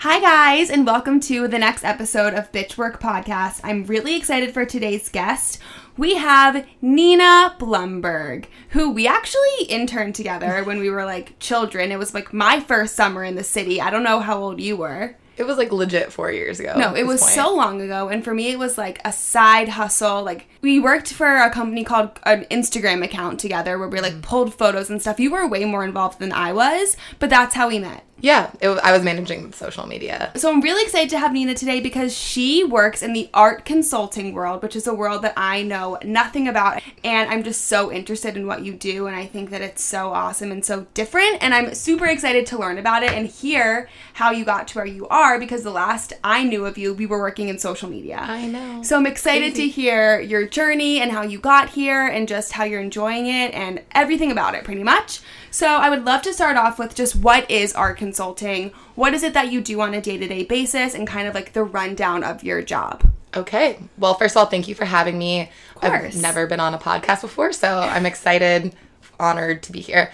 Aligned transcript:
Hi, 0.00 0.18
guys, 0.18 0.70
and 0.70 0.86
welcome 0.86 1.20
to 1.20 1.46
the 1.46 1.58
next 1.58 1.84
episode 1.84 2.32
of 2.32 2.50
Bitch 2.52 2.78
Work 2.78 3.02
Podcast. 3.02 3.60
I'm 3.62 3.84
really 3.84 4.16
excited 4.16 4.54
for 4.54 4.64
today's 4.64 5.10
guest. 5.10 5.58
We 5.98 6.14
have 6.14 6.64
Nina 6.80 7.54
Blumberg, 7.58 8.46
who 8.70 8.90
we 8.90 9.06
actually 9.06 9.64
interned 9.68 10.14
together 10.14 10.64
when 10.64 10.78
we 10.78 10.88
were 10.88 11.04
like 11.04 11.38
children. 11.38 11.92
It 11.92 11.98
was 11.98 12.14
like 12.14 12.32
my 12.32 12.60
first 12.60 12.96
summer 12.96 13.22
in 13.24 13.34
the 13.34 13.44
city. 13.44 13.78
I 13.80 13.90
don't 13.90 14.02
know 14.02 14.20
how 14.20 14.38
old 14.42 14.58
you 14.58 14.76
were. 14.78 15.16
It 15.36 15.44
was 15.44 15.58
like 15.58 15.72
legit 15.72 16.12
four 16.12 16.30
years 16.30 16.60
ago. 16.60 16.74
No, 16.78 16.94
it 16.94 17.06
was 17.06 17.20
point. 17.20 17.32
so 17.32 17.54
long 17.54 17.80
ago. 17.80 18.08
And 18.08 18.22
for 18.24 18.34
me, 18.34 18.50
it 18.50 18.58
was 18.58 18.76
like 18.78 19.00
a 19.06 19.12
side 19.12 19.70
hustle. 19.70 20.22
Like, 20.22 20.46
we 20.60 20.78
worked 20.78 21.12
for 21.12 21.36
a 21.36 21.50
company 21.50 21.82
called 21.84 22.18
an 22.24 22.44
Instagram 22.50 23.02
account 23.04 23.40
together 23.40 23.78
where 23.78 23.88
we 23.88 23.98
Mm. 23.98 24.02
like 24.02 24.22
pulled 24.22 24.54
photos 24.54 24.90
and 24.90 25.00
stuff. 25.00 25.18
You 25.20 25.30
were 25.30 25.46
way 25.46 25.64
more 25.64 25.84
involved 25.84 26.18
than 26.18 26.32
I 26.32 26.52
was, 26.52 26.96
but 27.18 27.30
that's 27.30 27.54
how 27.54 27.68
we 27.68 27.78
met. 27.78 28.04
Yeah, 28.20 28.50
it, 28.60 28.68
I 28.68 28.92
was 28.92 29.02
managing 29.02 29.52
social 29.52 29.86
media. 29.86 30.32
So 30.36 30.50
I'm 30.50 30.60
really 30.60 30.82
excited 30.82 31.10
to 31.10 31.18
have 31.18 31.32
Nina 31.32 31.54
today 31.54 31.80
because 31.80 32.16
she 32.16 32.64
works 32.64 33.02
in 33.02 33.12
the 33.12 33.30
art 33.32 33.64
consulting 33.64 34.32
world, 34.32 34.62
which 34.62 34.76
is 34.76 34.86
a 34.86 34.94
world 34.94 35.22
that 35.22 35.34
I 35.36 35.62
know 35.62 35.98
nothing 36.04 36.48
about. 36.48 36.82
And 37.04 37.30
I'm 37.30 37.42
just 37.42 37.66
so 37.66 37.90
interested 37.90 38.36
in 38.36 38.46
what 38.46 38.62
you 38.62 38.72
do. 38.74 39.06
And 39.06 39.16
I 39.16 39.26
think 39.26 39.50
that 39.50 39.62
it's 39.62 39.82
so 39.82 40.10
awesome 40.10 40.52
and 40.52 40.64
so 40.64 40.86
different. 40.94 41.38
And 41.42 41.54
I'm 41.54 41.74
super 41.74 42.06
excited 42.06 42.46
to 42.46 42.58
learn 42.58 42.78
about 42.78 43.02
it 43.02 43.12
and 43.12 43.26
hear 43.26 43.88
how 44.14 44.30
you 44.30 44.44
got 44.44 44.68
to 44.68 44.78
where 44.78 44.86
you 44.86 45.08
are 45.08 45.38
because 45.38 45.62
the 45.62 45.70
last 45.70 46.12
I 46.22 46.44
knew 46.44 46.66
of 46.66 46.76
you, 46.76 46.94
we 46.94 47.06
were 47.06 47.18
working 47.18 47.48
in 47.48 47.58
social 47.58 47.88
media. 47.88 48.18
I 48.18 48.46
know. 48.46 48.82
So 48.82 48.96
I'm 48.96 49.06
excited 49.06 49.54
Crazy. 49.54 49.68
to 49.68 49.68
hear 49.68 50.20
your 50.20 50.46
journey 50.46 51.00
and 51.00 51.10
how 51.10 51.22
you 51.22 51.38
got 51.38 51.70
here 51.70 52.06
and 52.06 52.28
just 52.28 52.52
how 52.52 52.64
you're 52.64 52.80
enjoying 52.80 53.26
it 53.26 53.54
and 53.54 53.82
everything 53.92 54.30
about 54.30 54.54
it 54.54 54.64
pretty 54.64 54.82
much. 54.82 55.20
So 55.50 55.66
I 55.66 55.90
would 55.90 56.04
love 56.04 56.22
to 56.22 56.32
start 56.32 56.56
off 56.56 56.78
with 56.78 56.94
just 56.94 57.16
what 57.16 57.50
is 57.50 57.74
art 57.74 57.98
consulting? 57.98 58.70
What 58.94 59.14
is 59.14 59.22
it 59.22 59.34
that 59.34 59.50
you 59.50 59.60
do 59.60 59.80
on 59.80 59.94
a 59.94 60.00
day-to-day 60.00 60.44
basis 60.44 60.94
and 60.94 61.06
kind 61.06 61.26
of 61.26 61.34
like 61.34 61.52
the 61.52 61.64
rundown 61.64 62.22
of 62.22 62.44
your 62.44 62.62
job? 62.62 63.02
Okay. 63.34 63.78
Well, 63.98 64.14
first 64.14 64.36
of 64.36 64.38
all, 64.38 64.46
thank 64.46 64.68
you 64.68 64.74
for 64.74 64.84
having 64.84 65.18
me. 65.18 65.50
course. 65.74 66.16
I've 66.16 66.22
never 66.22 66.46
been 66.46 66.60
on 66.60 66.74
a 66.74 66.78
podcast 66.78 67.22
before, 67.22 67.52
so 67.52 67.78
I'm 67.78 68.06
excited, 68.06 68.74
honored 69.18 69.62
to 69.64 69.72
be 69.72 69.80
here. 69.80 70.12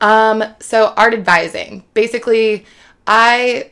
Um, 0.00 0.44
so 0.60 0.92
art 0.96 1.14
advising. 1.14 1.84
Basically, 1.94 2.66
I 3.06 3.70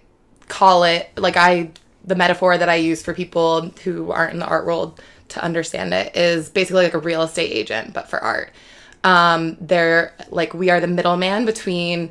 call 0.49 0.85
it 0.85 1.11
like 1.17 1.37
I 1.37 1.71
the 2.05 2.15
metaphor 2.15 2.59
that 2.59 2.69
I 2.69 2.75
use 2.77 3.03
for 3.03 3.15
people 3.15 3.71
who 3.83 4.11
aren't 4.11 4.35
in 4.35 4.39
the 4.39 4.47
art 4.47 4.67
world 4.67 5.01
to 5.29 5.43
understand 5.43 5.95
it 5.95 6.15
is 6.15 6.51
basically 6.51 6.85
like 6.85 6.95
a 6.95 6.99
real 6.99 7.23
estate 7.23 7.51
agent, 7.51 7.95
but 7.95 8.11
for 8.11 8.19
art. 8.23 8.51
Um, 9.05 9.57
they're 9.61 10.15
like 10.31 10.55
we 10.55 10.71
are 10.71 10.81
the 10.81 10.87
middleman 10.87 11.45
between 11.45 12.11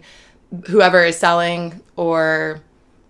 whoever 0.67 1.03
is 1.03 1.17
selling 1.17 1.81
or 1.95 2.61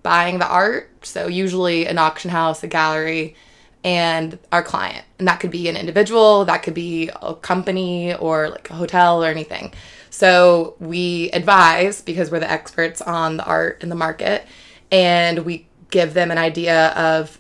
buying 0.02 0.40
the 0.40 0.48
art. 0.48 1.06
So 1.06 1.28
usually 1.28 1.86
an 1.88 1.98
auction 1.98 2.30
house, 2.30 2.64
a 2.64 2.68
gallery, 2.68 3.36
and 3.84 4.40
our 4.52 4.64
client. 4.64 5.06
And 5.20 5.28
that 5.28 5.40
could 5.40 5.52
be 5.52 5.68
an 5.68 5.76
individual, 5.76 6.46
that 6.46 6.64
could 6.64 6.74
be 6.74 7.10
a 7.22 7.36
company 7.36 8.14
or 8.16 8.50
like 8.50 8.70
a 8.70 8.76
hotel 8.76 9.24
or 9.24 9.28
anything. 9.28 9.74
So 10.10 10.76
we 10.80 11.32
advise 11.32 12.02
because 12.02 12.32
we're 12.32 12.40
the 12.40 12.52
experts 12.52 13.02
on 13.02 13.38
the 13.38 13.46
art 13.46 13.84
in 13.84 13.90
the 13.90 13.96
market 13.96 14.46
and 14.92 15.40
we 15.40 15.68
give 15.90 16.14
them 16.14 16.32
an 16.32 16.38
idea 16.38 16.90
of 16.90 17.40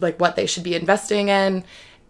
like 0.00 0.18
what 0.20 0.36
they 0.36 0.46
should 0.46 0.62
be 0.62 0.74
investing 0.74 1.28
in 1.28 1.64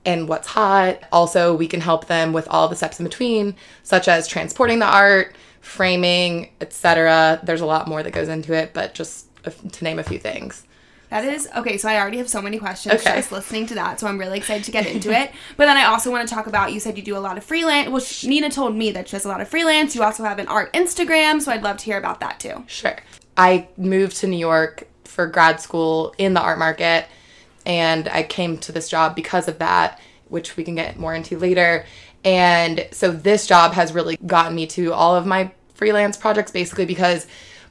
and 0.07 0.29
what's 0.29 0.47
hot. 0.49 1.01
Also, 1.13 1.55
we 1.55 1.67
can 1.67 1.81
help 1.81 2.07
them 2.07 2.33
with 2.33 2.47
all 2.49 2.69
the 2.69 2.77
steps 2.77 2.99
in 3.01 3.05
between, 3.05 3.55
such 3.83 4.09
as 4.09 4.27
transporting 4.27 4.79
the 4.79 4.87
art, 4.87 5.35
framing, 5.61 6.49
etc. 6.61 7.41
There's 7.43 7.61
a 7.61 7.67
lot 7.67 7.89
more 7.89 8.03
that 8.03 8.13
goes 8.13 8.29
into 8.29 8.55
it, 8.55 8.73
but 8.73 8.95
just 8.95 9.27
to 9.73 9.85
name 9.85 9.99
a 9.99 10.03
few 10.03 10.19
things. 10.19 10.63
That 11.11 11.25
is 11.25 11.49
okay. 11.57 11.77
So 11.79 11.89
I 11.89 12.01
already 12.01 12.19
have 12.19 12.29
so 12.29 12.43
many 12.43 12.59
questions 12.59 13.01
Okay. 13.01 13.15
just 13.17 13.31
listening 13.31 13.67
to 13.67 13.75
that. 13.77 14.01
So 14.01 14.09
I'm 14.09 14.19
really 14.19 14.39
excited 14.39 14.65
to 14.65 14.73
get 14.73 14.87
into 14.87 15.13
it. 15.13 15.31
But 15.57 15.67
then 15.67 15.77
I 15.77 15.85
also 15.85 16.11
want 16.11 16.29
to 16.29 16.35
talk 16.35 16.49
about. 16.49 16.73
You 16.73 16.81
said 16.81 16.97
you 16.97 17.03
do 17.05 17.17
a 17.17 17.21
lot 17.21 17.39
of 17.39 17.45
freelance. 17.45 17.89
Well, 17.89 18.03
Nina 18.29 18.51
told 18.51 18.75
me 18.75 18.91
that 18.91 19.09
she 19.09 19.17
does 19.17 19.25
a 19.25 19.29
lot 19.29 19.41
of 19.41 19.47
freelance. 19.49 19.95
You 19.95 20.03
also 20.03 20.25
have 20.25 20.41
an 20.41 20.49
art 20.49 20.73
Instagram. 20.73 21.41
So 21.41 21.53
I'd 21.53 21.63
love 21.63 21.77
to 21.79 21.85
hear 21.85 21.99
about 21.99 22.19
that 22.21 22.41
too. 22.41 22.65
Sure. 22.67 22.97
I 23.37 23.69
moved 23.77 24.17
to 24.19 24.27
New 24.27 24.37
York 24.39 24.89
for 25.05 25.27
grad 25.29 25.61
school 25.61 26.13
in 26.19 26.35
the 26.35 26.41
art 26.41 26.59
market, 26.59 27.07
and 27.67 28.09
I 28.09 28.23
came 28.23 28.57
to 28.59 28.73
this 28.73 28.89
job 28.89 29.15
because 29.15 29.49
of 29.49 29.59
that, 29.59 30.01
which 30.29 30.57
we 30.57 30.65
can 30.65 30.77
get 30.77 30.99
more 30.99 31.15
into 31.15 31.39
later. 31.39 31.85
And 32.25 32.89
so 32.93 33.11
this 33.11 33.47
job 33.47 33.75
has 33.75 33.93
really 33.93 34.17
gotten 34.25 34.55
me 34.55 34.67
to 34.69 34.93
all 34.93 35.15
of 35.15 35.27
my 35.27 35.51
freelance 35.75 36.17
projects 36.17 36.51
basically 36.51 36.87
because 36.87 37.27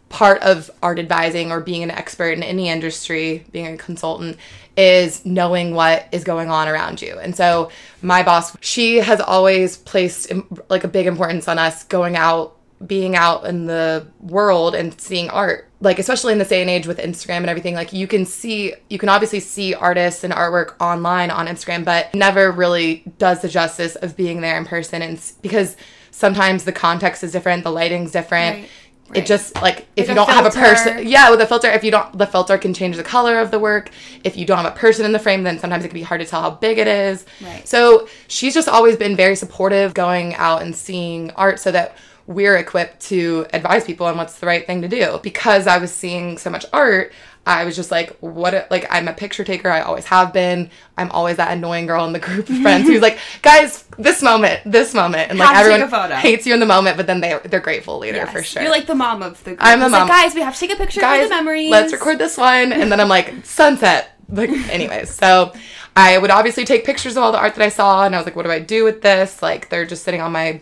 part 0.09 0.41
of 0.43 0.69
art 0.83 0.99
advising 0.99 1.51
or 1.51 1.59
being 1.59 1.81
an 1.81 1.91
expert 1.91 2.31
in 2.31 2.43
any 2.43 2.69
industry, 2.69 3.45
being 3.51 3.67
a 3.67 3.77
consultant, 3.77 4.37
is 4.77 5.25
knowing 5.25 5.73
what 5.73 6.07
is 6.11 6.23
going 6.23 6.49
on 6.49 6.67
around 6.67 7.01
you. 7.01 7.17
And 7.17 7.35
so 7.35 7.71
my 8.01 8.21
boss, 8.21 8.55
she 8.61 8.97
has 8.97 9.19
always 9.19 9.77
placed 9.77 10.31
like 10.69 10.83
a 10.83 10.87
big 10.87 11.07
importance 11.07 11.47
on 11.47 11.57
us 11.57 11.83
going 11.85 12.15
out, 12.15 12.57
being 12.85 13.15
out 13.15 13.45
in 13.45 13.65
the 13.65 14.05
world 14.19 14.75
and 14.75 14.99
seeing 14.99 15.29
art. 15.29 15.69
Like 15.85 15.99
especially 15.99 16.33
in 16.33 16.39
this 16.39 16.49
day 16.49 16.61
and 16.61 16.69
age 16.69 16.87
with 16.87 16.97
Instagram 16.97 17.37
and 17.37 17.49
everything, 17.49 17.75
like 17.75 17.93
you 17.93 18.07
can 18.07 18.25
see 18.25 18.73
you 18.89 18.97
can 18.97 19.07
obviously 19.07 19.39
see 19.39 19.73
artists 19.73 20.23
and 20.23 20.33
artwork 20.33 20.73
online 20.81 21.29
on 21.29 21.47
Instagram, 21.47 21.85
but 21.85 22.13
never 22.13 22.51
really 22.51 23.03
does 23.19 23.41
the 23.41 23.47
justice 23.47 23.95
of 23.95 24.17
being 24.17 24.41
there 24.41 24.57
in 24.57 24.65
person. 24.65 25.01
And 25.01 25.21
because 25.41 25.77
sometimes 26.11 26.63
the 26.63 26.71
context 26.71 27.23
is 27.23 27.31
different, 27.31 27.63
the 27.63 27.71
lighting's 27.71 28.11
different. 28.11 28.67
Right, 29.09 29.17
It 29.19 29.27
just 29.27 29.61
like 29.61 29.85
if 29.95 30.07
Like 30.07 30.09
you 30.09 30.15
don't 30.15 30.29
have 30.29 30.47
a 30.47 30.49
person 30.49 31.07
yeah 31.07 31.29
with 31.29 31.39
a 31.39 31.45
filter 31.45 31.69
if 31.69 31.83
you 31.83 31.91
don't 31.91 32.17
the 32.17 32.25
filter 32.25 32.57
can 32.57 32.73
change 32.73 32.97
the 32.97 33.03
color 33.03 33.39
of 33.39 33.51
the 33.51 33.59
work. 33.59 33.91
If 34.23 34.35
you 34.35 34.45
don't 34.45 34.57
have 34.57 34.73
a 34.73 34.75
person 34.75 35.05
in 35.05 35.11
the 35.11 35.19
frame 35.19 35.43
then 35.43 35.59
sometimes 35.59 35.85
it 35.85 35.89
can 35.89 35.95
be 35.95 36.01
hard 36.01 36.21
to 36.21 36.25
tell 36.25 36.41
how 36.41 36.49
big 36.49 36.79
it 36.79 36.87
is. 36.87 37.25
Right. 37.41 37.67
so 37.67 38.07
she's 38.27 38.55
just 38.55 38.67
always 38.67 38.97
been 38.97 39.15
very 39.15 39.35
supportive 39.35 39.93
going 39.93 40.33
out 40.35 40.63
and 40.63 40.75
seeing 40.75 41.29
art 41.31 41.59
so 41.59 41.71
that 41.71 41.95
we're 42.27 42.57
equipped 42.57 42.99
to 43.01 43.45
advise 43.53 43.83
people 43.85 44.05
on 44.07 44.17
what's 44.17 44.39
the 44.39 44.47
right 44.47 44.65
thing 44.65 44.81
to 44.81 44.87
do 44.87 45.19
because 45.23 45.67
i 45.67 45.77
was 45.77 45.91
seeing 45.91 46.37
so 46.37 46.49
much 46.49 46.65
art 46.73 47.13
i 47.45 47.63
was 47.63 47.75
just 47.75 47.91
like 47.91 48.17
what 48.19 48.53
a- 48.55 48.65
like 48.71 48.85
i'm 48.89 49.07
a 49.07 49.13
picture 49.13 49.43
taker 49.43 49.69
i 49.69 49.79
always 49.81 50.05
have 50.05 50.33
been 50.33 50.69
i'm 50.97 51.11
always 51.11 51.37
that 51.37 51.51
annoying 51.55 51.85
girl 51.85 52.03
in 52.05 52.13
the 52.13 52.19
group 52.19 52.49
of 52.49 52.57
friends 52.61 52.87
who's 52.87 53.01
like 53.07 53.19
guys 53.43 53.83
this 53.99 54.23
moment 54.23 54.59
this 54.65 54.93
moment 54.95 55.29
and 55.29 55.37
like 55.37 55.49
Have 55.49 55.67
everyone 55.67 56.11
hates 56.19 56.47
you 56.47 56.53
in 56.55 56.59
the 56.59 56.65
moment 56.65 56.97
but 56.97 57.05
then 57.05 57.21
they 57.21 57.39
they're 57.45 57.59
grateful 57.59 57.99
later 57.99 58.17
Yes. 58.17 58.31
for 58.31 58.41
sure 58.41 58.63
You're 58.63 58.71
like 58.71 58.87
the 58.87 58.95
mom 58.95 59.21
of 59.21 59.43
the 59.43 59.51
group. 59.51 59.59
I'm 59.61 59.81
a 59.81 59.85
It's 59.85 59.91
like, 59.91 59.99
mom. 59.99 60.07
guys, 60.07 60.33
we 60.33 60.41
have 60.41 60.53
to 60.55 60.59
take 60.59 60.73
a 60.73 60.75
picture 60.75 61.01
guys, 61.01 61.29
the 61.29 61.35
memories. 61.35 61.69
let's 61.69 61.93
record 61.93 62.17
this 62.17 62.37
one. 62.37 62.73
And 62.73 62.91
then 62.91 62.99
I'm 62.99 63.07
like, 63.09 63.45
sunset. 63.45 64.11
Like, 64.29 64.49
anyways, 64.49 65.11
so 65.13 65.53
I 65.95 66.17
would 66.17 66.31
obviously 66.31 66.65
take 66.65 66.83
pictures 66.85 67.15
of 67.15 67.23
all 67.23 67.31
the 67.31 67.37
art 67.37 67.53
that 67.55 67.63
I 67.63 67.69
saw, 67.69 68.05
and 68.05 68.15
I 68.15 68.17
was 68.17 68.25
like, 68.25 68.35
what 68.35 68.43
do 68.43 68.51
I 68.51 68.59
do 68.59 68.83
with 68.83 69.01
this? 69.01 69.41
Like, 69.43 69.69
they're 69.69 69.85
just 69.85 70.03
sitting 70.03 70.19
on 70.21 70.31
my 70.31 70.61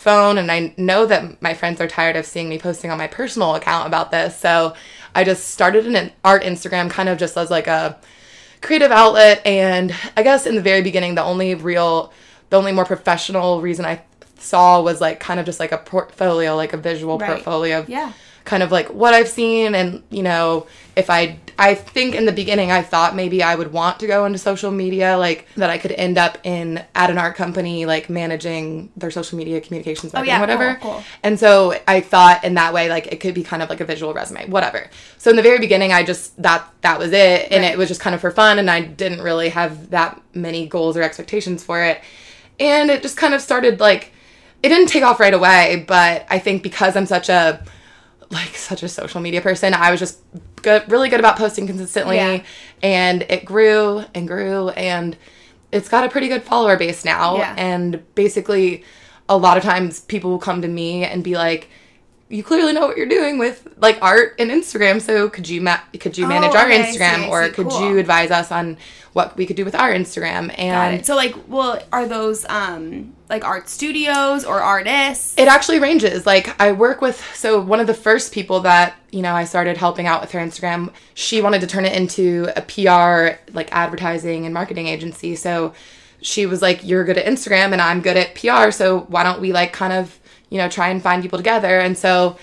phone, 0.00 0.38
and 0.38 0.50
I 0.50 0.72
know 0.76 1.06
that 1.06 1.40
my 1.42 1.54
friends 1.54 1.80
are 1.80 1.86
tired 1.88 2.16
of 2.16 2.24
seeing 2.26 2.48
me 2.48 2.58
posting 2.58 2.90
on 2.90 2.98
my 2.98 3.06
personal 3.06 3.54
account 3.54 3.86
about 3.86 4.10
this. 4.10 4.36
So 4.36 4.74
I 5.14 5.24
just 5.24 5.48
started 5.50 5.86
an 5.86 6.10
art 6.24 6.42
Instagram 6.42 6.90
kind 6.90 7.08
of 7.08 7.18
just 7.18 7.36
as 7.36 7.50
like 7.50 7.66
a 7.66 7.98
creative 8.62 8.90
outlet. 8.90 9.42
And 9.46 9.94
I 10.16 10.22
guess 10.22 10.46
in 10.46 10.54
the 10.54 10.62
very 10.62 10.82
beginning, 10.82 11.14
the 11.14 11.22
only 11.24 11.54
real, 11.54 12.12
the 12.50 12.56
only 12.58 12.72
more 12.72 12.84
professional 12.84 13.60
reason 13.60 13.84
I 13.84 14.02
saw 14.38 14.80
was 14.80 15.00
like 15.00 15.20
kind 15.20 15.38
of 15.38 15.46
just 15.46 15.60
like 15.60 15.72
a 15.72 15.78
portfolio, 15.78 16.56
like 16.56 16.72
a 16.72 16.76
visual 16.78 17.18
Right. 17.18 17.28
portfolio 17.32 17.80
of 17.80 17.88
Yeah. 17.90 18.12
kind 18.44 18.62
of 18.62 18.72
like 18.72 18.88
what 18.88 19.12
I've 19.12 19.28
seen 19.28 19.74
and 19.74 20.02
you 20.10 20.22
know 20.22 20.66
if 20.96 21.10
I 21.10 21.38
I 21.62 21.74
think 21.74 22.14
in 22.14 22.24
the 22.24 22.32
beginning 22.32 22.70
I 22.72 22.80
thought 22.82 23.14
maybe 23.14 23.42
I 23.42 23.54
would 23.54 23.70
want 23.72 24.00
to 24.00 24.06
go 24.06 24.24
into 24.24 24.38
social 24.38 24.70
media 24.70 25.18
like 25.18 25.46
that 25.56 25.68
I 25.68 25.76
could 25.76 25.92
end 25.92 26.16
up 26.16 26.38
in 26.42 26.82
at 26.94 27.10
an 27.10 27.18
art 27.18 27.36
company 27.36 27.84
like 27.84 28.08
managing 28.08 28.90
their 28.96 29.10
social 29.10 29.36
media 29.36 29.60
communications 29.60 30.12
Oh, 30.14 30.22
yeah, 30.22 30.40
whatever. 30.40 30.78
Cool, 30.80 30.92
cool. 30.92 31.02
and 31.22 31.38
so 31.38 31.78
I 31.86 32.00
thought 32.00 32.42
in 32.44 32.54
that 32.54 32.72
way 32.72 32.88
like 32.88 33.08
it 33.08 33.20
could 33.20 33.34
be 33.34 33.42
kind 33.42 33.62
of 33.62 33.68
like 33.68 33.80
a 33.80 33.84
visual 33.84 34.14
resume 34.14 34.48
whatever. 34.48 34.88
So 35.18 35.28
in 35.28 35.36
the 35.36 35.42
very 35.42 35.58
beginning 35.58 35.92
I 35.92 36.02
just 36.02 36.40
that 36.42 36.66
that 36.80 36.98
was 36.98 37.12
it. 37.12 37.52
And 37.52 37.62
Right. 37.62 37.72
it 37.72 37.78
was 37.78 37.88
just 37.88 38.00
kind 38.00 38.14
of 38.14 38.22
for 38.22 38.30
fun 38.30 38.58
and 38.58 38.70
I 38.70 38.80
didn't 38.80 39.20
really 39.20 39.50
have 39.50 39.90
that 39.90 40.18
many 40.32 40.66
goals 40.66 40.96
or 40.96 41.02
expectations 41.02 41.62
for 41.62 41.84
it. 41.84 42.00
And 42.58 42.90
it 42.90 43.02
just 43.02 43.18
kind 43.18 43.34
of 43.34 43.42
started 43.42 43.80
like 43.80 44.12
it 44.62 44.70
didn't 44.70 44.88
take 44.88 45.02
off 45.02 45.20
right 45.20 45.34
away 45.34 45.84
but 45.86 46.24
I 46.30 46.38
think 46.38 46.62
because 46.62 46.96
I'm 46.96 47.06
such 47.06 47.28
a 47.28 47.62
like 48.30 48.54
such 48.56 48.82
a 48.82 48.88
social 48.88 49.20
media 49.20 49.40
person. 49.40 49.74
I 49.74 49.90
was 49.90 49.98
just 50.00 50.18
good, 50.62 50.90
really 50.90 51.08
good 51.08 51.20
about 51.20 51.36
posting 51.36 51.66
consistently, 51.66 52.16
Yeah. 52.16 52.42
and 52.82 53.22
it 53.28 53.44
grew 53.44 54.04
and 54.14 54.26
grew, 54.28 54.68
and 54.70 55.16
it's 55.72 55.88
got 55.88 56.04
a 56.04 56.08
pretty 56.08 56.28
good 56.28 56.42
follower 56.42 56.76
base 56.76 57.04
now. 57.04 57.36
Yeah. 57.38 57.54
And 57.56 58.02
basically, 58.14 58.84
a 59.28 59.36
lot 59.36 59.56
of 59.56 59.62
times 59.62 60.00
people 60.00 60.30
will 60.30 60.38
come 60.38 60.62
to 60.62 60.68
me 60.68 61.04
and 61.04 61.22
be 61.24 61.34
like, 61.36 61.68
you 62.30 62.42
clearly 62.44 62.72
know 62.72 62.86
what 62.86 62.96
you're 62.96 63.06
doing 63.08 63.38
with 63.38 63.66
like 63.78 63.98
art 64.00 64.36
and 64.38 64.50
Instagram. 64.50 65.02
So 65.02 65.28
could 65.28 65.48
you 65.48 65.60
ma- 65.60 65.80
could 65.98 66.16
you 66.16 66.26
manage 66.26 66.52
Oh, 66.54 66.58
our 66.58 66.66
okay, 66.66 66.80
I 66.82 66.90
see, 66.92 66.98
Instagram, 66.98 67.24
I 67.24 67.28
or 67.28 67.46
see. 67.46 67.52
could 67.52 67.68
Cool. 67.68 67.90
you 67.90 67.98
advise 67.98 68.30
us 68.30 68.52
on 68.52 68.78
what 69.12 69.36
we 69.36 69.44
could 69.46 69.56
do 69.56 69.64
with 69.64 69.74
our 69.74 69.90
Instagram? 69.90 70.56
And. 70.58 71.04
So 71.04 71.16
like, 71.16 71.34
well, 71.48 71.82
are 71.92 72.06
those 72.06 72.46
um 72.48 73.14
like 73.28 73.44
art 73.44 73.68
studios 73.68 74.44
or 74.44 74.60
artists? 74.60 75.36
It 75.38 75.48
actually 75.48 75.80
ranges. 75.80 76.24
Like 76.24 76.58
I 76.60 76.70
work 76.72 77.00
with 77.00 77.20
so 77.34 77.60
one 77.60 77.80
of 77.80 77.86
the 77.88 77.94
first 77.94 78.32
people 78.32 78.60
that, 78.60 78.94
you 79.10 79.22
know, 79.22 79.34
I 79.34 79.44
started 79.44 79.76
helping 79.76 80.06
out 80.06 80.20
with 80.20 80.30
her 80.30 80.38
Instagram, 80.38 80.92
she 81.14 81.40
wanted 81.42 81.60
to 81.62 81.66
turn 81.66 81.84
it 81.84 81.94
into 81.96 82.48
a 82.56 82.62
PR 82.62 83.40
like 83.52 83.72
advertising 83.72 84.44
and 84.44 84.54
marketing 84.54 84.86
agency. 84.86 85.34
So 85.34 85.74
she 86.22 86.46
was 86.46 86.62
like, 86.62 86.84
You're 86.84 87.04
good 87.04 87.18
at 87.18 87.26
Instagram 87.26 87.72
and 87.72 87.80
I'm 87.82 88.00
good 88.02 88.16
at 88.16 88.34
PR, 88.36 88.70
so 88.70 89.00
why 89.08 89.24
don't 89.24 89.40
we 89.40 89.52
like 89.52 89.72
kind 89.72 89.92
of, 89.92 90.18
you 90.50 90.58
know, 90.58 90.68
try 90.68 90.88
and 90.90 91.02
find 91.02 91.22
people 91.22 91.38
together? 91.38 91.80
And 91.80 91.96
so 91.96 92.36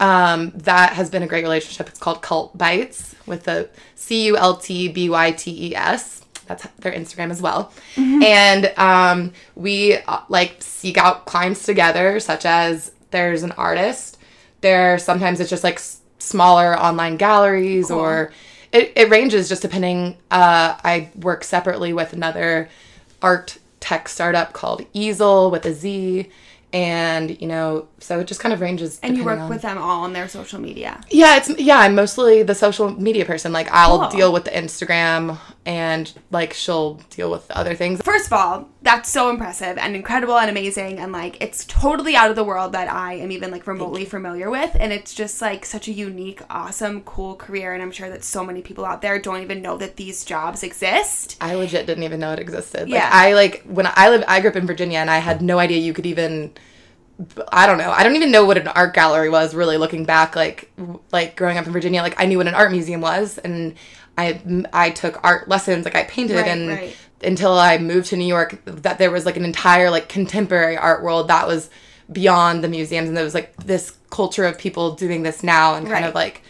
um, 0.00 0.52
that 0.56 0.92
has 0.92 1.08
been 1.08 1.22
a 1.22 1.26
great 1.26 1.44
relationship. 1.44 1.88
It's 1.88 1.98
called 1.98 2.20
Cult 2.20 2.56
Bytes 2.58 3.14
with 3.26 3.44
the 3.44 3.70
C 3.94 4.26
U 4.26 4.36
L 4.36 4.56
T 4.56 4.88
B 4.88 5.08
Y 5.08 5.30
T 5.32 5.68
E 5.68 5.74
S. 5.76 6.20
That's 6.46 6.66
their 6.80 6.92
Instagram 6.92 7.30
as 7.30 7.40
well. 7.40 7.72
And 7.96 8.72
um, 8.76 9.32
we 9.54 9.96
uh, 9.96 10.20
like 10.28 10.56
seek 10.60 10.98
out 10.98 11.24
clients 11.24 11.64
together, 11.64 12.20
such 12.20 12.44
as 12.44 12.92
there's 13.12 13.42
an 13.42 13.52
artist. 13.52 14.18
There 14.60 14.98
sometimes 14.98 15.40
it's 15.40 15.48
just 15.48 15.64
like 15.64 15.76
s- 15.76 16.00
smaller 16.18 16.78
online 16.78 17.16
galleries, 17.16 17.90
or 17.90 18.32
it, 18.72 18.92
it 18.96 19.08
ranges 19.10 19.48
just 19.48 19.62
depending. 19.62 20.18
Uh, 20.30 20.76
I 20.84 21.10
work 21.20 21.44
separately 21.44 21.92
with 21.94 22.12
another 22.12 22.68
art 23.22 23.56
tech 23.80 24.08
startup 24.08 24.52
called 24.52 24.84
Eazel 24.92 25.50
with 25.50 25.64
a 25.64 25.72
Z. 25.72 26.28
And 26.74 27.40
you 27.40 27.46
know, 27.46 27.86
so 28.00 28.18
it 28.18 28.26
just 28.26 28.40
kind 28.40 28.52
of 28.52 28.60
ranges. 28.60 28.98
and 29.00 29.16
you 29.16 29.24
work 29.24 29.38
on- 29.38 29.48
with 29.48 29.62
them 29.62 29.78
all 29.78 30.02
on 30.02 30.12
their 30.12 30.26
social 30.28 30.60
media. 30.60 31.00
yeah, 31.08 31.36
it's 31.36 31.48
yeah, 31.58 31.78
I'm 31.78 31.94
mostly 31.94 32.42
the 32.42 32.54
social 32.54 32.90
media 33.00 33.24
person. 33.24 33.52
Like 33.52 33.68
I'll 33.70 34.00
Cool. 34.00 34.08
deal 34.10 34.32
with 34.32 34.44
the 34.44 34.50
Instagram 34.50 35.38
and 35.64 36.12
like 36.32 36.52
she'll 36.52 36.94
deal 37.10 37.30
with 37.30 37.48
other 37.52 37.74
things. 37.76 38.02
First 38.02 38.26
of 38.26 38.32
all, 38.32 38.68
that's 38.84 39.10
so 39.10 39.30
impressive 39.30 39.78
and 39.78 39.96
incredible 39.96 40.36
and 40.36 40.50
amazing 40.50 40.98
and 40.98 41.10
like 41.10 41.42
it's 41.42 41.64
totally 41.64 42.14
out 42.14 42.28
of 42.28 42.36
the 42.36 42.44
world 42.44 42.72
that 42.72 42.92
I 42.92 43.14
am 43.14 43.32
even 43.32 43.50
like 43.50 43.66
remotely 43.66 44.04
familiar 44.04 44.50
with 44.50 44.76
and 44.78 44.92
it's 44.92 45.14
just 45.14 45.40
like 45.40 45.64
such 45.64 45.88
a 45.88 45.92
unique, 45.92 46.42
awesome, 46.50 47.00
cool 47.00 47.34
career 47.34 47.72
and 47.72 47.82
I'm 47.82 47.90
sure 47.90 48.10
that 48.10 48.22
so 48.22 48.44
many 48.44 48.60
people 48.60 48.84
out 48.84 49.00
there 49.00 49.18
don't 49.18 49.40
even 49.40 49.62
know 49.62 49.78
that 49.78 49.96
these 49.96 50.22
jobs 50.22 50.62
exist. 50.62 51.38
I 51.40 51.54
legit 51.54 51.86
didn't 51.86 52.04
even 52.04 52.20
know 52.20 52.32
it 52.32 52.38
existed. 52.38 52.90
Yeah. 52.90 53.04
Like 53.04 53.12
I 53.12 53.34
like 53.34 53.62
when 53.64 53.88
I 53.88 54.10
live 54.10 54.22
I 54.28 54.40
grew 54.40 54.50
up 54.50 54.56
in 54.56 54.66
Virginia 54.66 54.98
and 54.98 55.10
I 55.10 55.16
had 55.18 55.40
no 55.40 55.58
idea 55.58 55.78
you 55.78 55.94
could 55.94 56.06
even 56.06 56.52
I 57.50 57.66
don't 57.66 57.78
know. 57.78 57.90
I 57.90 58.02
don't 58.02 58.16
even 58.16 58.32
know 58.32 58.44
what 58.44 58.58
an 58.58 58.68
art 58.68 58.92
gallery 58.92 59.30
was 59.30 59.54
really 59.54 59.78
looking 59.78 60.04
back 60.04 60.36
like 60.36 60.70
like 61.10 61.36
growing 61.36 61.56
up 61.56 61.66
in 61.66 61.72
Virginia 61.72 62.02
like 62.02 62.20
I 62.20 62.26
knew 62.26 62.36
what 62.36 62.48
an 62.48 62.54
art 62.54 62.70
museum 62.70 63.00
was 63.00 63.38
and 63.38 63.76
I 64.18 64.40
I 64.72 64.90
took 64.90 65.24
art 65.24 65.48
lessons 65.48 65.86
like 65.86 65.94
I 65.94 66.04
painted 66.04 66.36
Right, 66.36 66.48
and 66.48 66.68
right. 66.68 66.96
Until 67.24 67.52
I 67.58 67.78
moved 67.78 68.08
to 68.08 68.16
New 68.16 68.26
York 68.26 68.60
that 68.64 68.98
there 68.98 69.10
was 69.10 69.26
like 69.26 69.36
an 69.36 69.44
entire 69.44 69.90
like 69.90 70.08
contemporary 70.08 70.76
art 70.76 71.02
world 71.02 71.28
that 71.28 71.46
was 71.46 71.70
beyond 72.10 72.62
the 72.62 72.68
museums 72.68 73.08
and 73.08 73.16
there 73.16 73.24
was 73.24 73.34
like 73.34 73.56
this 73.56 73.96
culture 74.10 74.44
of 74.44 74.58
people 74.58 74.94
doing 74.94 75.22
this 75.22 75.42
now 75.42 75.74
and 75.74 75.86
kind 75.86 76.02
Right. 76.02 76.08
of 76.08 76.14
like 76.14 76.42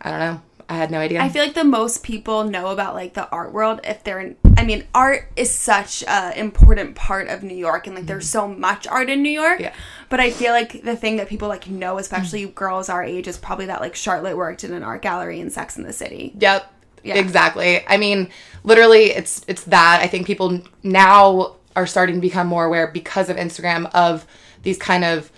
I 0.00 0.10
don't 0.10 0.18
know. 0.18 0.42
I 0.68 0.74
had 0.74 0.90
no 0.90 0.98
idea. 0.98 1.20
I 1.20 1.28
feel 1.28 1.44
like 1.44 1.54
the 1.54 1.64
most 1.64 2.02
people 2.02 2.44
know 2.44 2.68
about 2.68 2.94
like 2.94 3.14
the 3.14 3.28
art 3.28 3.52
world 3.52 3.80
if 3.84 4.02
they're 4.04 4.20
in 4.20 4.36
I 4.56 4.64
mean, 4.64 4.84
art 4.94 5.30
is 5.34 5.50
such 5.50 6.02
a 6.02 6.38
important 6.38 6.94
part 6.94 7.28
of 7.28 7.42
New 7.42 7.56
York 7.56 7.86
and 7.86 7.96
like 7.96 8.06
there's 8.06 8.26
mm-hmm. 8.26 8.52
so 8.52 8.58
much 8.58 8.86
art 8.86 9.08
in 9.08 9.22
New 9.22 9.30
York. 9.30 9.60
Yeah. 9.60 9.74
But 10.08 10.20
I 10.20 10.30
feel 10.30 10.52
like 10.52 10.82
the 10.82 10.96
thing 10.96 11.16
that 11.16 11.28
people 11.28 11.48
like 11.48 11.68
know, 11.68 11.98
especially 11.98 12.44
mm-hmm. 12.44 12.52
girls 12.52 12.88
our 12.88 13.02
age, 13.02 13.26
is 13.26 13.38
probably 13.38 13.66
that 13.66 13.80
like 13.80 13.94
Charlotte 13.94 14.36
worked 14.36 14.64
in 14.64 14.72
an 14.72 14.82
art 14.82 15.02
gallery 15.02 15.40
in 15.40 15.50
Sex 15.50 15.76
in 15.76 15.84
the 15.84 15.92
City. 15.92 16.34
Yep. 16.38 16.70
Yeah. 17.02 17.16
Exactly. 17.16 17.84
I 17.86 17.96
mean, 17.96 18.30
literally 18.64 19.10
it's 19.10 19.44
it's 19.48 19.64
that. 19.64 20.00
I 20.02 20.06
think 20.06 20.26
people 20.26 20.62
now 20.82 21.56
are 21.74 21.86
starting 21.86 22.16
to 22.16 22.20
become 22.20 22.46
more 22.46 22.64
aware 22.64 22.86
because 22.86 23.28
of 23.28 23.36
Instagram 23.36 23.90
of 23.94 24.26
these 24.62 24.78
kind 24.78 25.04
of 25.04 25.32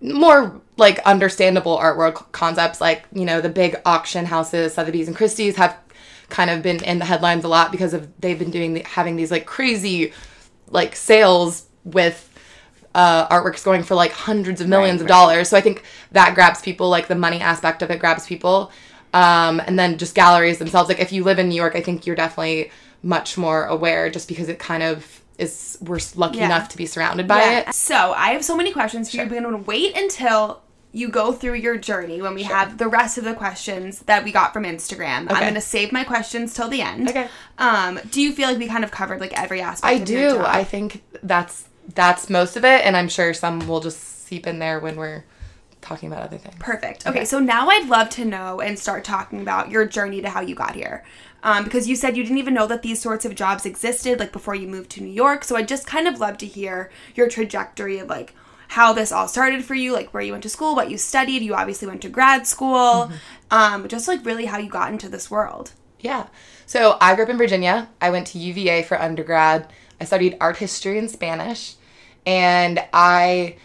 more 0.00 0.60
like 0.76 0.98
understandable 1.00 1.76
art 1.76 1.96
world 1.96 2.14
concepts 2.32 2.80
like, 2.80 3.04
you 3.12 3.24
know, 3.24 3.40
the 3.40 3.48
big 3.48 3.76
auction 3.84 4.26
houses, 4.26 4.74
Sotheby's 4.74 5.06
and 5.06 5.16
Christie's 5.16 5.56
have 5.56 5.76
kind 6.28 6.50
of 6.50 6.62
been 6.62 6.82
in 6.82 6.98
the 6.98 7.04
headlines 7.04 7.44
a 7.44 7.48
lot 7.48 7.70
because 7.70 7.94
of 7.94 8.08
they've 8.20 8.38
been 8.38 8.50
doing 8.50 8.74
the, 8.74 8.82
having 8.82 9.16
these 9.16 9.30
like 9.30 9.46
crazy 9.46 10.12
like 10.68 10.96
sales 10.96 11.66
with 11.84 12.28
uh, 12.94 13.28
artworks 13.28 13.64
going 13.64 13.82
for 13.82 13.94
like 13.94 14.12
hundreds 14.12 14.60
of 14.60 14.68
millions 14.68 15.00
of 15.00 15.06
right. 15.06 15.14
dollars. 15.14 15.48
So 15.48 15.56
I 15.56 15.60
think 15.60 15.82
that 16.12 16.34
grabs 16.34 16.60
people, 16.60 16.88
like 16.88 17.08
the 17.08 17.14
money 17.14 17.40
aspect 17.40 17.82
of 17.82 17.90
it 17.90 18.00
grabs 18.00 18.26
people. 18.26 18.70
Um, 19.12 19.60
and 19.60 19.78
then 19.78 19.98
just 19.98 20.14
galleries 20.14 20.58
themselves. 20.58 20.88
Like 20.88 21.00
if 21.00 21.12
you 21.12 21.22
live 21.24 21.38
in 21.38 21.48
New 21.48 21.54
York, 21.54 21.74
I 21.76 21.80
think 21.82 22.06
you're 22.06 22.16
definitely 22.16 22.70
much 23.02 23.36
more 23.36 23.64
aware 23.66 24.08
just 24.10 24.28
because 24.28 24.48
it 24.48 24.58
kind 24.58 24.82
of 24.82 25.20
is, 25.38 25.76
we're 25.82 25.98
lucky 26.14 26.38
Yeah. 26.38 26.46
enough 26.46 26.68
to 26.70 26.76
be 26.76 26.86
surrounded 26.86 27.26
by 27.28 27.42
Yeah. 27.42 27.58
it. 27.68 27.74
So 27.74 28.12
I 28.16 28.30
have 28.32 28.44
so 28.44 28.56
many 28.56 28.72
questions 28.72 29.10
for 29.10 29.18
you, 29.18 29.26
but 29.26 29.36
I'm 29.36 29.42
going 29.42 29.56
to 29.58 29.68
wait 29.68 29.96
until 29.96 30.62
you 30.94 31.08
go 31.08 31.32
through 31.32 31.54
your 31.54 31.76
journey 31.78 32.20
when 32.20 32.34
we 32.34 32.42
have 32.44 32.76
the 32.78 32.86
rest 32.86 33.16
of 33.18 33.24
the 33.24 33.32
questions 33.34 34.00
that 34.00 34.24
we 34.24 34.30
got 34.30 34.52
from 34.52 34.64
Instagram. 34.64 35.26
I'm 35.30 35.40
going 35.40 35.54
to 35.54 35.60
save 35.60 35.90
my 35.90 36.04
questions 36.04 36.52
till 36.54 36.68
the 36.68 36.82
end. 36.82 37.08
Okay. 37.08 37.28
Um, 37.58 37.98
do 38.10 38.20
you 38.20 38.32
feel 38.32 38.48
like 38.48 38.58
we 38.58 38.68
kind 38.68 38.84
of 38.84 38.90
covered 38.90 39.18
like 39.20 39.32
every 39.38 39.62
aspect? 39.62 39.90
I 39.90 39.94
of 40.00 40.04
do. 40.04 40.38
I 40.40 40.64
think 40.64 41.02
that's, 41.22 41.64
that's 41.94 42.28
most 42.30 42.56
of 42.56 42.64
it. 42.64 42.84
And 42.84 42.96
I'm 42.96 43.08
sure 43.08 43.32
some 43.34 43.66
will 43.66 43.80
just 43.80 44.26
seep 44.26 44.46
in 44.46 44.58
there 44.58 44.78
when 44.80 44.96
we're 44.96 45.24
talking 45.82 46.10
about 46.10 46.22
other 46.22 46.38
things. 46.38 46.54
Perfect. 46.58 47.06
Okay, 47.06 47.18
Okay. 47.18 47.24
so 47.26 47.38
now 47.38 47.68
I'd 47.68 47.88
love 47.88 48.08
to 48.10 48.24
know 48.24 48.60
and 48.60 48.78
start 48.78 49.04
talking 49.04 49.40
about 49.42 49.70
your 49.70 49.84
journey 49.84 50.22
to 50.22 50.30
how 50.30 50.40
you 50.40 50.54
got 50.54 50.74
here. 50.74 51.04
Um, 51.44 51.64
because 51.64 51.88
you 51.88 51.96
said 51.96 52.16
you 52.16 52.22
didn't 52.22 52.38
even 52.38 52.54
know 52.54 52.68
that 52.68 52.82
these 52.82 53.02
sorts 53.02 53.24
of 53.24 53.34
jobs 53.34 53.66
existed 53.66 54.20
like 54.20 54.30
before 54.32 54.54
you 54.54 54.68
moved 54.68 54.90
to 54.92 55.02
New 55.02 55.10
York. 55.12 55.42
So 55.44 55.56
I'd 55.56 55.66
just 55.68 55.86
kind 55.88 56.06
of 56.06 56.20
love 56.20 56.38
to 56.38 56.46
hear 56.46 56.90
your 57.16 57.28
trajectory 57.28 57.98
of 57.98 58.08
like 58.08 58.32
how 58.68 58.92
this 58.92 59.10
all 59.12 59.26
started 59.28 59.64
for 59.64 59.74
you, 59.74 59.92
like 59.92 60.14
where 60.14 60.22
you 60.22 60.32
went 60.32 60.44
to 60.44 60.48
school, 60.48 60.74
what 60.76 60.88
you 60.88 60.96
studied. 60.96 61.42
You 61.42 61.54
obviously 61.54 61.88
went 61.88 62.00
to 62.02 62.08
grad 62.08 62.46
school. 62.46 63.10
Um, 63.50 63.88
just 63.88 64.06
like 64.08 64.24
really 64.24 64.46
how 64.46 64.58
you 64.58 64.70
got 64.70 64.92
into 64.92 65.08
this 65.08 65.30
world. 65.30 65.72
Yeah. 65.98 66.28
So 66.64 66.96
I 67.00 67.14
grew 67.16 67.24
up 67.24 67.30
in 67.30 67.38
Virginia. 67.38 67.88
I 68.00 68.10
went 68.10 68.28
to 68.28 68.38
UVA 68.38 68.84
for 68.84 68.98
undergrad. 69.00 69.70
I 70.00 70.04
studied 70.04 70.36
art 70.40 70.56
history 70.58 70.96
and 70.98 71.10
Spanish. 71.10 71.74
And 72.24 72.82
I 72.92 73.56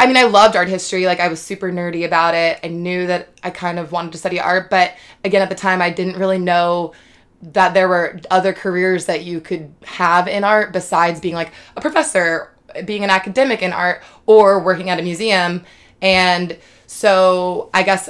I 0.00 0.06
mean 0.06 0.16
I 0.16 0.24
loved 0.24 0.56
art 0.56 0.68
history. 0.68 1.04
Like 1.06 1.20
I 1.20 1.28
was 1.28 1.40
super 1.40 1.70
nerdy 1.70 2.06
about 2.06 2.34
it. 2.34 2.58
I 2.64 2.68
knew 2.68 3.06
that 3.06 3.28
I 3.42 3.50
kind 3.50 3.78
of 3.78 3.92
wanted 3.92 4.12
to 4.12 4.18
study 4.18 4.40
art, 4.40 4.70
but 4.70 4.94
again 5.24 5.42
at 5.42 5.50
the 5.50 5.54
time 5.54 5.82
I 5.82 5.90
didn't 5.90 6.16
really 6.16 6.38
know 6.38 6.94
that 7.42 7.74
there 7.74 7.88
were 7.88 8.20
other 8.30 8.52
careers 8.52 9.06
that 9.06 9.24
you 9.24 9.40
could 9.40 9.74
have 9.84 10.26
in 10.26 10.44
art 10.44 10.72
besides 10.72 11.20
being 11.20 11.34
like 11.34 11.52
a 11.76 11.80
professor, 11.80 12.52
being 12.84 13.04
an 13.04 13.10
academic 13.10 13.62
in 13.62 13.72
art, 13.72 14.02
or 14.26 14.60
working 14.60 14.90
at 14.90 14.98
a 14.98 15.02
museum. 15.02 15.64
And 16.02 16.58
so 16.86 17.70
I 17.72 17.82
guess 17.82 18.08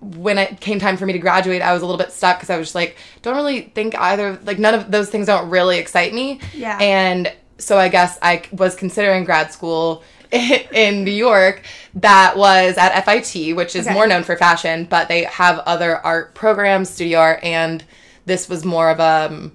when 0.00 0.38
it 0.38 0.60
came 0.60 0.78
time 0.78 0.96
for 0.96 1.04
me 1.04 1.12
to 1.12 1.18
graduate, 1.18 1.60
I 1.60 1.72
was 1.74 1.82
a 1.82 1.86
little 1.86 1.98
bit 1.98 2.10
stuck 2.10 2.38
because 2.38 2.48
I 2.48 2.56
was 2.56 2.68
just 2.68 2.74
like, 2.74 2.96
don't 3.20 3.36
really 3.36 3.62
think 3.74 3.94
either, 3.98 4.38
like, 4.44 4.58
none 4.58 4.74
of 4.74 4.90
those 4.90 5.10
things 5.10 5.26
don't 5.26 5.50
really 5.50 5.78
excite 5.78 6.14
me. 6.14 6.40
Yeah. 6.54 6.78
And 6.80 7.30
so 7.58 7.76
I 7.76 7.88
guess 7.88 8.18
I 8.22 8.44
was 8.52 8.74
considering 8.74 9.24
grad 9.24 9.52
school 9.52 10.02
in 10.72 11.04
New 11.04 11.10
York 11.10 11.62
that 11.94 12.36
was 12.36 12.76
at 12.78 13.04
FIT, 13.04 13.56
which 13.56 13.74
is 13.74 13.86
Okay. 13.86 13.94
more 13.94 14.06
known 14.06 14.22
for 14.22 14.36
fashion, 14.36 14.84
but 14.88 15.08
they 15.08 15.24
have 15.24 15.58
other 15.60 15.96
art 15.98 16.34
programs, 16.34 16.88
studio 16.90 17.18
art, 17.18 17.40
and 17.42 17.82
this 18.26 18.48
was 18.48 18.64
more 18.64 18.90
of 18.90 19.00
a, 19.00 19.28
um, 19.32 19.52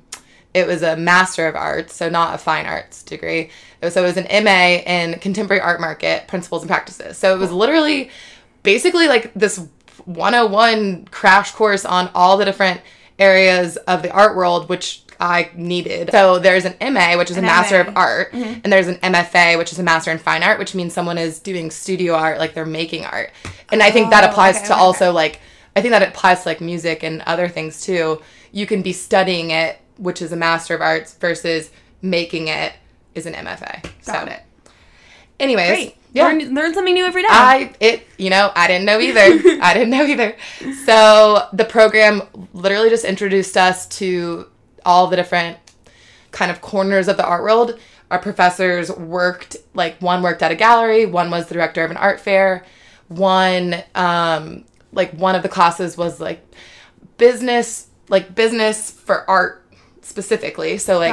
it 0.54 0.68
was 0.68 0.82
a 0.84 0.96
master 0.98 1.48
of 1.48 1.56
arts, 1.56 1.94
so 1.96 2.10
not 2.10 2.36
a 2.36 2.38
fine 2.38 2.66
arts 2.66 3.04
degree. 3.04 3.50
It 3.82 3.86
was, 3.86 3.94
so 3.94 4.04
it 4.04 4.08
was 4.08 4.18
an 4.18 4.44
MA 4.44 4.82
in 4.86 5.20
contemporary 5.20 5.62
art 5.62 5.80
market 5.80 6.28
principles 6.28 6.62
and 6.64 6.70
practices. 6.70 7.18
So 7.18 7.34
it 7.34 7.40
was 7.40 7.52
literally 7.52 8.10
basically 8.64 9.08
like 9.08 9.34
this 9.34 9.66
101 10.06 11.06
crash 11.12 11.52
course 11.52 11.86
on 11.86 12.10
all 12.16 12.38
the 12.38 12.46
different 12.46 12.82
areas 13.20 13.78
of 13.78 14.02
the 14.02 14.12
art 14.12 14.36
world, 14.36 14.68
which 14.68 15.05
I 15.20 15.50
needed. 15.56 16.12
So 16.12 16.40
there's 16.40 16.66
an 16.66 16.76
MA, 16.94 17.18
which 17.18 17.32
is 17.32 17.38
An 17.38 17.44
a 17.44 17.48
master 17.48 17.84
MA. 17.84 17.90
of 17.90 17.98
art, 17.98 18.32
mm-hmm. 18.32 18.60
and 18.64 18.72
there's 18.74 18.88
an 18.88 18.96
MFA, 18.96 19.58
which 19.58 19.72
is 19.72 19.80
a 19.80 19.84
master 19.84 20.12
in 20.12 20.18
fine 20.18 20.44
art, 20.44 20.60
which 20.60 20.76
means 20.76 20.94
someone 20.94 21.18
is 21.18 21.40
doing 21.40 21.72
studio 21.72 22.14
art, 22.16 22.38
like 22.40 22.54
they're 22.54 22.66
making 22.66 23.06
art. 23.06 23.32
And 23.72 23.82
I 23.82 23.92
think 23.92 24.10
that 24.12 24.24
Oh, 24.24 24.30
applies 24.30 24.58
okay, 24.58 24.68
to 24.68 24.74
okay, 24.74 24.82
also 24.82 25.12
like 25.12 25.40
I 25.76 25.82
think 25.82 25.92
that 25.92 26.02
applies 26.08 26.44
to 26.44 26.50
like 26.50 26.62
music 26.62 27.04
and 27.04 27.22
other 27.24 27.48
things 27.48 27.82
too. 27.82 28.22
You 28.52 28.66
can 28.66 28.82
be 28.82 28.94
studying 28.94 29.52
it, 29.52 29.78
which 29.98 30.22
is 30.22 30.32
a 30.32 30.36
master 30.38 30.74
of 30.76 30.82
arts, 30.82 31.14
versus 31.16 31.72
making 32.02 32.48
it 32.48 32.74
is 33.14 33.26
an 33.26 33.34
MFA. 33.34 33.84
Got 34.06 34.28
so, 34.28 34.34
it. 34.34 34.42
anyways, 35.40 35.68
Great. 35.70 35.98
yeah. 36.14 36.26
Learn, 36.28 36.54
learn 36.56 36.74
something 36.74 36.94
new 36.94 37.06
every 37.06 37.24
day. 37.24 37.28
I 37.32 37.74
it 37.80 38.08
you 38.18 38.30
know 38.30 38.52
I 38.56 38.68
didn't 38.68 38.86
know 38.86 39.00
either. 39.00 39.22
I 39.62 39.74
didn't 39.74 39.90
know 39.90 40.06
either. 40.06 40.36
So 40.86 41.48
the 41.54 41.66
program 41.66 42.24
literally 42.54 42.90
just 42.90 43.06
introduced 43.06 43.58
us 43.58 43.88
to 44.00 44.48
all 44.86 45.08
the 45.08 45.16
different 45.16 45.58
kind 46.32 46.52
of 46.52 46.62
corners 46.62 47.08
of 47.08 47.18
the 47.18 47.26
art 47.26 47.44
world. 47.44 47.80
Our 48.12 48.20
professors 48.20 48.92
worked 48.92 49.58
like 49.74 50.00
one 50.02 50.22
worked 50.22 50.44
at 50.44 50.52
a 50.52 50.56
gallery, 50.56 51.06
one 51.06 51.32
was 51.32 51.48
the 51.48 51.54
director 51.56 51.84
of 51.84 51.92
an 51.92 51.98
art 51.98 52.20
fair, 52.20 52.64
one 53.08 53.84
um 53.96 54.64
like 54.92 55.12
one 55.14 55.36
of 55.36 55.44
the 55.44 55.50
classes 55.50 55.98
was 55.98 56.20
like 56.20 56.42
business 57.18 57.88
like 58.10 58.36
business 58.36 58.92
for 58.92 59.28
art 59.30 59.64
specifically. 60.02 60.78
So 60.78 61.00
like 61.00 61.12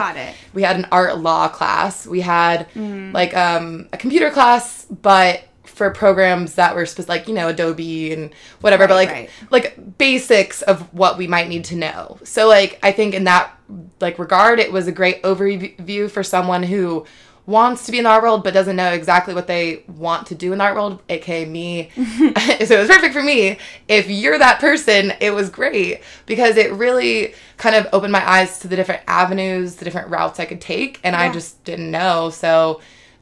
we 0.53 0.63
had 0.63 0.77
an 0.77 0.87
art 0.93 1.19
law 1.19 1.49
class. 1.49 2.07
We 2.07 2.21
had 2.21 2.69
Mm. 2.75 3.13
like 3.15 3.35
um 3.37 3.89
a 3.93 3.97
computer 3.97 4.31
class, 4.31 4.85
but 4.91 5.43
for 5.73 5.91
programs 5.91 6.55
that 6.55 6.75
were 6.75 6.87
specific, 6.87 7.09
like 7.09 7.29
you 7.29 7.35
know 7.35 7.49
Adobe 7.49 8.13
and 8.13 8.33
whatever, 8.61 8.87
but 8.87 8.95
like 8.95 9.11
right. 9.11 9.31
like 9.51 9.99
basics 9.99 10.63
of 10.63 10.93
what 10.93 11.19
we 11.19 11.27
might 11.27 11.49
need 11.49 11.65
to 11.67 11.77
know. 11.77 12.19
So 12.25 12.47
like 12.47 12.79
I 12.83 12.93
think 12.93 13.15
in 13.15 13.25
that 13.25 13.53
like 14.01 14.19
regard, 14.19 14.59
it 14.59 14.71
was 14.71 14.87
a 14.87 14.93
great 14.93 15.23
overview 15.23 16.11
for 16.11 16.23
someone 16.23 16.63
who 16.63 17.07
wants 17.45 17.87
to 17.87 17.93
be 17.93 17.99
in 17.99 18.05
the 18.05 18.11
art 18.11 18.23
world 18.23 18.45
but 18.45 18.55
doesn't 18.55 18.77
know 18.77 18.93
exactly 18.93 19.35
what 19.35 19.49
they 19.49 19.83
want 19.89 20.29
to 20.29 20.35
do 20.35 20.53
in 20.53 20.59
the 20.59 20.65
art 20.65 20.75
world, 20.75 21.03
aka 21.09 21.45
me. 21.45 21.91
so 21.97 22.05
it 22.05 22.79
was 22.79 22.89
perfect 22.89 23.15
for 23.15 23.23
me. 23.23 23.59
If 23.89 24.09
you're 24.09 24.39
that 24.39 24.61
person, 24.61 25.13
it 25.21 25.31
was 25.31 25.51
great 25.51 26.03
because 26.27 26.57
it 26.57 26.73
really 26.73 27.35
kind 27.57 27.75
of 27.75 27.89
opened 27.93 28.13
my 28.13 28.29
eyes 28.29 28.59
to 28.61 28.69
the 28.69 28.77
different 28.77 29.03
avenues, 29.07 29.77
the 29.77 29.85
different 29.85 30.09
routes 30.09 30.39
I 30.39 30.45
could 30.45 30.61
take, 30.61 31.01
and 31.03 31.17
I 31.17 31.33
just 31.33 31.65
didn't 31.65 31.91
know. 31.91 32.31
So 32.31 32.81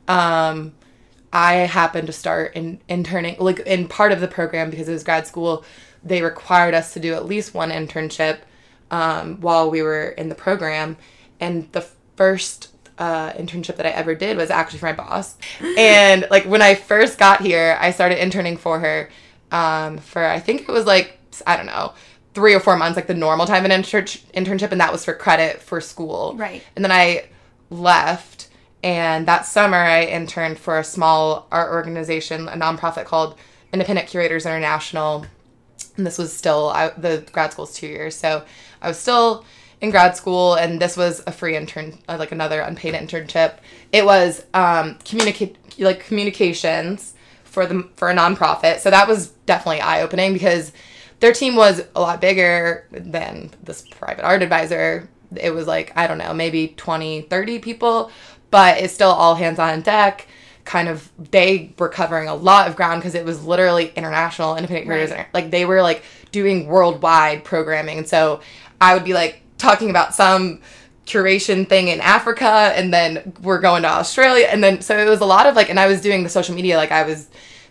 um 0.08 0.72
I 1.32 1.54
happened 1.54 2.06
to 2.08 2.12
start 2.12 2.54
in 2.54 2.80
interning 2.88 3.36
like 3.38 3.60
in 3.60 3.88
part 3.88 4.12
of 4.12 4.20
the 4.20 4.28
program 4.28 4.70
because 4.70 4.88
it 4.88 4.92
was 4.92 5.04
grad 5.04 5.26
school. 5.26 5.64
They 6.02 6.22
required 6.22 6.74
us 6.74 6.92
to 6.94 7.00
do 7.00 7.14
at 7.14 7.26
least 7.26 7.54
one 7.54 7.70
internship 7.70 8.38
um, 8.90 9.40
while 9.40 9.70
we 9.70 9.82
were 9.82 10.08
in 10.08 10.28
the 10.28 10.34
program, 10.34 10.96
and 11.38 11.70
the 11.72 11.86
first 12.16 12.68
uh, 12.98 13.32
internship 13.32 13.76
that 13.76 13.86
I 13.86 13.90
ever 13.90 14.14
did 14.14 14.36
was 14.36 14.50
actually 14.50 14.78
for 14.80 14.86
my 14.86 14.92
boss. 14.92 15.36
And 15.78 16.26
like 16.30 16.44
when 16.44 16.62
I 16.62 16.74
first 16.74 17.18
got 17.18 17.40
here, 17.40 17.78
I 17.80 17.92
started 17.92 18.22
interning 18.22 18.56
for 18.56 18.80
her 18.80 19.10
um, 19.52 19.98
for 19.98 20.24
I 20.24 20.40
think 20.40 20.62
it 20.62 20.68
was 20.68 20.86
like 20.86 21.18
I 21.46 21.56
don't 21.56 21.66
know 21.66 21.94
three 22.34 22.54
or 22.54 22.60
four 22.60 22.76
months, 22.76 22.96
like 22.96 23.06
the 23.06 23.14
normal 23.14 23.46
time 23.46 23.64
in 23.64 23.72
inter- 23.72 24.02
internship, 24.02 24.70
and 24.72 24.80
that 24.80 24.92
was 24.92 25.04
for 25.04 25.14
credit 25.14 25.60
for 25.60 25.80
school. 25.80 26.34
Right. 26.36 26.62
And 26.76 26.84
then 26.84 26.92
I 26.92 27.24
left, 27.70 28.39
and 28.82 29.26
that 29.26 29.46
summer 29.46 29.76
I 29.76 30.04
interned 30.04 30.58
for 30.58 30.78
a 30.78 30.84
small 30.84 31.46
art 31.52 31.72
organization, 31.72 32.48
a 32.48 32.52
nonprofit 32.52 33.04
called 33.04 33.36
Independent 33.72 34.08
Curators 34.08 34.46
International. 34.46 35.26
And 35.96 36.06
this 36.06 36.18
was 36.18 36.32
still 36.32 36.70
I, 36.70 36.90
the 36.90 37.26
grad 37.32 37.52
school's 37.52 37.74
two 37.74 37.86
years, 37.86 38.16
so 38.16 38.44
I 38.80 38.88
was 38.88 38.98
still 38.98 39.44
in 39.80 39.90
grad 39.90 40.16
school, 40.16 40.54
and 40.54 40.80
this 40.80 40.96
was 40.96 41.22
a 41.26 41.32
free 41.32 41.56
intern, 41.56 41.98
uh, 42.08 42.16
like 42.18 42.32
another 42.32 42.60
unpaid 42.60 42.94
internship. 42.94 43.58
It 43.92 44.04
was 44.04 44.44
um, 44.54 44.98
communicate 45.04 45.56
like 45.78 46.04
communications 46.04 47.14
for 47.44 47.66
the 47.66 47.88
for 47.96 48.10
a 48.10 48.14
nonprofit, 48.14 48.78
so 48.80 48.90
that 48.90 49.08
was 49.08 49.28
definitely 49.46 49.80
eye 49.80 50.02
opening 50.02 50.32
because 50.32 50.72
their 51.20 51.32
team 51.32 51.54
was 51.54 51.82
a 51.94 52.00
lot 52.00 52.20
bigger 52.20 52.86
than 52.90 53.50
this 53.62 53.86
private 53.90 54.24
art 54.24 54.42
advisor. 54.42 55.08
It 55.36 55.50
was 55.50 55.66
like, 55.66 55.92
I 55.96 56.06
don't 56.06 56.18
know, 56.18 56.34
maybe 56.34 56.68
20, 56.76 57.22
30 57.22 57.58
people, 57.60 58.10
but 58.50 58.78
it's 58.78 58.92
still 58.92 59.10
all 59.10 59.34
hands 59.34 59.58
on 59.58 59.80
deck. 59.82 60.26
Kind 60.64 60.88
of, 60.88 61.10
they 61.30 61.72
were 61.78 61.88
covering 61.88 62.28
a 62.28 62.34
lot 62.34 62.68
of 62.68 62.76
ground 62.76 63.00
because 63.00 63.14
it 63.14 63.24
was 63.24 63.44
literally 63.44 63.92
international 63.96 64.56
independent 64.56 64.86
creators. 64.86 65.10
Right. 65.10 65.26
Like, 65.32 65.50
they 65.50 65.64
were 65.64 65.82
like 65.82 66.02
doing 66.32 66.66
worldwide 66.66 67.44
programming. 67.44 67.98
And 67.98 68.08
so 68.08 68.40
I 68.80 68.94
would 68.94 69.04
be 69.04 69.14
like 69.14 69.40
talking 69.58 69.90
about 69.90 70.14
some 70.14 70.60
curation 71.06 71.68
thing 71.68 71.88
in 71.88 72.00
Africa 72.00 72.46
and 72.46 72.92
then 72.92 73.32
we're 73.42 73.60
going 73.60 73.82
to 73.82 73.88
Australia. 73.88 74.46
And 74.48 74.62
then, 74.62 74.80
so 74.80 74.96
it 74.96 75.08
was 75.08 75.20
a 75.20 75.26
lot 75.26 75.46
of 75.46 75.56
like, 75.56 75.70
and 75.70 75.80
I 75.80 75.86
was 75.86 76.00
doing 76.00 76.22
the 76.22 76.28
social 76.28 76.54
media, 76.54 76.76
like, 76.76 76.92
I 76.92 77.02
was 77.02 77.28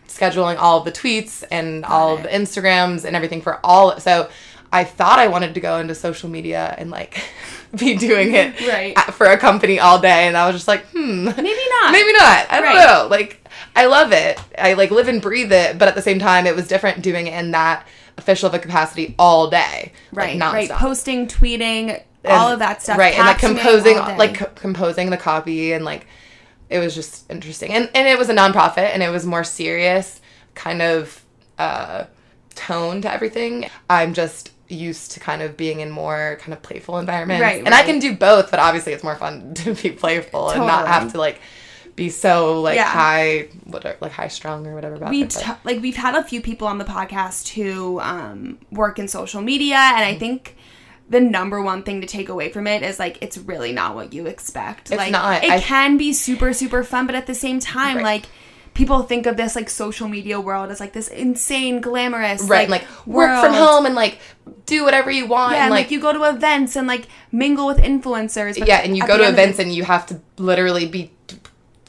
scheduling 0.07 0.57
all 0.57 0.79
of 0.79 0.85
the 0.85 0.91
tweets 0.91 1.43
and 1.49 1.85
all 1.85 2.17
of 2.17 2.23
the 2.23 2.29
Instagrams 2.29 3.05
and 3.05 3.15
everything 3.15 3.41
for 3.41 3.63
all. 3.65 3.99
So 3.99 4.29
I 4.71 4.83
thought 4.83 5.19
I 5.19 5.27
wanted 5.27 5.53
to 5.53 5.59
go 5.59 5.79
into 5.79 5.95
social 5.95 6.29
media 6.29 6.75
and 6.77 6.91
like 6.91 7.21
be 7.77 7.95
doing 7.95 8.33
it 8.35 8.59
Right. 8.67 8.97
for 9.13 9.27
a 9.27 9.37
company 9.37 9.79
all 9.79 9.99
day. 9.99 10.27
And 10.27 10.35
I 10.37 10.47
was 10.47 10.55
just 10.55 10.67
like, 10.67 10.85
hmm, 10.87 11.25
Maybe 11.25 11.35
not. 11.81 11.91
maybe 11.91 12.13
not. 12.13 12.47
I 12.49 12.61
don't 12.61 12.75
Right. 12.75 12.85
know. 12.87 13.07
Like, 13.09 13.47
I 13.75 13.85
love 13.85 14.11
it. 14.11 14.39
I 14.57 14.73
like 14.73 14.91
live 14.91 15.07
and 15.07 15.21
breathe 15.21 15.51
it. 15.51 15.77
But 15.77 15.87
at 15.87 15.95
the 15.95 16.01
same 16.01 16.19
time, 16.19 16.45
it 16.47 16.55
was 16.55 16.67
different 16.67 17.01
doing 17.01 17.27
it 17.27 17.33
in 17.33 17.51
that 17.51 17.87
official 18.17 18.47
of 18.47 18.53
a 18.53 18.59
capacity 18.59 19.15
all 19.19 19.49
day. 19.49 19.93
Right. 20.11 20.37
Like, 20.37 20.53
right. 20.53 20.69
Posting, 20.69 21.27
tweeting, 21.27 22.01
all 22.25 22.51
of 22.51 22.59
that 22.59 22.81
stuff. 22.81 22.97
right 22.97 23.13
and 23.17 23.25
like 23.25 23.39
composing 23.39 23.95
like 23.95 24.35
co- 24.39 24.45
composing 24.55 25.09
the 25.09 25.15
copy 25.15 25.71
and 25.71 25.85
like 25.85 26.05
it 26.69 26.77
was 26.79 26.93
just 26.93 27.23
interesting 27.31 27.71
and 27.71 27.89
and 27.95 28.09
it 28.09 28.19
was 28.19 28.27
a 28.27 28.33
nonprofit 28.35 28.93
and 28.93 29.01
it 29.01 29.09
was 29.09 29.25
more 29.25 29.45
serious 29.45 30.19
kind 30.53 30.81
of 30.81 31.23
uh 31.57 32.03
tone 32.55 33.01
to 33.01 33.09
everything 33.11 33.69
i'm 33.89 34.13
just 34.13 34.51
used 34.69 35.11
to 35.11 35.19
kind 35.19 35.41
of 35.41 35.57
being 35.57 35.79
in 35.81 35.89
more 35.89 36.37
kind 36.41 36.53
of 36.53 36.61
playful 36.61 36.97
environments 36.99 37.41
Right, 37.41 37.63
and 37.65 37.73
i 37.73 37.83
can 37.83 37.99
do 37.99 38.15
both 38.15 38.51
but 38.51 38.59
obviously 38.59 38.93
it's 38.93 39.03
more 39.03 39.15
fun 39.15 39.53
to 39.55 39.73
be 39.73 39.91
playful 39.91 40.49
and 40.51 40.65
not 40.65 40.87
have 40.87 41.11
to 41.13 41.17
like 41.17 41.41
be 41.95 42.09
so 42.09 42.61
like 42.61 42.75
Yeah. 42.75 42.85
high 42.89 43.49
whatever 43.65 43.97
like 43.99 44.11
high 44.13 44.27
strung 44.29 44.65
or 44.67 44.73
whatever 44.75 44.95
about 44.95 45.09
we 45.09 45.23
it, 45.23 45.31
t- 45.31 45.51
like 45.65 45.81
we've 45.81 45.95
had 45.97 46.15
a 46.15 46.23
few 46.23 46.39
people 46.41 46.67
on 46.67 46.77
the 46.77 46.85
podcast 46.85 47.49
who 47.49 47.99
um, 47.99 48.57
work 48.71 48.99
in 48.99 49.07
social 49.07 49.41
media 49.41 49.75
and 49.75 49.97
Mm-hmm. 50.05 50.15
i 50.15 50.19
think 50.19 50.55
the 51.09 51.19
number 51.19 51.59
one 51.61 51.81
thing 51.83 52.01
to 52.01 52.07
take 52.07 52.29
away 52.29 52.49
from 52.49 52.67
it 52.67 52.83
is 52.83 52.99
like 52.99 53.17
it's 53.21 53.37
really 53.37 53.71
not 53.73 53.95
what 53.95 54.13
you 54.13 54.27
expect 54.27 54.91
It's 54.91 54.97
like 54.97 55.11
not. 55.11 55.43
it 55.43 55.49
I- 55.51 55.59
can 55.59 55.97
be 55.97 56.13
super 56.13 56.53
super 56.53 56.83
fun 56.83 57.05
but 57.07 57.15
at 57.15 57.25
the 57.27 57.35
same 57.35 57.59
time 57.59 57.97
Right. 57.97 58.03
like 58.03 58.25
people 58.79 59.03
think 59.03 59.25
of 59.25 59.35
this 59.35 59.55
like 59.57 59.69
social 59.69 60.07
media 60.07 60.39
world 60.39 60.71
as 60.71 60.79
like 60.79 60.93
this 60.93 61.09
insane 61.09 61.81
glamorous 61.81 62.41
right 62.43 62.61
and, 62.61 62.71
like 62.71 62.85
work 63.05 63.31
from 63.43 63.53
home 63.53 63.85
and 63.85 63.93
like 63.93 64.19
do 64.65 64.85
whatever 64.85 65.11
you 65.11 65.25
want 65.27 65.51
yeah 65.51 65.57
and 65.57 65.65
and, 65.65 65.71
like, 65.73 65.91
you 65.91 65.99
go 65.99 66.13
to 66.13 66.23
events 66.23 66.77
and 66.77 66.87
like 66.87 67.05
mingle 67.31 67.67
with 67.67 67.77
influencers 67.79 68.55
yeah 68.65 68.77
and 68.77 68.95
you 68.95 69.05
go 69.05 69.17
to 69.17 69.27
of 69.27 69.35
the- 69.35 69.41
events 69.41 69.59
and 69.59 69.75
you 69.75 69.83
have 69.83 70.05
to 70.05 70.21
literally 70.37 70.87
be 70.87 71.11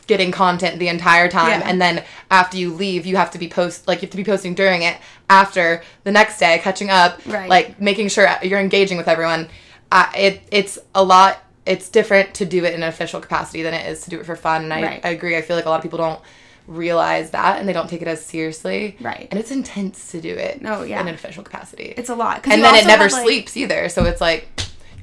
getting 0.09 0.33
content 0.33 0.81
the 0.81 0.89
entire 0.89 1.29
time 1.29 1.61
Yeah. 1.61 1.69
and 1.71 1.81
then 1.81 2.03
after 2.33 2.57
you 2.57 2.75
leave 2.75 3.07
you 3.07 3.15
have 3.17 3.31
to 3.31 3.39
be 3.39 3.47
post 3.49 3.87
like 3.87 3.99
you 4.03 4.07
have 4.07 4.11
to 4.11 4.17
be 4.17 4.25
posting 4.25 4.55
during 4.57 4.83
it 4.83 4.97
after 5.29 5.85
the 6.03 6.11
next 6.11 6.39
day 6.41 6.59
catching 6.59 6.91
up 6.91 7.21
Right. 7.25 7.49
like 7.49 7.81
making 7.81 8.09
sure 8.09 8.27
you're 8.43 8.59
engaging 8.59 8.99
with 8.99 9.07
everyone 9.07 9.49
uh, 9.93 10.11
it 10.17 10.43
it's 10.51 10.77
a 10.97 11.05
lot 11.05 11.39
it's 11.67 11.89
different 11.89 12.35
to 12.35 12.45
do 12.45 12.65
it 12.65 12.75
in 12.75 12.83
an 12.83 12.89
official 12.89 13.21
capacity 13.21 13.63
than 13.63 13.75
it 13.75 13.87
is 13.87 14.03
to 14.03 14.11
do 14.11 14.19
it 14.19 14.27
for 14.27 14.35
fun 14.35 14.65
and 14.65 14.73
I, 14.75 14.83
Right. 14.83 15.01
I 15.05 15.11
agree 15.11 15.37
i 15.37 15.43
feel 15.43 15.55
like 15.55 15.67
a 15.67 15.71
lot 15.71 15.77
of 15.77 15.83
people 15.83 15.99
don't 15.99 16.21
realize 16.67 17.31
that 17.31 17.59
and 17.59 17.69
they 17.69 17.73
don't 17.73 17.89
take 17.91 18.03
it 18.03 18.09
as 18.09 18.25
seriously 18.25 18.97
Right. 19.01 19.27
and 19.31 19.41
it's 19.41 19.51
intense 19.51 20.11
to 20.13 20.21
do 20.21 20.35
it 20.35 20.63
No, 20.63 20.83
yeah. 20.83 21.01
in 21.01 21.09
an 21.09 21.15
official 21.15 21.43
capacity 21.43 21.95
it's 21.97 22.09
a 22.11 22.15
lot. 22.15 22.47
and 22.47 22.63
then 22.63 22.75
it 22.77 22.87
never 22.87 23.05
have, 23.05 23.13
like- 23.13 23.23
sleeps 23.25 23.57
either. 23.57 23.89
So 23.89 24.05
it's 24.05 24.21
like 24.21 24.49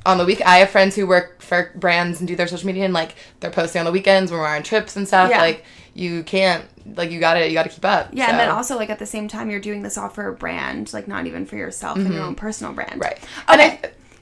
on 0.06 0.18
the 0.18 0.24
week. 0.26 0.42
I 0.46 0.60
have 0.60 0.70
friends 0.70 0.96
who 0.96 1.06
work 1.06 1.42
for 1.42 1.72
brands 1.76 2.20
and 2.22 2.28
do 2.30 2.36
their 2.38 2.48
social 2.48 2.66
media, 2.66 2.86
and 2.86 2.94
like 2.94 3.16
they're 3.42 3.52
posting 3.52 3.80
on 3.80 3.86
the 3.86 3.92
weekends 3.92 4.32
when 4.32 4.40
we're 4.40 4.48
on 4.48 4.64
trips 4.64 4.96
and 4.96 5.06
stuff. 5.06 5.30
Yeah. 5.30 5.42
Like 5.42 5.66
you 5.96 6.24
can't, 6.24 6.64
like 6.96 7.12
you 7.12 7.20
gotta, 7.20 7.46
you 7.46 7.54
gotta 7.54 7.68
keep 7.68 7.84
up. 7.84 8.10
yeah, 8.14 8.30
and 8.30 8.40
then 8.40 8.48
also 8.50 8.78
like 8.78 8.90
at 8.90 9.00
the 9.00 9.06
same 9.06 9.28
time 9.28 9.50
you're 9.50 9.60
doing 9.60 9.82
this 9.82 9.98
all 9.98 10.08
for 10.08 10.30
a 10.30 10.34
brand, 10.34 10.94
like 10.94 11.10
not 11.10 11.26
even 11.28 11.46
for 11.46 11.58
yourself 11.58 11.98
and 11.98 12.14
your 12.14 12.24
own 12.24 12.36
personal 12.36 12.72
brand. 12.72 12.92
Mm-hmm. 12.92 13.02
right. 13.02 13.20
And 13.50 13.60
Okay. 13.60 13.80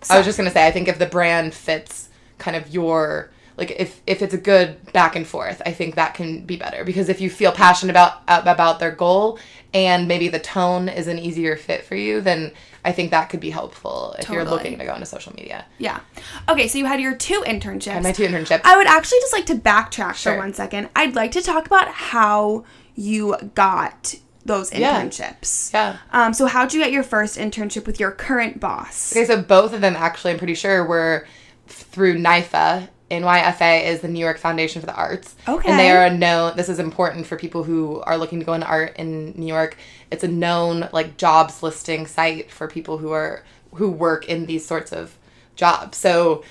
I, 0.10 0.16
I 0.16 0.18
was 0.18 0.26
just 0.26 0.40
gonna 0.40 0.50
say, 0.50 0.66
I 0.66 0.72
think 0.72 0.88
if 0.88 0.98
the 0.98 1.06
brand 1.06 1.54
fits 1.54 2.10
kind 2.40 2.58
of 2.58 2.74
your 2.74 3.30
like 3.58 3.72
if 3.72 4.02
if 4.06 4.22
it's 4.22 4.34
a 4.34 4.38
good 4.38 4.92
back 4.92 5.16
and 5.16 5.26
forth, 5.26 5.62
I 5.66 5.72
think 5.72 5.96
that 5.96 6.14
can 6.14 6.46
be 6.46 6.56
better 6.58 6.84
because 6.84 7.10
if 7.10 7.22
you 7.22 7.30
feel 7.30 7.52
passionate 7.52 7.92
about 7.92 8.22
about 8.28 8.80
their 8.80 8.92
goal 8.92 9.40
and 9.74 10.08
maybe 10.08 10.28
the 10.28 10.40
tone 10.40 10.90
is 10.90 11.08
an 11.08 11.20
easier 11.20 11.56
fit 11.58 11.84
for 11.84 11.96
you, 11.96 12.22
then 12.22 12.52
I 12.84 12.92
think 12.92 13.12
that 13.12 13.30
could 13.30 13.40
be 13.40 13.50
helpful 13.50 14.16
if 14.20 14.30
you're 14.30 14.46
looking 14.46 14.78
to 14.78 14.86
go 14.86 14.94
into 14.94 15.06
social 15.06 15.34
media. 15.34 15.66
Yeah. 15.80 16.00
Okay, 16.48 16.68
so 16.68 16.78
you 16.78 16.86
had 16.86 17.02
your 17.02 17.16
two 17.16 17.44
internships. 17.46 17.88
And 17.88 18.04
my 18.04 18.12
two 18.12 18.24
internships. 18.28 18.62
I 18.64 18.78
would 18.78 18.88
actually 18.88 19.20
just 19.20 19.34
like 19.34 19.48
to 19.48 19.56
backtrack 19.56 20.14
Sure. 20.16 20.34
for 20.34 20.38
one 20.38 20.54
second. 20.54 20.90
I'd 20.96 21.16
like 21.16 21.32
to 21.32 21.42
talk 21.42 21.66
about 21.66 21.88
how 21.88 22.64
you 22.94 23.36
got 23.56 24.16
those 24.46 24.70
internships. 24.70 25.74
yeah. 25.74 25.98
yeah. 26.14 26.26
Um, 26.26 26.34
so 26.34 26.46
how'd 26.46 26.74
you 26.74 26.80
get 26.80 26.92
your 26.92 27.04
first 27.04 27.38
internship 27.38 27.88
with 27.88 28.00
your 28.00 28.12
current 28.12 28.60
boss? 28.60 29.12
Okay, 29.12 29.26
so 29.26 29.42
both 29.42 29.74
of 29.74 29.82
them 29.82 29.96
actually, 29.96 30.34
I'm 30.34 30.38
pretty 30.38 30.54
sure, 30.54 30.86
were 30.86 31.28
through 31.68 32.20
NYFA. 32.20 32.90
NYFA 33.12 33.86
is 33.86 34.02
the 34.02 34.08
New 34.08 34.20
York 34.20 34.38
Foundation 34.38 34.82
for 34.82 34.88
the 34.88 34.96
Arts. 34.96 35.36
Okay. 35.48 35.70
And 35.70 35.80
they 35.80 35.92
are 35.92 36.06
a 36.06 36.14
known, 36.16 36.56
this 36.58 36.70
is 36.70 36.80
important 36.80 37.28
for 37.28 37.38
people 37.38 37.64
who 37.64 38.02
are 38.02 38.18
looking 38.18 38.40
to 38.40 38.46
go 38.46 38.54
into 38.54 38.68
art 38.68 38.96
in 38.98 39.32
New 39.36 39.46
York. 39.46 39.78
It's 40.12 40.24
a 40.24 40.28
known, 40.28 40.90
like, 40.92 41.18
jobs 41.18 41.62
listing 41.62 42.08
site 42.08 42.50
for 42.52 42.68
people 42.68 42.98
who 42.98 43.12
are, 43.12 43.44
who 43.76 43.90
work 43.92 44.28
in 44.28 44.46
these 44.48 44.66
sorts 44.66 44.92
of 44.92 45.16
jobs. 45.56 45.98
So, 45.98 46.44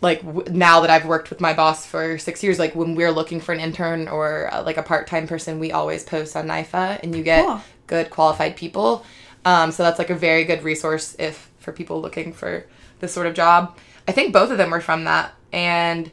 like, 0.00 0.22
w- 0.24 0.46
now 0.50 0.80
that 0.80 0.90
I've 0.90 1.06
worked 1.06 1.30
with 1.30 1.40
my 1.40 1.52
boss 1.54 1.86
for 1.86 2.18
six 2.18 2.42
years, 2.42 2.58
like, 2.58 2.74
when 2.74 2.94
we're 2.96 3.12
looking 3.12 3.40
for 3.40 3.52
an 3.52 3.60
intern 3.60 4.08
or, 4.08 4.52
uh, 4.52 4.62
like, 4.64 4.76
a 4.76 4.82
part 4.82 5.06
time 5.06 5.26
person, 5.28 5.60
we 5.60 5.70
always 5.72 6.02
post 6.04 6.34
on 6.36 6.46
NYFA 6.48 7.00
and 7.02 7.14
you 7.16 7.22
get 7.22 7.44
Cool. 7.44 7.60
good 7.86 8.10
qualified 8.10 8.56
people. 8.56 9.04
Um, 9.44 9.70
so 9.72 9.82
that's 9.82 9.98
like 9.98 10.10
a 10.10 10.14
very 10.14 10.44
good 10.44 10.62
resource 10.62 11.14
if 11.18 11.50
for 11.60 11.70
people 11.72 12.00
looking 12.00 12.32
for 12.32 12.66
this 13.00 13.12
sort 13.12 13.26
of 13.26 13.34
job. 13.34 13.76
I 14.08 14.12
think 14.12 14.32
both 14.32 14.50
of 14.50 14.58
them 14.58 14.70
were 14.70 14.80
from 14.80 15.04
that, 15.04 15.34
and 15.54 16.10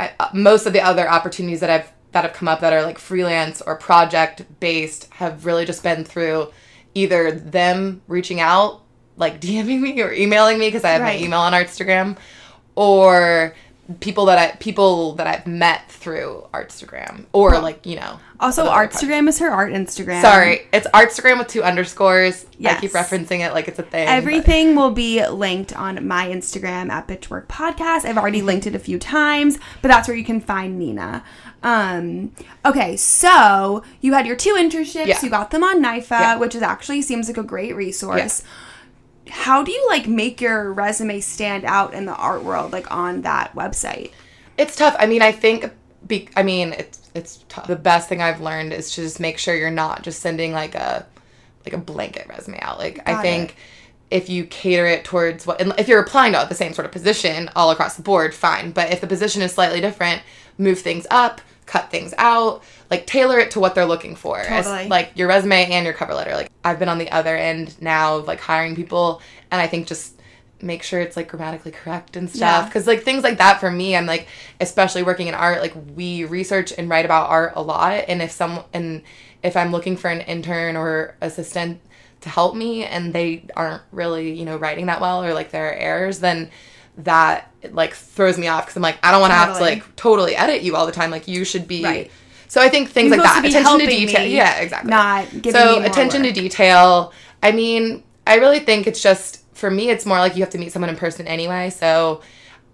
I, 0.00 0.12
uh, 0.18 0.30
most 0.32 0.64
of 0.66 0.72
the 0.72 0.80
other 0.80 1.08
opportunities 1.08 1.60
that 1.60 1.70
I've 1.70 1.92
that 2.12 2.24
have 2.24 2.32
come 2.32 2.48
up 2.48 2.60
that 2.60 2.72
are 2.72 2.82
like 2.82 2.98
freelance 2.98 3.60
or 3.60 3.76
project 3.76 4.42
based 4.60 5.12
have 5.12 5.44
really 5.44 5.66
just 5.66 5.82
been 5.82 6.04
through 6.04 6.50
either 6.94 7.30
them 7.30 8.00
reaching 8.08 8.40
out, 8.40 8.80
like 9.18 9.40
DMing 9.42 9.80
me 9.80 10.00
or 10.00 10.10
emailing 10.12 10.58
me 10.58 10.68
because 10.68 10.84
I 10.84 10.90
have 10.90 11.02
Right. 11.02 11.20
my 11.20 11.24
email 11.24 11.40
on 11.40 11.52
Artstagram, 11.52 12.16
or 12.74 13.54
people 14.00 14.26
that 14.26 14.38
I 14.38 14.56
people 14.56 15.14
that 15.14 15.26
I've 15.26 15.46
met 15.46 15.90
through 15.90 16.46
Artstagram 16.52 17.24
or 17.32 17.58
like 17.60 17.86
you 17.86 17.96
know. 17.96 18.20
Also. 18.40 18.66
Artstagram 18.68 19.28
is 19.28 19.38
her 19.40 19.50
art 19.50 19.72
Instagram. 19.72 20.20
Sorry, 20.22 20.66
it's 20.72 20.86
Artstagram 20.88 21.38
with 21.38 21.48
two 21.48 21.62
underscores. 21.62 22.46
Yes. 22.58 22.76
I 22.76 22.80
keep 22.80 22.92
referencing 22.92 23.40
it 23.40 23.52
like 23.52 23.66
it's 23.66 23.78
a 23.78 23.82
thing. 23.82 24.06
but- 24.06 24.12
Everything 24.12 24.76
will 24.76 24.90
be 24.92 25.26
linked 25.26 25.74
on 25.74 26.06
my 26.06 26.26
Instagram 26.28 26.90
at 26.90 27.08
Bitchwork 27.08 27.46
Podcast. 27.48 28.04
I've 28.04 28.18
already 28.18 28.42
linked 28.42 28.66
it 28.66 28.74
a 28.74 28.78
few 28.78 28.98
times, 28.98 29.58
but 29.82 29.88
that's 29.88 30.06
where 30.06 30.16
you 30.16 30.24
can 30.24 30.40
find 30.40 30.78
Nina. 30.78 31.24
Um, 31.62 32.32
okay, 32.64 32.96
so 32.96 33.82
you 34.00 34.12
had 34.12 34.26
your 34.26 34.36
two 34.36 34.54
internships. 34.54 35.06
Yeah. 35.06 35.18
You 35.22 35.30
got 35.30 35.50
them 35.50 35.64
on 35.64 35.82
NYFA, 35.82 36.10
Yeah. 36.10 36.36
which 36.36 36.54
is 36.54 36.62
actually 36.62 37.02
seems 37.02 37.26
like 37.28 37.38
a 37.38 37.42
great 37.42 37.74
resource. 37.74 38.42
How 39.30 39.62
do 39.62 39.72
you 39.72 39.86
like 39.88 40.06
make 40.06 40.40
your 40.40 40.72
resume 40.72 41.20
stand 41.20 41.64
out 41.64 41.94
in 41.94 42.04
the 42.04 42.14
art 42.14 42.42
world, 42.42 42.72
like 42.72 42.90
on 42.90 43.22
that 43.22 43.54
website? 43.54 44.12
It's 44.56 44.76
tough. 44.76 44.96
I 44.98 45.06
mean, 45.06 45.22
I 45.22 45.32
think. 45.32 45.72
Be, 46.06 46.28
I 46.36 46.42
mean, 46.44 46.72
it's 46.74 47.10
it's 47.14 47.44
tough. 47.48 47.66
The 47.66 47.76
best 47.76 48.08
thing 48.08 48.22
I've 48.22 48.40
learned 48.40 48.72
is 48.72 48.94
to 48.94 49.02
just 49.02 49.20
make 49.20 49.38
sure 49.38 49.54
you're 49.54 49.70
not 49.70 50.02
just 50.02 50.20
sending 50.20 50.52
like 50.52 50.74
a 50.74 51.04
like 51.64 51.74
a 51.74 51.78
blanket 51.78 52.26
resume 52.28 52.58
out. 52.60 52.78
Like 52.78 53.06
I 53.06 53.20
think 53.20 53.50
it. 53.50 53.56
if 54.22 54.28
you 54.28 54.44
cater 54.44 54.86
it 54.86 55.04
towards 55.04 55.46
what, 55.46 55.60
and 55.60 55.74
if 55.78 55.88
you're 55.88 56.00
applying 56.00 56.32
to 56.32 56.46
the 56.48 56.54
same 56.54 56.72
sort 56.72 56.86
of 56.86 56.92
position 56.92 57.50
all 57.56 57.70
across 57.70 57.96
the 57.96 58.02
board, 58.02 58.34
fine. 58.34 58.70
But 58.72 58.92
if 58.92 59.00
the 59.00 59.06
position 59.06 59.42
is 59.42 59.52
slightly 59.52 59.80
different, 59.80 60.22
move 60.56 60.78
things 60.78 61.06
up, 61.10 61.40
cut 61.68 61.90
things 61.90 62.12
out, 62.18 62.64
like 62.90 63.06
tailor 63.06 63.38
it 63.38 63.52
to 63.52 63.60
what 63.60 63.74
they're 63.76 63.86
looking 63.86 64.16
for. 64.16 64.40
As- 64.40 64.66
like 64.88 65.12
your 65.14 65.28
resume 65.28 65.70
and 65.70 65.84
your 65.84 65.94
cover 65.94 66.14
letter. 66.14 66.34
Like 66.34 66.50
I've 66.64 66.78
been 66.80 66.88
on 66.88 66.98
the 66.98 67.10
other 67.12 67.36
end 67.36 67.80
now 67.80 68.16
of 68.16 68.26
like 68.26 68.40
hiring 68.40 68.74
people, 68.74 69.22
and 69.50 69.60
I 69.60 69.66
think 69.68 69.86
just 69.86 70.14
make 70.60 70.82
sure 70.82 70.98
it's 71.00 71.16
like 71.16 71.28
grammatically 71.28 71.70
correct 71.70 72.16
and 72.16 72.28
stuff 72.28 72.40
Yeah. 72.40 72.64
because 72.64 72.86
like 72.88 73.04
things 73.04 73.22
like 73.22 73.38
that 73.38 73.60
for 73.60 73.70
me 73.70 73.94
i'm 73.94 74.06
like 74.06 74.26
especially 74.60 75.04
working 75.04 75.28
in 75.28 75.34
art 75.34 75.60
like 75.60 75.72
we 75.94 76.24
research 76.24 76.72
and 76.76 76.90
write 76.90 77.04
about 77.04 77.30
art 77.30 77.52
a 77.54 77.62
lot 77.62 78.06
and 78.08 78.20
if 78.20 78.32
some 78.32 78.64
and 78.72 79.02
if 79.44 79.56
i'm 79.56 79.70
looking 79.70 79.96
for 79.96 80.10
an 80.10 80.20
intern 80.22 80.74
or 80.76 81.14
assistant 81.20 81.80
to 82.22 82.28
help 82.28 82.56
me 82.56 82.82
and 82.84 83.12
they 83.12 83.44
aren't 83.54 83.82
really 83.92 84.32
you 84.32 84.44
know 84.44 84.56
writing 84.56 84.86
that 84.86 85.00
well 85.00 85.22
or 85.22 85.32
like 85.32 85.52
there 85.52 85.68
are 85.70 85.74
errors 85.74 86.18
then 86.18 86.50
that 86.98 87.50
like 87.70 87.94
throws 87.94 88.36
me 88.38 88.46
off 88.48 88.64
because 88.64 88.76
i'm 88.76 88.82
like 88.82 88.98
i 89.02 89.10
don't 89.10 89.20
want 89.20 89.30
to 89.30 89.36
have 89.36 89.56
to 89.56 89.62
like 89.62 89.96
totally 89.96 90.34
edit 90.36 90.62
you 90.62 90.74
all 90.76 90.84
the 90.86 90.92
time 90.92 91.10
like 91.10 91.26
you 91.28 91.44
should 91.44 91.66
be 91.68 91.82
Right. 91.84 92.10
so 92.48 92.60
i 92.60 92.68
think 92.68 92.90
things 92.90 93.08
You're 93.10 93.18
like 93.18 93.24
that. 93.24 93.42
to 93.42 93.48
attention 93.48 93.78
to 93.78 93.86
detail 93.86 94.26
yeah 94.26 94.58
exactly. 94.60 94.90
not 94.90 95.30
giving 95.30 95.52
so 95.52 95.80
attention 95.82 96.22
work. 96.22 96.34
to 96.34 96.40
detail. 96.40 97.12
I 97.42 97.52
mean 97.52 98.02
i 98.26 98.36
really 98.36 98.58
think 98.60 98.86
it's 98.86 99.00
just 99.02 99.44
for 99.54 99.70
me 99.70 99.90
it's 99.90 100.04
more 100.06 100.18
like 100.18 100.34
you 100.36 100.42
have 100.42 100.50
to 100.50 100.58
meet 100.58 100.72
someone 100.72 100.88
in 100.90 100.96
person 100.96 101.26
anyway. 101.26 101.70
So 101.70 102.20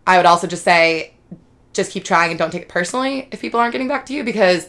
i 0.06 0.16
would 0.16 0.26
also 0.26 0.46
just 0.46 0.64
say 0.64 1.14
just 1.72 1.90
keep 1.92 2.04
trying 2.04 2.30
and 2.30 2.38
don't 2.38 2.50
take 2.50 2.62
it 2.62 2.68
personally 2.68 3.28
if 3.32 3.40
people 3.40 3.58
aren't 3.60 3.72
getting 3.72 3.88
back 3.88 4.06
to 4.06 4.14
you 4.14 4.22
because 4.24 4.68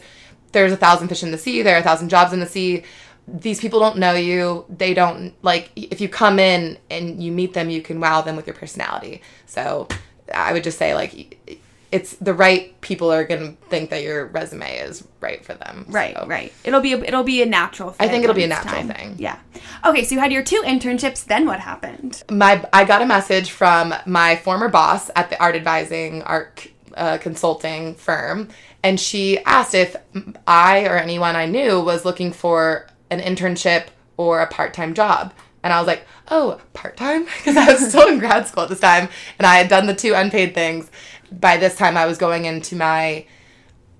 there's 0.52 0.72
a 0.72 0.76
thousand 0.76 1.08
fish 1.08 1.22
in 1.22 1.30
the 1.30 1.38
sea 1.38 1.62
there 1.62 1.76
are 1.76 1.80
a 1.80 1.82
thousand 1.84 2.08
jobs 2.08 2.32
in 2.32 2.40
the 2.40 2.46
sea 2.46 2.82
these 3.28 3.58
people 3.60 3.80
don't 3.80 3.98
know 3.98 4.12
you 4.14 4.64
they 4.68 4.94
don't 4.94 5.34
like 5.42 5.70
if 5.74 6.00
you 6.00 6.08
come 6.08 6.38
in 6.38 6.78
and 6.90 7.22
you 7.22 7.32
meet 7.32 7.54
them 7.54 7.68
you 7.70 7.82
can 7.82 7.98
wow 8.00 8.20
them 8.20 8.36
with 8.36 8.46
your 8.46 8.54
personality 8.54 9.20
so 9.46 9.88
i 10.32 10.52
would 10.52 10.62
just 10.62 10.78
say 10.78 10.94
like 10.94 11.36
it's 11.92 12.14
the 12.16 12.34
right 12.34 12.80
people 12.80 13.12
are 13.12 13.24
gonna 13.24 13.52
think 13.68 13.90
that 13.90 14.02
your 14.02 14.26
resume 14.26 14.76
is 14.78 15.06
right 15.20 15.44
for 15.44 15.54
them 15.54 15.86
Right, 15.88 16.14
So- 16.16 16.26
right. 16.26 16.52
It'll 16.64 16.80
be 16.80 16.92
a, 16.92 16.98
it'll 16.98 17.22
be 17.22 17.42
a 17.42 17.46
natural. 17.46 17.94
I 18.00 18.08
think 18.08 18.24
it'll 18.24 18.34
be 18.34 18.42
a 18.44 18.48
natural 18.48 18.74
time. 18.74 18.88
thing. 18.88 19.14
Yeah. 19.18 19.38
Okay, 19.84 20.02
so 20.04 20.14
you 20.16 20.20
had 20.20 20.32
your 20.32 20.42
two 20.42 20.62
internships. 20.66 21.24
Then 21.24 21.46
what 21.46 21.60
happened? 21.60 22.24
my 22.28 22.64
I 22.72 22.84
got 22.84 23.02
a 23.02 23.06
message 23.06 23.50
from 23.52 23.94
my 24.04 24.34
former 24.36 24.68
boss 24.68 25.10
at 25.14 25.30
the 25.30 25.40
art 25.40 25.54
advising 25.54 26.22
art 26.22 26.66
uh, 26.96 27.18
consulting 27.18 27.94
firm, 27.94 28.48
and 28.82 28.98
she 28.98 29.38
asked 29.44 29.74
if 29.74 29.94
I 30.46 30.86
or 30.86 30.96
anyone 30.96 31.36
I 31.36 31.46
knew 31.46 31.80
was 31.80 32.04
looking 32.04 32.32
for 32.32 32.88
an 33.10 33.20
internship 33.20 33.86
or 34.16 34.40
a 34.40 34.46
part 34.46 34.74
time 34.74 34.94
job. 34.94 35.32
And 35.62 35.72
I 35.72 35.78
was 35.78 35.86
like, 35.86 36.06
oh, 36.28 36.60
part 36.74 36.96
time? 36.96 37.24
Because 37.24 37.56
I 37.56 37.72
was 37.72 37.88
still 37.88 38.08
in 38.08 38.18
grad 38.18 38.46
school 38.46 38.64
at 38.64 38.68
this 38.68 38.80
time, 38.80 39.08
and 39.38 39.46
I 39.46 39.56
had 39.56 39.68
done 39.68 39.86
the 39.86 39.94
two 39.94 40.14
unpaid 40.14 40.54
things. 40.54 40.90
By 41.32 41.56
this 41.56 41.76
time, 41.76 41.96
I 41.96 42.06
was 42.06 42.18
going 42.18 42.44
into 42.44 42.76
my 42.76 43.26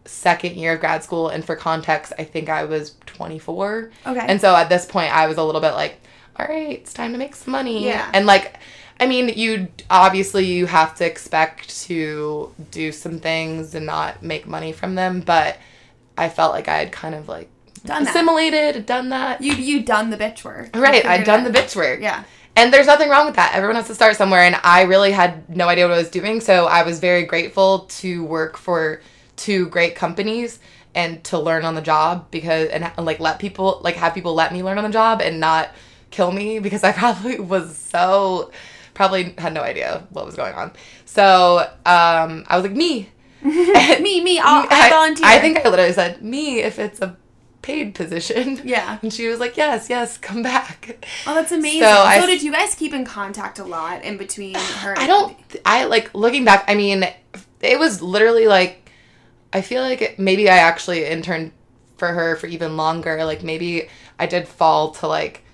second 0.04 0.54
year 0.54 0.74
of 0.74 0.80
grad 0.80 1.02
school, 1.02 1.28
and 1.28 1.44
for 1.44 1.56
context, 1.56 2.12
I 2.18 2.24
think 2.24 2.48
I 2.48 2.64
was 2.64 2.94
24. 3.06 3.90
Okay. 4.06 4.26
And 4.28 4.40
so 4.40 4.54
at 4.54 4.68
this 4.68 4.86
point, 4.86 5.14
I 5.14 5.26
was 5.26 5.38
a 5.38 5.44
little 5.44 5.60
bit 5.60 5.72
like, 5.72 6.00
all 6.36 6.46
right, 6.46 6.78
it's 6.78 6.92
time 6.92 7.12
to 7.12 7.18
make 7.18 7.34
some 7.34 7.52
money. 7.52 7.86
Yeah. 7.86 8.08
And 8.12 8.26
like, 8.26 8.58
I 9.00 9.06
mean, 9.06 9.28
you 9.28 9.68
obviously 9.90 10.44
you 10.44 10.66
have 10.66 10.94
to 10.96 11.06
expect 11.06 11.82
to 11.82 12.54
do 12.70 12.92
some 12.92 13.18
things 13.18 13.74
and 13.74 13.86
not 13.86 14.22
make 14.22 14.46
money 14.46 14.72
from 14.72 14.94
them, 14.94 15.20
but 15.20 15.58
I 16.16 16.28
felt 16.28 16.52
like 16.52 16.68
I 16.68 16.78
had 16.78 16.92
kind 16.92 17.14
of 17.14 17.28
like 17.28 17.50
Done 17.86 18.04
that. 18.04 18.10
assimilated, 18.10 18.86
done 18.86 19.08
that. 19.10 19.40
You 19.40 19.52
you 19.54 19.82
done 19.82 20.10
the 20.10 20.16
bitch 20.16 20.44
work. 20.44 20.74
Right, 20.74 21.02
figured 21.02 21.24
done 21.24 21.44
the 21.44 21.50
bitch 21.50 21.76
work. 21.76 22.00
Yeah. 22.00 22.24
And 22.56 22.72
there's 22.72 22.86
nothing 22.86 23.10
wrong 23.10 23.26
with 23.26 23.36
that. 23.36 23.54
Everyone 23.54 23.76
has 23.76 23.86
to 23.88 23.94
start 23.94 24.16
somewhere, 24.16 24.40
and 24.40 24.58
I 24.64 24.82
really 24.82 25.12
had 25.12 25.54
no 25.54 25.68
idea 25.68 25.86
what 25.86 25.94
I 25.94 25.98
was 25.98 26.08
doing. 26.08 26.40
So 26.40 26.66
I 26.66 26.84
was 26.84 27.00
very 27.00 27.24
grateful 27.24 27.80
to 27.80 28.24
work 28.24 28.56
for 28.56 29.02
two 29.36 29.68
great 29.68 29.94
companies 29.94 30.58
and 30.94 31.22
to 31.24 31.38
learn 31.38 31.64
on 31.66 31.74
the 31.74 31.82
job 31.82 32.30
because 32.30 32.68
and 32.70 32.90
like 32.96 33.20
let 33.20 33.38
people 33.38 33.80
like 33.84 33.96
have 33.96 34.14
people 34.14 34.34
let 34.34 34.52
me 34.52 34.62
learn 34.62 34.78
on 34.78 34.84
the 34.84 34.90
job 34.90 35.20
and 35.20 35.38
not 35.38 35.68
kill 36.10 36.32
me 36.32 36.58
because 36.66 36.82
I 36.82 36.92
probably 36.92 37.38
was 37.38 37.76
so 37.76 38.50
probably 38.94 39.34
had 39.36 39.52
no 39.52 39.60
idea 39.60 40.06
what 40.10 40.24
was 40.24 40.34
going 40.34 40.54
on. 40.54 40.72
So 41.04 41.58
um, 41.84 42.44
I 42.48 42.56
was 42.56 42.62
like 42.62 42.72
me. 42.72 43.10
Me 43.42 44.24
me. 44.24 44.40
I'll, 44.40 44.66
I 44.68 44.90
volunteer. 44.90 45.26
I 45.26 45.38
think 45.38 45.58
I 45.58 45.68
literally 45.68 45.92
said 45.92 46.20
me 46.22 46.60
if 46.60 46.80
it's 46.80 47.00
a 47.00 47.16
paid 47.66 47.94
position. 47.94 48.60
Yeah. 48.64 48.98
And 49.02 49.12
she 49.12 49.26
was 49.28 49.40
like, 49.40 49.56
yes, 49.56 49.90
yes, 49.90 50.16
come 50.18 50.42
back. 50.42 51.04
Oh, 51.26 51.34
that's 51.34 51.52
amazing. 51.52 51.80
So 51.82 51.86
So, 51.94 52.02
I- 52.02 52.26
did 52.26 52.42
you 52.42 52.52
guys 52.52 52.74
keep 52.74 52.92
in 52.94 53.04
contact 53.04 53.58
a 53.58 53.64
lot 53.64 54.02
in 54.04 54.16
between 54.16 54.54
her? 54.82 54.90
and- 54.92 54.98
I 55.00 55.06
don't. 55.06 55.36
I 55.64 55.84
like 55.84 56.14
looking 56.14 56.44
back. 56.44 56.64
I 56.68 56.74
mean, 56.74 57.04
it 57.60 57.78
was 57.78 58.00
literally 58.00 58.46
like. 58.46 58.90
I 59.52 59.62
feel 59.62 59.82
like 59.82 60.18
maybe 60.18 60.50
I 60.50 60.56
actually 60.58 61.04
interned 61.06 61.52
for 61.96 62.08
her 62.08 62.36
for 62.36 62.46
even 62.46 62.76
longer. 62.76 63.24
Like 63.24 63.42
maybe 63.42 63.88
I 64.18 64.26
did 64.26 64.46
fall 64.46 64.90
to 65.00 65.06
like 65.08 65.44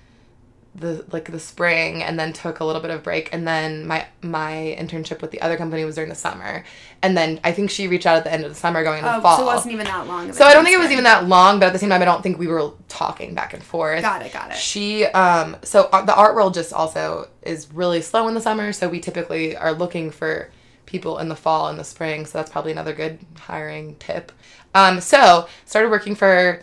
the 0.75 1.05
like 1.11 1.25
the 1.31 1.39
spring 1.39 2.01
and 2.01 2.17
then 2.19 2.33
took 2.33 2.59
a 2.59 2.65
little 2.65 2.81
bit 2.81 2.89
of 2.89 3.03
break 3.03 3.29
and 3.31 3.47
then 3.47 3.85
my 3.85 4.07
my 4.23 4.75
internship 4.79 5.21
with 5.21 5.29
the 5.29 5.39
other 5.41 5.55
company 5.55 5.85
was 5.85 5.93
during 5.93 6.09
the 6.09 6.15
summer 6.15 6.63
and 7.03 7.15
then 7.15 7.39
I 7.43 7.51
think 7.51 7.69
she 7.69 7.87
reached 7.87 8.07
out 8.07 8.17
at 8.17 8.23
the 8.23 8.33
end 8.33 8.43
of 8.43 8.49
the 8.49 8.55
summer 8.55 8.83
going 8.83 8.97
into 8.99 9.11
Oh, 9.11 9.17
the 9.17 9.21
fall. 9.21 9.37
so 9.37 9.43
it 9.43 9.45
wasn't 9.45 9.73
even 9.73 9.85
that 9.85 10.07
long. 10.07 10.33
So 10.33 10.45
I 10.45 10.53
don't 10.53 10.63
think 10.63 10.75
it 10.75 10.79
was 10.79 10.89
even 10.89 11.03
that 11.03 11.27
long, 11.27 11.59
but 11.59 11.67
at 11.67 11.73
the 11.73 11.79
same 11.79 11.89
time, 11.89 12.01
I 12.01 12.05
don't 12.05 12.23
think 12.23 12.39
we 12.39 12.47
were 12.47 12.71
talking 12.87 13.35
back 13.35 13.53
and 13.53 13.61
forth. 13.61 14.01
Got 14.01 14.25
it, 14.25 14.33
got 14.33 14.49
it. 14.51 14.57
She, 14.57 15.05
um, 15.05 15.57
so 15.63 15.89
uh, 15.91 16.03
the 16.05 16.15
art 16.15 16.33
world 16.33 16.53
just 16.53 16.71
also 16.73 17.27
is 17.43 17.71
really 17.73 18.01
slow 18.01 18.27
in 18.29 18.33
the 18.33 18.41
summer, 18.41 18.71
so 18.73 18.87
we 18.89 18.99
typically 18.99 19.55
are 19.55 19.73
looking 19.73 20.09
for 20.11 20.49
people 20.85 21.19
in 21.19 21.27
the 21.29 21.35
fall 21.35 21.67
and 21.67 21.77
the 21.77 21.83
spring. 21.83 22.25
So 22.25 22.37
that's 22.37 22.49
probably 22.49 22.71
another 22.71 22.93
good 22.93 23.19
hiring 23.37 23.95
tip. 23.97 24.31
Um, 24.73 25.01
so 25.01 25.47
started 25.65 25.89
working 25.91 26.15
for 26.15 26.61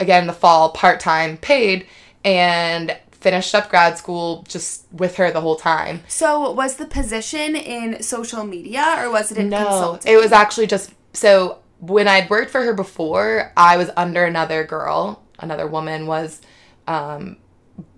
again 0.00 0.26
the 0.26 0.32
fall, 0.32 0.70
part 0.70 0.98
time, 1.00 1.36
paid, 1.36 1.86
and 2.24 2.96
finished 3.22 3.54
up 3.54 3.70
grad 3.70 3.96
school 3.98 4.44
just 4.48 4.86
with 4.92 5.16
her 5.16 5.30
the 5.30 5.40
whole 5.40 5.56
time. 5.56 6.02
So 6.08 6.50
was 6.52 6.76
the 6.76 6.86
position 6.86 7.56
in 7.56 8.02
social 8.02 8.44
media 8.44 8.96
or 8.98 9.10
was 9.10 9.30
it 9.32 9.38
in 9.38 9.48
No, 9.48 9.58
consulting? 9.58 10.12
it 10.12 10.16
was 10.16 10.32
actually 10.32 10.66
just 10.66 10.92
so 11.12 11.58
when 11.78 12.06
I'd 12.08 12.30
worked 12.30 12.50
for 12.50 12.62
her 12.62 12.74
before, 12.74 13.52
I 13.56 13.76
was 13.76 13.90
under 13.96 14.24
another 14.24 14.64
girl, 14.64 15.22
another 15.38 15.66
woman 15.66 16.06
was 16.06 16.40
um 16.86 17.36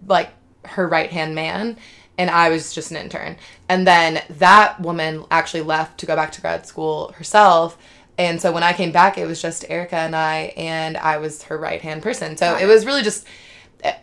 like 0.06 0.30
her 0.66 0.86
right 0.88 1.10
hand 1.10 1.34
man 1.34 1.76
and 2.16 2.30
I 2.30 2.48
was 2.48 2.72
just 2.72 2.90
an 2.90 2.96
intern. 2.96 3.36
And 3.68 3.86
then 3.86 4.22
that 4.30 4.80
woman 4.80 5.24
actually 5.30 5.62
left 5.62 5.98
to 6.00 6.06
go 6.06 6.14
back 6.14 6.32
to 6.32 6.40
grad 6.40 6.66
school 6.66 7.12
herself. 7.16 7.76
And 8.16 8.40
so 8.40 8.52
when 8.52 8.62
I 8.62 8.72
came 8.72 8.92
back, 8.92 9.18
it 9.18 9.26
was 9.26 9.42
just 9.42 9.64
Erica 9.68 9.96
and 9.96 10.14
I, 10.14 10.52
and 10.56 10.96
I 10.96 11.16
was 11.18 11.42
her 11.44 11.58
right 11.58 11.82
hand 11.82 12.02
person. 12.02 12.36
So 12.36 12.54
it 12.54 12.62
it. 12.62 12.66
was 12.66 12.86
really 12.86 13.02
just 13.02 13.26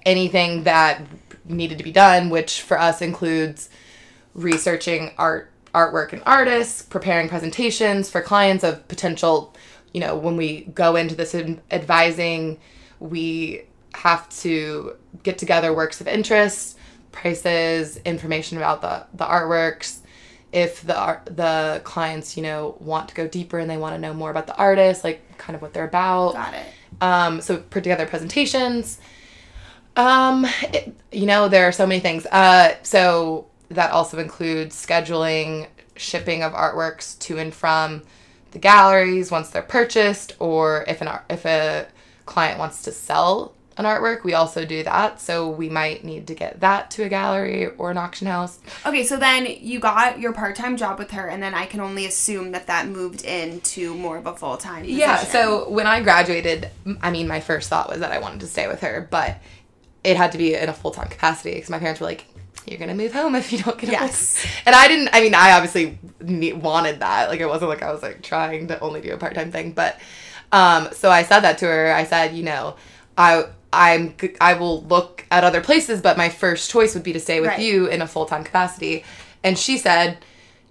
anything 0.06 0.64
that 0.64 1.02
needed 1.46 1.78
to 1.78 1.84
be 1.84 1.92
done, 1.92 2.30
which 2.30 2.62
for 2.62 2.80
us 2.80 3.02
includes 3.02 3.70
researching 4.34 5.12
art 5.18 5.52
artwork 5.74 6.12
and 6.12 6.22
artists 6.26 6.82
preparing 6.82 7.30
presentations 7.30 8.10
for 8.10 8.22
clients 8.22 8.62
of 8.62 8.86
potential 8.90 9.56
you 9.94 10.02
know 10.02 10.18
when 10.18 10.36
we 10.36 10.64
go 10.74 10.98
into 10.98 11.16
this 11.16 11.34
ad- 11.34 11.62
advising 11.72 12.60
we 13.00 13.62
have 13.94 14.28
to 14.30 14.94
get 15.24 15.38
together 15.38 15.74
works 15.74 16.02
of 16.02 16.10
interest 16.10 16.78
prices 17.14 17.98
information 18.04 18.58
about 18.58 18.82
the 18.82 19.06
the 19.18 19.24
artworks 19.26 20.02
if 20.52 20.82
the 20.82 20.98
art, 20.98 21.26
the 21.26 21.82
clients, 21.84 22.36
you 22.36 22.44
know, 22.44 22.76
want 22.80 23.10
to 23.10 23.16
go 23.16 23.28
deeper 23.28 23.60
and 23.60 23.70
they 23.70 23.78
want 23.78 23.96
to 23.96 24.00
know 24.00 24.14
more 24.14 24.30
about 24.30 24.48
the 24.48 24.56
artist, 24.56 25.04
like 25.04 25.38
kind 25.38 25.56
of 25.56 25.62
what 25.62 25.74
they're 25.74 25.86
about. 25.86 26.34
Got 26.34 26.54
it. 26.54 26.66
Um, 27.00 27.42
so 27.42 27.58
put 27.58 27.84
together 27.84 28.06
presentations. 28.06 29.00
Um, 29.96 30.46
it- 30.74 30.96
you 31.12 31.26
know, 31.26 31.48
there 31.50 31.68
are 31.68 31.72
so 31.74 31.86
many 31.86 32.00
things. 32.00 32.26
Uh, 32.28 32.76
so 32.84 33.48
that 33.70 33.92
also 33.92 34.18
includes 34.18 34.76
scheduling 34.76 35.68
shipping 35.98 36.42
of 36.44 36.54
artworks 36.54 37.20
to 37.20 37.38
and 37.38 37.54
from 37.54 38.02
the 38.52 38.60
galleries 38.60 39.30
once 39.32 39.50
they're 39.50 39.62
purchased, 39.62 40.36
or 40.40 40.84
if 40.88 41.02
an 41.02 41.08
art, 41.08 41.24
if 41.30 41.46
a 41.46 41.88
client 42.26 42.60
wants 42.60 42.82
to 42.84 42.92
sell 42.92 43.54
an 43.78 43.86
artwork, 43.86 44.24
we 44.24 44.34
also 44.34 44.66
do 44.66 44.84
that. 44.84 45.22
So 45.22 45.50
we 45.50 45.70
might 45.70 46.04
need 46.04 46.28
to 46.28 46.36
get 46.36 46.60
that 46.60 46.92
to 46.92 47.04
a 47.04 47.10
gallery 47.10 47.68
or 47.68 47.92
an 47.92 47.98
auction 47.98 48.28
house. 48.28 48.60
Okay, 48.86 49.04
so 49.06 49.16
then 49.18 49.48
you 49.60 49.80
got 49.80 50.20
your 50.20 50.34
part 50.34 50.56
time 50.56 50.76
job 50.76 51.00
with 51.00 51.12
her, 51.12 51.28
and 51.28 51.42
then 51.42 51.54
I 51.54 51.66
can 51.66 51.80
only 51.80 52.06
assume 52.06 52.52
that 52.52 52.68
that 52.68 52.88
moved 52.88 53.24
into 53.24 53.94
more 53.96 54.18
of 54.18 54.26
a 54.28 54.36
full 54.36 54.58
time. 54.58 54.84
Yeah, 54.86 55.18
so 55.18 55.70
when 55.70 55.88
I 55.88 56.02
graduated, 56.02 56.70
I 57.02 57.12
mean, 57.12 57.28
my 57.28 57.40
first 57.40 57.70
thought 57.70 57.90
was 57.90 58.00
that 58.00 58.12
I 58.12 58.20
wanted 58.20 58.42
to 58.42 58.48
stay 58.48 58.68
with 58.68 58.82
her, 58.82 59.08
but 59.10 59.38
it 60.04 60.18
had 60.18 60.32
to 60.32 60.38
be 60.38 60.56
in 60.56 60.70
a 60.70 60.74
full 60.74 60.92
time 60.92 61.08
capacity 61.10 61.54
because 61.56 61.70
my 61.70 61.80
parents 61.80 62.00
were 62.02 62.08
like, 62.08 62.26
"You're 62.66 62.80
gonna 62.80 62.96
move 62.96 63.14
home 63.14 63.36
if 63.36 63.52
you 63.52 63.60
don't 63.64 63.78
get 63.78 63.90
a 63.90 63.98
full-" 63.98 64.08
Yes. 64.08 64.46
And 64.66 64.76
I 64.76 64.88
didn't. 64.88 65.10
I 65.14 65.22
mean, 65.22 65.34
I 65.36 65.52
obviously 65.54 65.98
wanted 66.54 67.00
that. 67.02 67.30
Like, 67.30 67.40
it 67.40 67.48
wasn't 67.48 67.70
like 67.70 67.82
I 67.84 67.92
was 67.92 68.02
like 68.02 68.22
trying 68.24 68.68
to 68.70 68.80
only 68.80 69.02
do 69.02 69.14
a 69.14 69.18
part 69.18 69.36
time 69.36 69.52
thing, 69.52 69.72
but 69.74 70.00
um, 70.52 70.90
so 70.92 71.10
I 71.10 71.24
said 71.24 71.42
that 71.42 71.58
to 71.60 71.66
her. 71.66 71.94
I 71.94 72.04
said, 72.06 72.34
you 72.36 72.44
know, 72.44 72.76
I. 73.18 73.46
I'm 73.74 74.16
I 74.42 74.56
will 74.56 74.84
look 74.84 75.26
at 75.32 75.46
other 75.46 75.62
places, 75.62 76.02
but 76.02 76.18
my 76.18 76.28
first 76.28 76.70
choice 76.70 76.94
would 76.94 77.04
be 77.04 77.14
to 77.14 77.22
stay 77.22 77.40
with 77.40 77.52
Right. 77.52 77.60
you 77.62 77.88
in 77.88 78.02
a 78.02 78.08
full 78.08 78.26
time 78.26 78.44
capacity. 78.44 79.06
And 79.46 79.58
she 79.58 79.78
said, 79.78 80.18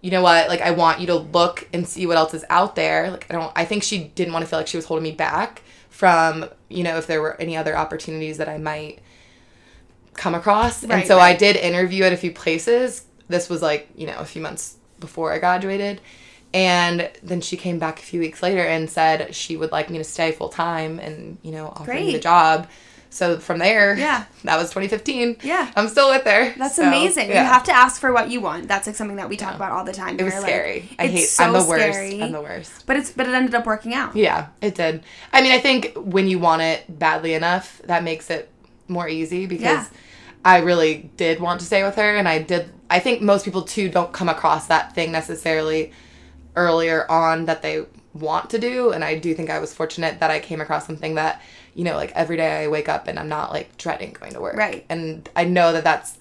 you 0.03 0.11
know 0.11 0.21
what 0.23 0.49
like 0.49 0.61
i 0.62 0.71
want 0.71 0.99
you 1.01 1.07
to 1.07 1.14
look 1.14 1.66
and 1.75 1.87
see 1.88 2.07
what 2.07 2.16
else 2.19 2.33
is 2.35 2.43
out 2.49 2.75
there 2.75 3.11
like 3.11 3.27
i 3.29 3.35
don't 3.35 3.53
i 3.55 3.66
think 3.66 3.83
she 3.83 4.05
didn't 4.14 4.33
want 4.33 4.43
to 4.43 4.49
feel 4.49 4.59
like 4.59 4.66
she 4.66 4.79
was 4.79 4.87
holding 4.87 5.03
me 5.03 5.12
back 5.12 5.61
from 5.90 6.47
you 6.71 6.83
know 6.83 6.97
if 6.97 7.07
there 7.07 7.21
were 7.21 7.38
any 7.38 7.55
other 7.55 7.77
opportunities 7.77 8.38
that 8.38 8.49
i 8.49 8.57
might 8.57 8.99
come 10.20 10.35
across 10.35 10.83
and 10.83 10.92
Right, 10.92 11.06
so 11.06 11.18
i 11.18 11.33
did 11.35 11.56
interview 11.56 12.04
at 12.04 12.12
a 12.12 12.16
few 12.24 12.33
places 12.44 13.04
this 13.28 13.48
was 13.48 13.61
like 13.62 13.88
you 14.00 14.06
know 14.06 14.18
a 14.18 14.24
few 14.33 14.42
months 14.42 14.76
before 15.06 15.33
i 15.33 15.38
graduated 15.38 16.00
and 16.52 17.09
then 17.22 17.40
she 17.40 17.56
came 17.56 17.78
back 17.78 17.98
a 18.00 18.02
few 18.02 18.20
weeks 18.20 18.42
later 18.42 18.61
and 18.62 18.90
said 18.90 19.35
she 19.35 19.56
would 19.56 19.72
like 19.72 19.88
me 19.88 19.98
to 19.98 20.04
stay 20.04 20.33
full 20.33 20.48
time 20.48 20.98
and 20.98 21.38
you 21.42 21.52
know 21.52 21.66
offer 21.76 21.94
me 21.94 22.12
the 22.12 22.18
job 22.18 22.68
so 23.12 23.38
from 23.38 23.59
there 23.59 23.96
Yeah. 23.96 24.24
that 24.44 24.56
was 24.56 24.68
2015 24.70 25.38
Yeah. 25.42 25.70
i'm 25.76 25.88
still 25.88 26.11
with 26.11 26.24
her 26.24 26.52
That's 26.59 26.76
So, 26.76 26.87
amazing. 26.87 27.28
You 27.28 27.35
have 27.37 27.64
to 27.64 27.72
ask 27.72 28.00
for 28.00 28.12
what 28.12 28.30
you 28.30 28.40
want. 28.40 28.68
That's 28.68 28.87
like 28.87 28.94
something 28.96 29.16
that 29.16 29.28
we 29.28 29.37
talk 29.37 29.50
Yeah. 29.50 29.56
about 29.56 29.72
all 29.72 29.85
the 29.85 29.92
time. 29.92 30.18
it 30.20 30.22
was 30.24 30.35
like, 30.35 30.42
scary 30.42 30.88
i 30.98 31.04
it's 31.06 31.14
hate 31.14 31.28
so 31.28 31.44
i'm 31.44 31.52
the 31.52 31.64
worst 31.70 31.83
scary, 31.94 32.22
i'm 32.22 32.33
the 32.33 32.40
worst 32.40 32.87
But 32.87 32.96
it's 32.98 33.11
but 33.11 33.26
it 33.28 33.35
ended 33.35 33.54
up 33.54 33.66
working 33.66 33.94
out. 33.94 34.14
Yeah, 34.14 34.48
it 34.61 34.74
did. 34.76 35.02
I 35.33 35.42
mean, 35.42 35.52
I 35.52 35.61
think 35.61 35.92
when 35.96 36.26
you 36.28 36.38
want 36.38 36.62
it 36.62 36.98
badly 36.98 37.33
enough, 37.35 37.80
that 37.85 38.02
makes 38.04 38.28
it 38.30 38.48
more 38.87 39.09
easy 39.09 39.46
because 39.46 39.62
Yeah. 39.62 39.87
I 40.44 40.59
really 40.59 41.11
did 41.16 41.40
want 41.40 41.61
to 41.61 41.66
stay 41.66 41.83
with 41.83 41.96
her 41.96 42.16
and 42.16 42.29
I 42.29 42.40
did 42.42 42.70
I 42.88 42.98
think 42.98 43.22
most 43.22 43.44
people 43.44 43.62
too 43.62 43.88
don't 43.88 44.12
come 44.12 44.29
across 44.29 44.66
that 44.68 44.94
thing 44.94 45.12
necessarily 45.12 45.92
earlier 46.57 47.11
on 47.11 47.44
that 47.46 47.62
they 47.62 47.85
want 48.14 48.50
to 48.50 48.59
do 48.59 48.90
and 48.92 49.05
I 49.05 49.18
do 49.18 49.35
think 49.35 49.50
I 49.50 49.59
was 49.61 49.72
fortunate 49.72 50.18
that 50.20 50.31
I 50.31 50.40
came 50.40 50.61
across 50.61 50.87
something 50.87 51.14
that 51.14 51.40
you 51.74 51.85
know 51.85 51.94
like 51.94 52.12
every 52.12 52.37
day 52.37 52.64
I 52.64 52.68
wake 52.68 52.88
up 52.88 53.07
and 53.07 53.18
I'm 53.18 53.29
not 53.29 53.53
like 53.53 53.76
dreading 53.76 54.12
going 54.18 54.33
to 54.33 54.40
work. 54.40 54.57
Right. 54.57 54.85
And 54.88 55.29
I 55.37 55.44
know 55.44 55.72
that 55.72 55.85
that's 55.85 56.18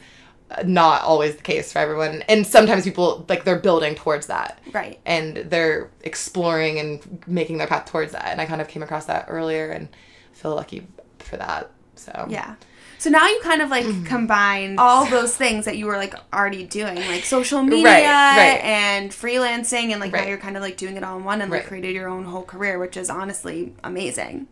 not 0.65 1.03
always 1.03 1.35
the 1.35 1.43
case 1.43 1.71
for 1.71 1.79
everyone 1.79 2.23
and 2.27 2.45
sometimes 2.45 2.83
people 2.83 3.25
like 3.29 3.43
they're 3.43 3.59
building 3.59 3.93
towards 3.95 4.27
that 4.27 4.59
Right. 4.73 4.99
and 5.05 5.37
they're 5.37 5.89
exploring 6.01 6.79
and 6.79 7.23
making 7.27 7.57
their 7.59 7.67
path 7.67 7.85
towards 7.85 8.11
that. 8.13 8.25
And 8.25 8.41
I 8.41 8.45
kind 8.45 8.59
of 8.61 8.67
came 8.67 8.83
across 8.83 9.05
that 9.05 9.25
earlier 9.29 9.69
and 9.69 9.87
feel 10.33 10.55
lucky 10.55 10.85
for 11.19 11.37
that. 11.37 11.71
So 11.95 12.25
Yeah. 12.29 12.55
So 12.99 13.09
now 13.09 13.25
you 13.29 13.39
kind 13.41 13.61
of 13.61 13.69
like 13.69 14.05
combine 14.05 14.77
all 14.77 15.05
those 15.05 15.35
things 15.35 15.63
that 15.63 15.77
you 15.77 15.85
were 15.85 15.95
like 15.95 16.13
already 16.33 16.65
doing, 16.65 16.97
like 16.97 17.23
social 17.23 17.63
media 17.63 17.85
right. 17.85 18.59
and 18.61 19.09
freelancing, 19.09 19.91
and 19.91 20.01
like 20.01 20.11
now 20.11 20.25
you're 20.25 20.37
kind 20.37 20.57
of 20.57 20.61
like 20.61 20.75
doing 20.75 20.97
it 20.97 21.03
all 21.03 21.17
in 21.17 21.23
one 21.23 21.41
and 21.41 21.49
like 21.49 21.65
created 21.65 21.95
your 21.95 22.09
own 22.09 22.25
whole 22.25 22.43
career, 22.43 22.77
which 22.77 22.97
is 22.97 23.09
honestly 23.09 23.73
amazing. 23.85 24.47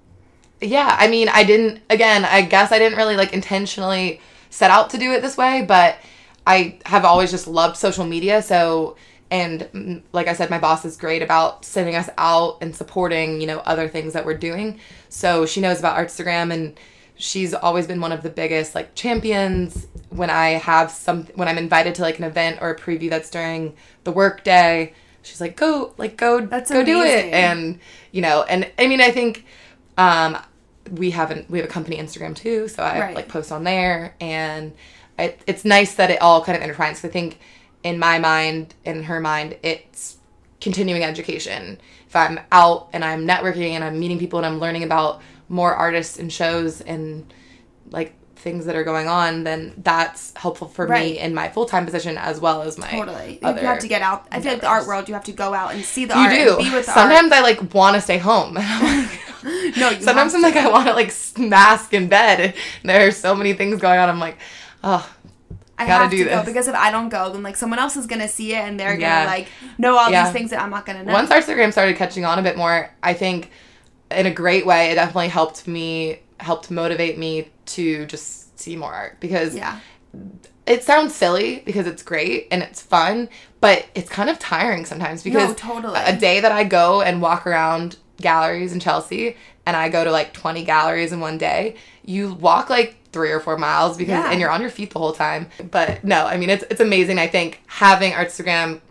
yeah, 0.62 0.95
I 0.97 1.10
mean, 1.10 1.27
I 1.27 1.43
didn't. 1.43 1.81
Again, 1.89 2.23
I 2.23 2.41
guess 2.41 2.71
I 2.71 2.79
didn't 2.79 2.97
really 2.97 3.17
like 3.17 3.33
intentionally 3.33 4.21
set 4.49 4.71
out 4.71 4.91
to 4.91 4.97
do 4.97 5.12
it 5.12 5.21
this 5.21 5.36
way, 5.36 5.65
but 5.67 5.97
I 6.47 6.79
have 6.86 7.03
always 7.03 7.31
just 7.31 7.47
loved 7.47 7.75
social 7.77 8.05
media. 8.05 8.41
So. 8.41 8.95
And 9.29 9.63
mm, 9.73 10.01
like 10.13 10.29
I 10.29 10.33
said, 10.33 10.49
my 10.49 10.57
boss 10.57 10.86
is 10.86 10.95
great 10.95 11.21
about 11.21 11.65
sending 11.65 11.95
us 11.95 12.10
out 12.17 12.60
and 12.62 12.73
supporting, 12.73 13.41
you 13.41 13.47
know, 13.47 13.60
other 13.60 13.89
things 13.89 14.13
that 14.13 14.25
we're 14.25 14.38
doing. 14.38 14.79
So 15.10 15.45
she 15.45 15.60
knows 15.60 15.79
about 15.79 15.97
Artstagram 15.97 16.53
and 16.53 16.79
she's 17.17 17.53
always 17.53 17.88
been 17.88 17.99
one 18.01 18.12
of 18.12 18.23
the 18.23 18.30
biggest 18.30 18.75
like 18.75 18.93
champions 18.95 19.88
when 20.10 20.30
I 20.30 20.49
have 20.51 20.91
some 20.91 21.23
when 21.36 21.47
I'm 21.47 21.58
invited 21.58 21.95
to 21.95 22.01
like 22.01 22.17
an 22.19 22.23
event 22.25 22.60
or 22.62 22.69
a 22.69 22.75
preview 22.77 23.10
that's 23.10 23.30
during 23.30 23.75
the 24.03 24.12
work 24.12 24.43
day. 24.43 24.93
She's 25.23 25.41
like, 25.41 25.58
go, 25.58 25.93
like 25.97 26.15
go, 26.15 26.39
That's 26.45 26.71
go 26.71 26.84
do 26.84 27.01
it, 27.01 27.34
and 27.34 27.80
you 28.12 28.21
know, 28.21 28.43
and 28.43 28.71
I 28.80 28.88
mean, 28.88 29.01
I 29.01 29.12
think 29.12 29.45
um, 29.97 30.38
we 30.91 31.12
haven't 31.12 31.49
we 31.49 31.60
have 31.60 31.67
a 31.67 31.71
company 31.71 31.97
Instagram 31.97 32.36
too, 32.36 32.67
so 32.69 32.82
I 32.84 32.99
Right. 32.99 33.15
like 33.15 33.27
post 33.27 33.51
on 33.51 33.63
there, 33.65 34.15
and 34.21 34.73
it, 35.19 35.41
it's 35.45 35.65
nice 35.65 35.95
that 35.95 36.10
it 36.12 36.21
all 36.21 36.43
kind 36.45 36.62
of 36.62 36.63
intertwines. 36.63 37.03
I 37.03 37.10
think 37.10 37.39
in 37.84 37.99
my 37.99 38.19
mind, 38.19 38.73
in 38.86 39.03
her 39.03 39.19
mind, 39.19 39.58
it's 39.63 40.17
continuing 40.62 41.03
education. 41.03 41.80
If 42.08 42.15
I'm 42.15 42.39
out 42.51 42.89
and 42.93 43.03
I'm 43.03 43.27
networking 43.27 43.71
and 43.71 43.84
I'm 43.84 43.99
meeting 43.99 44.17
people 44.19 44.39
and 44.39 44.45
I'm 44.45 44.60
learning 44.60 44.84
about 44.84 45.21
more 45.49 45.73
artists 45.73 46.17
and 46.19 46.31
shows 46.31 46.81
and 46.81 47.31
like 47.89 48.13
things 48.36 48.65
that 48.65 48.75
are 48.75 48.83
going 48.83 49.07
on, 49.07 49.43
then 49.43 49.73
that's 49.77 50.31
helpful 50.36 50.67
for 50.67 50.86
Right. 50.86 51.13
me 51.13 51.19
in 51.19 51.33
my 51.33 51.49
full 51.49 51.65
time 51.65 51.86
position 51.86 52.17
as 52.17 52.39
well 52.39 52.62
as 52.62 52.77
my 52.77 52.88
Totally. 52.88 53.39
You 53.41 53.47
have 53.65 53.79
to 53.79 53.88
get 53.88 54.01
out. 54.01 54.27
I 54.31 54.39
feel 54.41 54.51
like 54.53 54.62
the 54.62 54.67
art 54.67 54.86
world, 54.88 55.07
you 55.07 55.13
have 55.15 55.23
to 55.25 55.31
go 55.31 55.53
out 55.53 55.73
and 55.73 55.83
see 55.83 56.05
the 56.05 56.13
You 56.15 56.19
art 56.21 56.33
do. 56.33 56.55
and 56.57 56.69
be 56.69 56.75
with 56.75 56.86
the 56.86 56.91
Sometimes 56.91 57.31
I 57.31 57.41
like 57.41 57.73
want 57.73 57.95
to 57.95 58.01
stay 58.01 58.17
home. 58.17 58.57
I'm 58.60 58.83
like- 58.83 59.10
art. 59.10 59.19
No, 59.77 59.89
you 59.91 60.01
Sometimes 60.01 60.33
I'm 60.33 60.41
like 60.41 60.55
I 60.55 60.69
want 60.69 60.88
to 60.88 60.93
like 60.93 61.13
mask 61.38 61.93
in 61.93 62.07
bed. 62.10 62.53
There 62.83 63.07
are 63.07 63.12
so 63.12 63.33
many 63.36 63.53
things 63.53 63.79
going 63.79 63.99
on. 63.99 64.10
I'm 64.10 64.19
like, 64.19 64.38
oh, 64.83 65.07
I 65.79 65.86
gotta 65.86 66.03
have 66.03 66.12
do 66.12 66.17
to 66.17 66.23
go 66.29 66.36
this. 66.38 66.45
because 66.45 66.67
if 66.67 66.75
I 66.75 66.89
don't 66.91 67.10
go, 67.10 67.31
then 67.31 67.43
like 67.43 67.55
someone 67.55 67.79
else 67.79 67.95
is 67.95 68.07
gonna 68.07 68.27
see 68.27 68.53
it 68.53 68.60
and 68.60 68.79
they're 68.79 68.97
Yeah. 68.99 69.25
gonna 69.25 69.38
like 69.38 69.47
know 69.77 69.95
all 69.97 70.10
Yeah. 70.12 70.23
these 70.25 70.33
things 70.33 70.49
that 70.49 70.62
I'm 70.62 70.71
not 70.71 70.86
gonna 70.86 71.03
know. 71.03 71.13
once 71.13 71.29
Instagram 71.29 71.71
started 71.71 71.95
catching 71.97 72.25
on 72.25 72.39
a 72.39 72.41
bit 72.41 72.57
more, 72.57 72.89
I 73.03 73.13
think 73.13 73.51
in 74.12 74.26
a 74.26 74.32
great 74.32 74.65
way, 74.65 74.91
it 74.91 74.96
definitely 74.96 75.28
helped 75.30 75.67
me, 75.67 76.20
helped 76.39 76.70
motivate 76.72 77.17
me 77.17 77.50
to 77.67 78.06
just 78.06 78.60
see 78.60 78.76
more 78.76 78.93
art 78.93 79.20
because 79.20 79.56
yeah, 79.56 79.80
it 80.65 80.84
sounds 80.84 81.13
silly 81.15 81.62
because 81.65 81.88
it's 81.88 82.04
great 82.04 82.48
and 82.52 82.62
it's 82.63 82.82
fun, 82.82 83.30
but 83.62 83.86
it's 83.96 84.10
kind 84.10 84.30
of 84.30 84.39
tiring 84.39 84.86
sometimes 84.86 85.24
because 85.24 85.50
No, 85.50 85.54
totally. 85.54 86.00
a 86.04 86.15
day 86.17 86.39
that 86.39 86.52
I 86.52 86.63
go 86.63 87.02
and 87.02 87.22
walk 87.22 87.46
around 87.48 87.98
galleries 88.20 88.74
in 88.74 88.80
Chelsea 88.80 89.36
and 89.65 89.76
I 89.78 89.89
go 89.89 90.04
to 90.04 90.12
like 90.12 90.34
20 90.34 90.63
galleries 90.63 91.12
in 91.12 91.20
one 91.20 91.38
day, 91.38 91.76
you 92.04 92.34
walk 92.34 92.70
like 92.70 92.96
three 93.12 93.32
or 93.32 93.39
four 93.39 93.58
miles 93.58 93.98
because 93.98 94.12
Yeah. 94.13 94.32
and 94.32 94.39
you're 94.39 94.50
on 94.50 94.62
your 94.62 94.70
feet 94.70 94.91
the 94.91 95.00
whole 95.00 95.13
time. 95.13 95.48
But 95.72 96.04
no, 96.04 96.26
I 96.26 96.38
mean 96.38 96.50
it's 96.50 96.63
it's 96.70 96.82
amazing. 96.82 97.20
I 97.20 97.28
think 97.28 97.62
having 97.67 98.12
Artstagram 98.13 98.82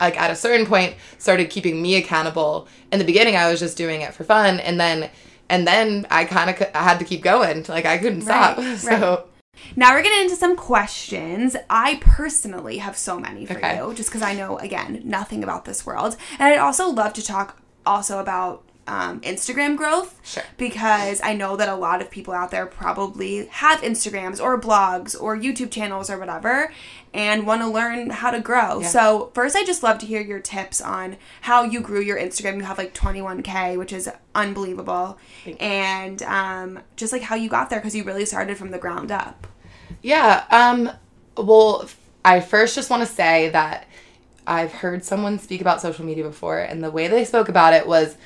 like 0.00 0.18
at 0.20 0.30
a 0.30 0.36
certain 0.36 0.66
point 0.66 0.94
started 1.18 1.50
keeping 1.50 1.80
me 1.82 1.96
accountable. 1.96 2.68
In 2.92 2.98
the 2.98 3.04
beginning, 3.04 3.36
I 3.36 3.50
was 3.50 3.60
just 3.60 3.76
doing 3.76 4.00
it 4.00 4.14
for 4.14 4.24
fun, 4.24 4.60
and 4.60 4.80
then 4.80 5.10
and 5.48 5.66
then 5.66 6.06
I 6.10 6.24
kind 6.24 6.50
of 6.50 6.56
I 6.74 6.82
had 6.82 6.98
to 6.98 7.04
keep 7.04 7.22
going. 7.22 7.64
Like 7.68 7.86
I 7.86 7.98
couldn't 7.98 8.22
stop. 8.22 8.58
Right, 8.58 8.78
So 8.78 9.26
Now 9.76 9.92
we're 9.94 10.02
getting 10.02 10.22
into 10.22 10.36
some 10.36 10.56
questions. 10.56 11.56
I 11.68 11.98
personally 12.00 12.78
have 12.78 12.96
so 12.96 13.18
many 13.18 13.46
for 13.46 13.56
Okay. 13.58 13.76
you, 13.76 13.92
just 13.94 14.08
because 14.08 14.22
I 14.22 14.34
know 14.34 14.58
again 14.58 15.02
nothing 15.04 15.42
about 15.44 15.64
this 15.64 15.84
world, 15.84 16.16
and 16.38 16.52
I'd 16.54 16.58
also 16.58 16.88
love 16.88 17.12
to 17.14 17.22
talk 17.24 17.60
also 17.84 18.18
about 18.20 18.64
um, 18.90 19.20
Instagram 19.20 19.76
growth. 19.76 20.20
Sure. 20.24 20.42
Because 20.58 21.20
I 21.22 21.32
know 21.32 21.56
that 21.56 21.68
a 21.68 21.76
lot 21.76 22.02
of 22.02 22.10
people 22.10 22.34
out 22.34 22.50
there 22.50 22.66
probably 22.66 23.46
have 23.46 23.80
Instagrams 23.82 24.42
or 24.42 24.60
blogs 24.60 25.18
or 25.18 25.36
YouTube 25.36 25.70
channels 25.70 26.10
or 26.10 26.18
whatever, 26.18 26.72
and 27.14 27.46
want 27.46 27.62
to 27.62 27.68
learn 27.68 28.10
how 28.10 28.32
to 28.32 28.40
grow. 28.40 28.80
Yeah. 28.80 28.88
So 28.88 29.30
first, 29.32 29.54
I 29.54 29.64
just 29.64 29.84
love 29.84 29.98
to 29.98 30.06
hear 30.06 30.20
your 30.20 30.40
tips 30.40 30.80
on 30.80 31.16
how 31.42 31.62
you 31.62 31.80
grew 31.80 32.00
your 32.00 32.18
Instagram. 32.18 32.56
You 32.56 32.64
have 32.64 32.78
like 32.78 32.92
21k, 32.92 33.78
which 33.78 33.92
is 33.92 34.10
unbelievable, 34.34 35.18
and 35.60 36.20
um, 36.24 36.80
just 36.96 37.12
like 37.12 37.22
how 37.22 37.36
you 37.36 37.48
got 37.48 37.70
there 37.70 37.78
because 37.78 37.94
you 37.94 38.02
really 38.02 38.26
started 38.26 38.58
from 38.58 38.72
the 38.72 38.78
ground 38.78 39.12
up. 39.12 39.46
Yeah. 40.02 40.44
Um. 40.50 40.90
Well, 41.36 41.88
I 42.24 42.40
first 42.40 42.74
just 42.74 42.90
want 42.90 43.06
to 43.06 43.12
say 43.14 43.50
that 43.50 43.86
I've 44.48 44.72
heard 44.72 45.04
someone 45.04 45.38
speak 45.38 45.60
about 45.60 45.80
social 45.80 46.04
media 46.04 46.24
before, 46.24 46.58
and 46.58 46.82
the 46.82 46.90
way 46.90 47.06
they 47.06 47.24
spoke 47.24 47.48
about 47.48 47.72
it 47.72 47.86
was 47.86 48.16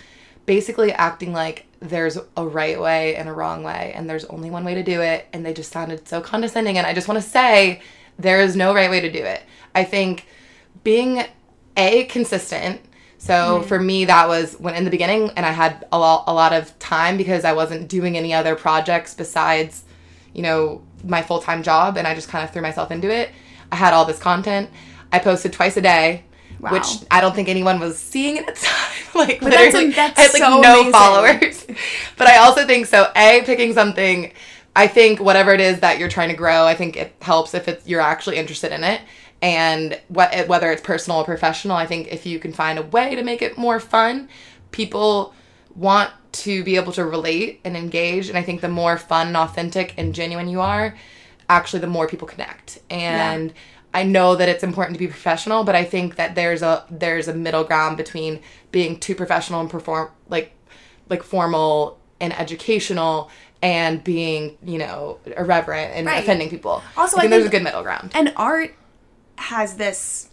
basically 0.46 0.92
acting 0.92 1.33
like 1.33 1.66
there's 1.80 2.18
a 2.37 2.46
right 2.46 2.80
way 2.80 3.16
and 3.16 3.28
a 3.28 3.33
wrong 3.33 3.62
way, 3.62 3.92
and 3.94 4.09
there's 4.09 4.24
only 4.26 4.50
one 4.50 4.64
way 4.64 4.74
to 4.74 4.83
do 4.83 5.02
it, 5.02 5.26
and 5.33 5.44
they 5.44 5.52
just 5.52 5.70
sounded 5.72 6.09
so 6.09 6.20
condescending. 6.20 6.78
And 6.78 6.87
I 6.87 6.94
just 6.94 7.09
want 7.09 7.22
to 7.22 7.28
say 7.28 7.83
there 8.18 8.40
is 8.40 8.57
no 8.57 8.74
right 8.74 8.90
way 8.90 9.00
to 9.00 9.11
do 9.11 9.22
it. 9.22 9.42
I 9.74 9.85
think 9.85 10.26
being 10.83 11.24
a 11.76 12.04
consistent. 12.04 12.80
So 13.18 13.33
Mm-hmm. 13.35 13.68
for 13.68 13.80
me, 13.80 14.04
that 14.04 14.28
was 14.28 14.54
when 14.54 14.74
in 14.74 14.85
the 14.85 14.90
beginning, 14.90 15.30
and 15.37 15.46
I 15.46 15.50
had 15.50 15.87
a 15.92 15.98
lot, 15.98 16.24
a 16.26 16.33
lot 16.35 16.52
of 16.52 16.78
time 16.78 17.16
because 17.16 17.44
I 17.44 17.52
wasn't 17.52 17.88
doing 17.88 18.16
any 18.16 18.35
other 18.35 18.54
projects 18.54 19.14
besides, 19.14 19.85
you 20.35 20.42
know, 20.42 20.83
my 21.02 21.22
full 21.22 21.40
time 21.40 21.62
job, 21.62 21.96
and 21.96 22.07
I 22.07 22.14
just 22.14 22.28
kind 22.28 22.44
of 22.44 22.50
threw 22.52 22.62
myself 22.62 22.90
into 22.90 23.11
it. 23.11 23.30
I 23.72 23.76
had 23.76 23.92
all 23.94 24.04
this 24.04 24.18
content. 24.18 24.70
I 25.11 25.18
posted 25.18 25.52
twice 25.52 25.76
a 25.76 25.80
day, 25.80 26.24
Wow. 26.64 26.72
which 26.72 26.87
I 27.11 27.20
don't 27.20 27.35
think 27.35 27.48
anyone 27.48 27.79
was 27.81 27.98
seeing 27.98 28.38
at 28.38 28.46
the 28.46 28.53
time. 28.61 28.90
like 29.14 29.40
But 29.40 29.50
that's- 29.50 29.72
literally, 29.74 29.92
that's 29.94 30.18
I 30.18 30.22
had 30.22 30.33
like 30.33 30.42
so 30.42 30.61
no 30.61 30.72
amazing. 30.81 30.92
followers. 30.92 31.66
but 32.16 32.27
I 32.27 32.38
also 32.38 32.66
think 32.66 32.87
so. 32.87 33.11
A 33.16 33.42
picking 33.44 33.72
something. 33.72 34.33
I 34.77 34.88
think 34.88 35.20
whatever 35.20 35.53
it 35.53 35.61
is 35.61 35.81
that 35.81 35.98
you're 36.00 36.09
trying 36.09 36.31
to 36.31 36.35
grow, 36.37 36.66
I 36.66 36.74
think 36.74 36.96
it 36.96 37.14
helps 37.22 37.55
if 37.55 37.68
it's 37.68 37.87
you're 37.87 38.00
actually 38.00 38.37
interested 38.38 38.72
in 38.72 38.83
it. 38.83 39.00
And 39.40 40.00
what 40.09 40.48
whether 40.48 40.72
it's 40.72 40.83
personal 40.83 41.20
or 41.20 41.24
professional, 41.24 41.77
I 41.77 41.87
think 41.87 42.09
if 42.11 42.24
you 42.27 42.38
can 42.38 42.53
find 42.53 42.79
a 42.79 42.83
way 42.83 43.14
to 43.14 43.22
make 43.22 43.40
it 43.42 43.57
more 43.59 43.79
fun, 43.79 44.29
people 44.72 45.35
want 45.77 46.11
to 46.33 46.64
be 46.64 46.77
able 46.77 46.92
to 46.92 47.05
relate 47.05 47.61
and 47.64 47.77
engage. 47.77 48.29
And 48.29 48.37
I 48.38 48.42
think 48.42 48.62
the 48.62 48.68
more 48.68 48.96
fun 48.98 49.29
and 49.29 49.37
authentic 49.37 49.94
and 49.96 50.14
genuine 50.14 50.48
you 50.48 50.61
are, 50.61 50.96
actually 51.48 51.81
the 51.81 51.87
more 51.87 52.09
people 52.09 52.27
connect. 52.27 52.79
And 52.90 53.53
I 53.94 54.02
know 54.02 54.35
that 54.35 54.48
it's 54.48 54.64
important 54.64 54.94
to 54.96 54.98
be 54.98 55.07
professional, 55.07 55.62
but 55.64 55.74
I 55.76 55.85
think 55.85 56.16
that 56.16 56.35
there's 56.35 56.62
a 56.62 56.85
there's 56.90 57.28
a 57.28 57.35
middle 57.35 57.64
ground 57.64 57.96
between 57.96 58.40
being 58.72 58.98
too 58.98 59.14
professional 59.14 59.61
and 59.61 59.70
perform 59.70 60.11
like 60.28 60.52
like 61.09 61.22
formal 61.22 61.98
and 62.20 62.33
educational 62.38 63.30
and 63.62 64.02
being, 64.04 64.59
you 64.64 64.78
know, 64.78 65.18
irreverent 65.37 65.92
and 65.94 66.07
Right. 66.07 66.22
offending 66.22 66.50
people. 66.50 66.83
Also, 66.96 67.16
I 67.16 67.20
I 67.20 67.22
think 67.22 67.30
there's 67.30 67.46
a 67.46 67.50
good 67.50 67.62
middle 67.62 67.83
ground. 67.83 68.11
and 68.14 68.33
art 68.37 68.74
has 69.38 69.76
this 69.76 70.28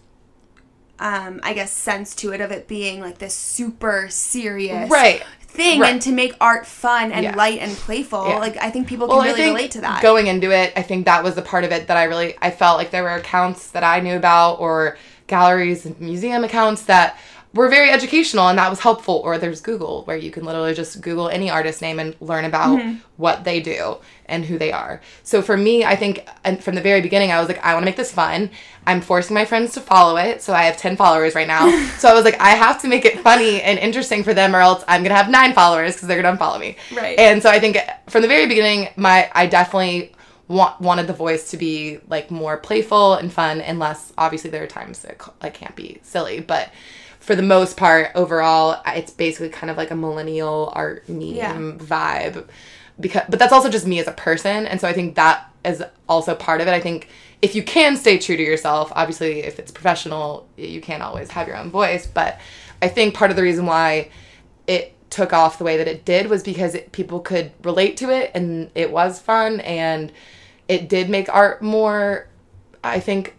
um 0.99 1.39
i 1.43 1.53
guess 1.53 1.71
sense 1.71 2.13
to 2.13 2.31
it 2.31 2.39
of 2.41 2.51
it 2.51 2.67
being 2.67 3.01
like 3.01 3.17
this 3.17 3.33
super 3.33 4.07
serious 4.09 4.89
Right. 4.91 5.23
Thing 5.51 5.79
Right. 5.81 5.91
and 5.91 6.01
to 6.03 6.11
make 6.11 6.33
art 6.39 6.65
fun 6.65 7.11
and 7.11 7.23
Yeah. 7.23 7.35
light 7.35 7.59
and 7.59 7.75
playful 7.75 8.25
Yeah. 8.27 8.37
like 8.37 8.57
i 8.61 8.69
think 8.69 8.87
people 8.87 9.07
Well, 9.07 9.21
can 9.21 9.31
really 9.33 9.49
relate 9.49 9.71
to 9.71 9.81
that 9.81 10.01
Going 10.01 10.27
into 10.27 10.49
it, 10.51 10.71
I 10.77 10.81
think 10.81 11.05
that 11.05 11.23
was 11.23 11.35
the 11.35 11.41
part 11.41 11.63
of 11.65 11.71
it 11.71 11.87
that 11.87 11.97
I 11.97 12.03
really 12.05 12.35
I 12.41 12.51
felt 12.51 12.77
like 12.77 12.91
there 12.91 13.03
were 13.03 13.15
accounts 13.15 13.67
that 13.71 13.83
I 13.83 13.99
knew 13.99 14.15
about 14.15 14.61
or 14.61 14.97
galleries 15.27 15.85
and 15.85 15.99
museum 15.99 16.43
accounts 16.43 16.83
that 16.83 17.17
were 17.53 17.67
very 17.67 17.89
educational 17.89 18.47
and 18.47 18.57
that 18.57 18.69
was 18.69 18.79
helpful. 18.79 19.21
Or 19.25 19.37
there's 19.37 19.59
Google 19.61 20.03
where 20.05 20.15
you 20.17 20.31
can 20.31 20.45
literally 20.45 20.73
just 20.73 21.01
Google 21.01 21.27
any 21.29 21.49
artist 21.49 21.81
name 21.81 21.99
and 21.99 22.15
learn 22.21 22.45
about 22.45 22.79
Mm-hmm. 22.79 22.95
what 23.17 23.43
they 23.43 23.59
do 23.59 23.97
and 24.25 24.45
who 24.45 24.57
they 24.57 24.71
are. 24.71 25.01
So 25.23 25.41
for 25.41 25.57
me, 25.57 25.83
I 25.83 25.95
think 25.97 26.25
and 26.45 26.63
from 26.63 26.75
the 26.75 26.81
very 26.81 27.01
beginning, 27.01 27.31
I 27.31 27.39
was 27.39 27.49
like, 27.49 27.61
I 27.63 27.73
want 27.73 27.83
to 27.83 27.85
make 27.85 27.97
this 27.97 28.11
fun. 28.13 28.49
I'm 28.87 29.01
forcing 29.01 29.33
my 29.33 29.43
friends 29.45 29.73
to 29.73 29.81
follow 29.81 30.15
it. 30.17 30.41
So 30.41 30.53
I 30.53 30.63
have 30.63 30.77
10 30.77 30.95
followers 30.95 31.35
right 31.35 31.47
now. 31.47 31.69
so 31.97 32.07
I 32.07 32.13
was 32.13 32.23
like, 32.23 32.39
I 32.39 32.51
have 32.51 32.81
to 32.83 32.87
make 32.87 33.03
it 33.05 33.19
funny 33.19 33.61
and 33.61 33.77
interesting 33.77 34.23
for 34.23 34.33
them 34.33 34.55
or 34.55 34.59
else 34.59 34.83
I'm 34.87 35.01
going 35.01 35.09
to 35.11 35.15
have 35.21 35.29
nine 35.29 35.53
followers 35.53 35.93
because 35.93 36.07
they're 36.07 36.21
going 36.21 36.37
to 36.37 36.41
unfollow 36.41 36.59
me. 36.59 36.77
Right. 36.95 37.19
And 37.19 37.43
so 37.43 37.49
I 37.49 37.59
think 37.59 37.77
from 38.07 38.21
the 38.21 38.27
very 38.29 38.47
beginning, 38.47 38.89
my 38.95 39.29
I 39.33 39.45
definitely 39.47 40.13
wanted 40.47 41.07
the 41.07 41.13
voice 41.13 41.51
to 41.51 41.57
be 41.57 41.99
like 42.09 42.29
more 42.31 42.57
playful 42.57 43.13
and 43.15 43.31
fun, 43.31 43.61
and 43.61 43.79
less. 43.79 44.11
Obviously, 44.17 44.49
there 44.49 44.63
are 44.63 44.67
times 44.67 44.99
that 45.03 45.21
c- 45.21 45.31
I 45.41 45.49
can't 45.49 45.75
be 45.77 45.99
silly, 46.03 46.41
but 46.41 46.69
for 47.21 47.35
the 47.35 47.43
most 47.43 47.77
part, 47.77 48.11
overall, 48.15 48.81
it's 48.87 49.11
basically 49.11 49.49
kind 49.49 49.69
of 49.69 49.77
like 49.77 49.91
a 49.91 49.95
millennial 49.95 50.73
art 50.75 51.07
medium 51.07 51.79
vibe. 51.79 52.47
Because, 52.99 53.23
but 53.29 53.39
that's 53.39 53.53
also 53.53 53.69
just 53.69 53.87
me 53.87 53.99
as 53.99 54.07
a 54.07 54.11
person, 54.11 54.65
and 54.65 54.81
so 54.81 54.87
I 54.87 54.93
think 54.93 55.15
that 55.15 55.49
is 55.63 55.83
also 56.09 56.35
part 56.35 56.61
of 56.61 56.67
it. 56.67 56.71
I 56.71 56.81
think 56.81 57.07
if 57.41 57.55
you 57.55 57.63
can 57.63 57.95
stay 57.95 58.17
true 58.17 58.35
to 58.35 58.43
yourself, 58.43 58.91
obviously, 58.95 59.39
if 59.39 59.59
it's 59.59 59.71
professional, 59.71 60.47
you 60.57 60.81
can't 60.81 61.01
always 61.01 61.31
have 61.31 61.47
your 61.47 61.57
own 61.57 61.71
voice. 61.71 62.05
But 62.05 62.39
I 62.81 62.87
think 62.87 63.15
part 63.15 63.31
of 63.31 63.37
the 63.37 63.43
reason 63.43 63.65
why 63.65 64.09
it 64.67 64.95
took 65.11 65.33
off 65.33 65.57
the 65.57 65.63
way 65.63 65.77
that 65.77 65.87
it 65.87 66.05
did 66.05 66.27
was 66.27 66.41
because 66.41 66.73
it, 66.73 66.91
people 66.91 67.19
could 67.19 67.51
relate 67.63 67.97
to 67.97 68.09
it 68.09 68.31
and 68.33 68.71
it 68.73 68.91
was 68.91 69.19
fun 69.19 69.59
and 69.61 70.11
it 70.67 70.87
did 70.87 71.09
make 71.09 71.27
art 71.33 71.61
more 71.61 72.27
i 72.83 72.99
think 72.99 73.35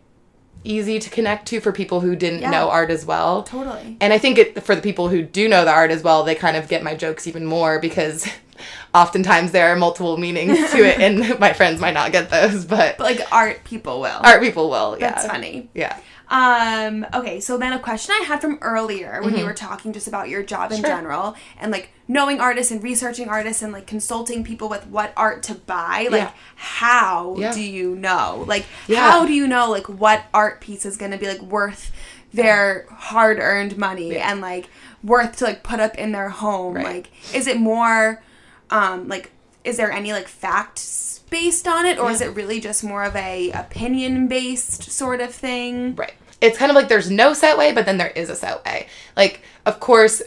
easy 0.64 0.98
to 0.98 1.11
connect 1.11 1.46
to 1.48 1.61
for 1.61 1.72
people 1.72 2.01
who 2.01 2.14
didn't 2.16 2.40
Yeah. 2.42 2.51
know 2.51 2.70
art 2.70 2.90
as 2.90 3.05
well. 3.05 3.42
Totally. 3.42 3.96
And 4.01 4.12
i 4.12 4.18
think 4.18 4.38
it 4.38 4.62
for 4.62 4.75
the 4.75 4.83
people 4.83 5.09
who 5.09 5.22
do 5.22 5.48
know 5.48 5.64
the 5.64 5.70
art 5.72 5.90
as 5.90 6.03
well 6.03 6.22
they 6.25 6.35
kind 6.35 6.57
of 6.57 6.68
get 6.68 6.83
my 6.83 6.94
jokes 6.94 7.27
even 7.27 7.44
more 7.44 7.79
because 7.79 8.27
oftentimes 8.94 9.53
there 9.53 9.68
are 9.72 9.77
multiple 9.77 10.16
meanings 10.16 10.59
to 10.70 10.79
it 10.79 10.98
and 11.01 11.38
my 11.40 11.53
friends 11.53 11.81
might 11.81 11.94
not 11.94 12.12
get 12.12 12.31
those 12.31 12.64
but 12.64 12.98
but 12.98 13.05
like 13.05 13.33
art 13.33 13.64
people 13.64 14.01
will. 14.01 14.20
Art 14.22 14.40
people 14.42 14.70
will 14.70 14.96
yeah. 14.98 15.11
That's 15.11 15.27
funny. 15.27 15.68
Yeah 15.75 15.98
Um, 16.33 17.07
okay, 17.12 17.40
so 17.40 17.59
then 17.59 17.75
a 17.75 17.79
question 17.79 18.14
I 18.18 18.25
had 18.25 18.40
from 18.40 18.59
earlier 18.62 19.21
when 19.21 19.31
Mm-hmm. 19.33 19.38
you 19.40 19.45
were 19.45 19.53
talking 19.53 19.92
just 19.92 20.09
about 20.09 20.31
your 20.31 20.42
job 20.42 20.73
in 20.73 20.79
Sure. 20.79 20.87
general 20.88 21.37
and 21.61 21.71
like 21.71 21.90
knowing 22.09 22.40
artists 22.40 22.73
and 22.73 22.83
researching 22.83 23.29
artists 23.29 23.61
and 23.62 23.71
like 23.71 23.87
consulting 23.87 24.42
people 24.42 24.71
with 24.71 24.87
what 24.87 25.12
art 25.14 25.42
to 25.45 25.55
buy, 25.55 26.09
like 26.11 26.23
Yeah. 26.23 26.31
how 26.57 27.37
Yeah. 27.38 27.53
do 27.53 27.61
you 27.61 27.95
know? 27.97 28.45
Like 28.49 28.64
Yeah. 28.87 29.11
how 29.11 29.27
do 29.27 29.35
you 29.35 29.47
know 29.47 29.71
like 29.71 29.87
what 29.90 30.23
art 30.33 30.62
piece 30.62 30.87
is 30.87 30.97
gonna 30.97 31.18
be 31.18 31.29
like 31.29 31.42
worth 31.42 31.92
their 32.33 32.87
hard 32.90 33.38
earned 33.38 33.77
money 33.77 34.14
Yeah. 34.14 34.31
and 34.33 34.40
like 34.40 34.68
worth 35.05 35.37
to 35.37 35.45
like 35.45 35.62
put 35.62 35.81
up 35.81 35.97
in 35.97 36.12
their 36.12 36.31
home? 36.31 36.75
Right. 36.77 36.87
Like 36.87 37.11
is 37.35 37.47
it 37.47 37.59
more 37.61 38.23
um 38.71 39.07
like 39.07 39.33
is 39.64 39.77
there 39.77 39.92
any 39.92 40.14
like 40.14 40.29
facts 40.29 41.21
based 41.29 41.68
on 41.68 41.85
it 41.87 41.99
or 41.99 42.11
is 42.11 42.21
it 42.23 42.35
really 42.35 42.59
just 42.59 42.83
more 42.83 43.05
of 43.05 43.14
a 43.16 43.51
opinion 43.53 44.29
based 44.29 44.90
sort 44.90 45.21
of 45.21 45.33
thing? 45.35 45.95
Right. 45.95 46.14
It's 46.42 46.59
kind 46.59 46.70
of 46.70 46.76
like 46.76 46.88
there's 46.88 47.11
no 47.11 47.33
set 47.33 47.57
way, 47.57 47.72
but 47.72 47.87
then 47.87 47.96
there 47.96 48.11
is 48.11 48.28
a 48.28 48.37
set 48.37 48.64
way. 48.64 48.88
Like, 49.16 49.40
of 49.64 49.81
course, 49.81 50.20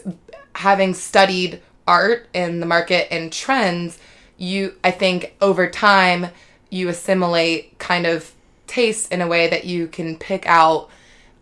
having 0.54 0.94
studied 0.94 1.60
art 1.86 2.26
and 2.34 2.60
the 2.60 2.66
market 2.66 3.12
and 3.12 3.32
trends, 3.32 3.98
you, 4.38 4.74
I 4.82 4.90
think 4.90 5.36
over 5.40 5.68
time, 5.68 6.28
you 6.70 6.88
assimilate 6.88 7.78
kind 7.78 8.06
of 8.06 8.32
taste 8.66 9.12
in 9.12 9.20
a 9.20 9.26
way 9.26 9.48
that 9.48 9.64
you 9.64 9.86
can 9.86 10.16
pick 10.16 10.46
out 10.46 10.90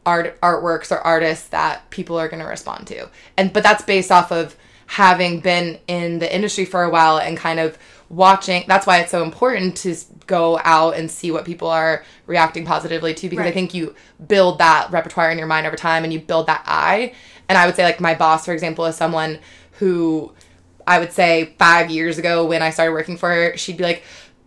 art 0.05 0.39
artworks 0.43 0.91
or 0.91 0.99
artists 0.99 1.49
that 1.49 1.89
people 1.91 2.19
are 2.19 2.29
going 2.29 2.43
to 2.43 2.49
respond 2.49 2.87
to. 2.89 3.09
And 3.37 3.53
but 3.53 3.63
that's 3.63 3.85
based 3.85 4.11
off 4.11 4.31
of 4.31 4.57
having 4.87 5.41
been 5.41 5.79
in 5.89 6.19
the 6.19 6.35
industry 6.35 6.65
for 6.65 6.83
a 6.83 6.91
while 6.91 7.19
and 7.19 7.37
kind 7.37 7.59
of 7.59 7.79
watching 8.09 8.65
that's 8.69 8.87
why 8.87 8.99
it's 9.01 9.11
so 9.11 9.23
important 9.23 9.77
to 9.77 9.95
go 10.27 10.61
out 10.65 10.95
and 10.97 11.11
see 11.11 11.31
what 11.31 11.45
people 11.45 11.69
are 11.69 12.05
reacting 12.27 12.65
positively 12.65 13.13
to 13.15 13.29
because 13.29 13.47
I 13.47 13.51
think 13.51 13.75
you 13.75 13.95
build 14.27 14.59
that 14.59 14.91
repertoire 14.91 15.31
in 15.31 15.39
your 15.39 15.47
mind 15.47 15.67
over 15.67 15.77
time 15.77 16.05
and 16.05 16.13
you 16.13 16.21
build 16.21 16.47
that 16.47 16.63
eye. 16.67 17.13
And 17.49 17.59
I 17.59 17.67
would 17.67 17.77
say 17.77 17.83
like 17.85 18.01
my 18.01 18.15
boss 18.15 18.45
for 18.45 18.53
example 18.53 18.85
is 18.87 18.97
someone 18.97 19.39
who 19.73 20.33
I 20.87 20.99
would 20.99 21.13
say 21.13 21.55
5 21.59 21.91
years 21.91 22.19
ago 22.19 22.45
when 22.45 22.63
I 22.63 22.71
started 22.71 22.93
working 22.93 23.17
for 23.17 23.31
her, 23.31 23.57
she'd 23.57 23.77
be 23.79 23.85
like 23.85 24.03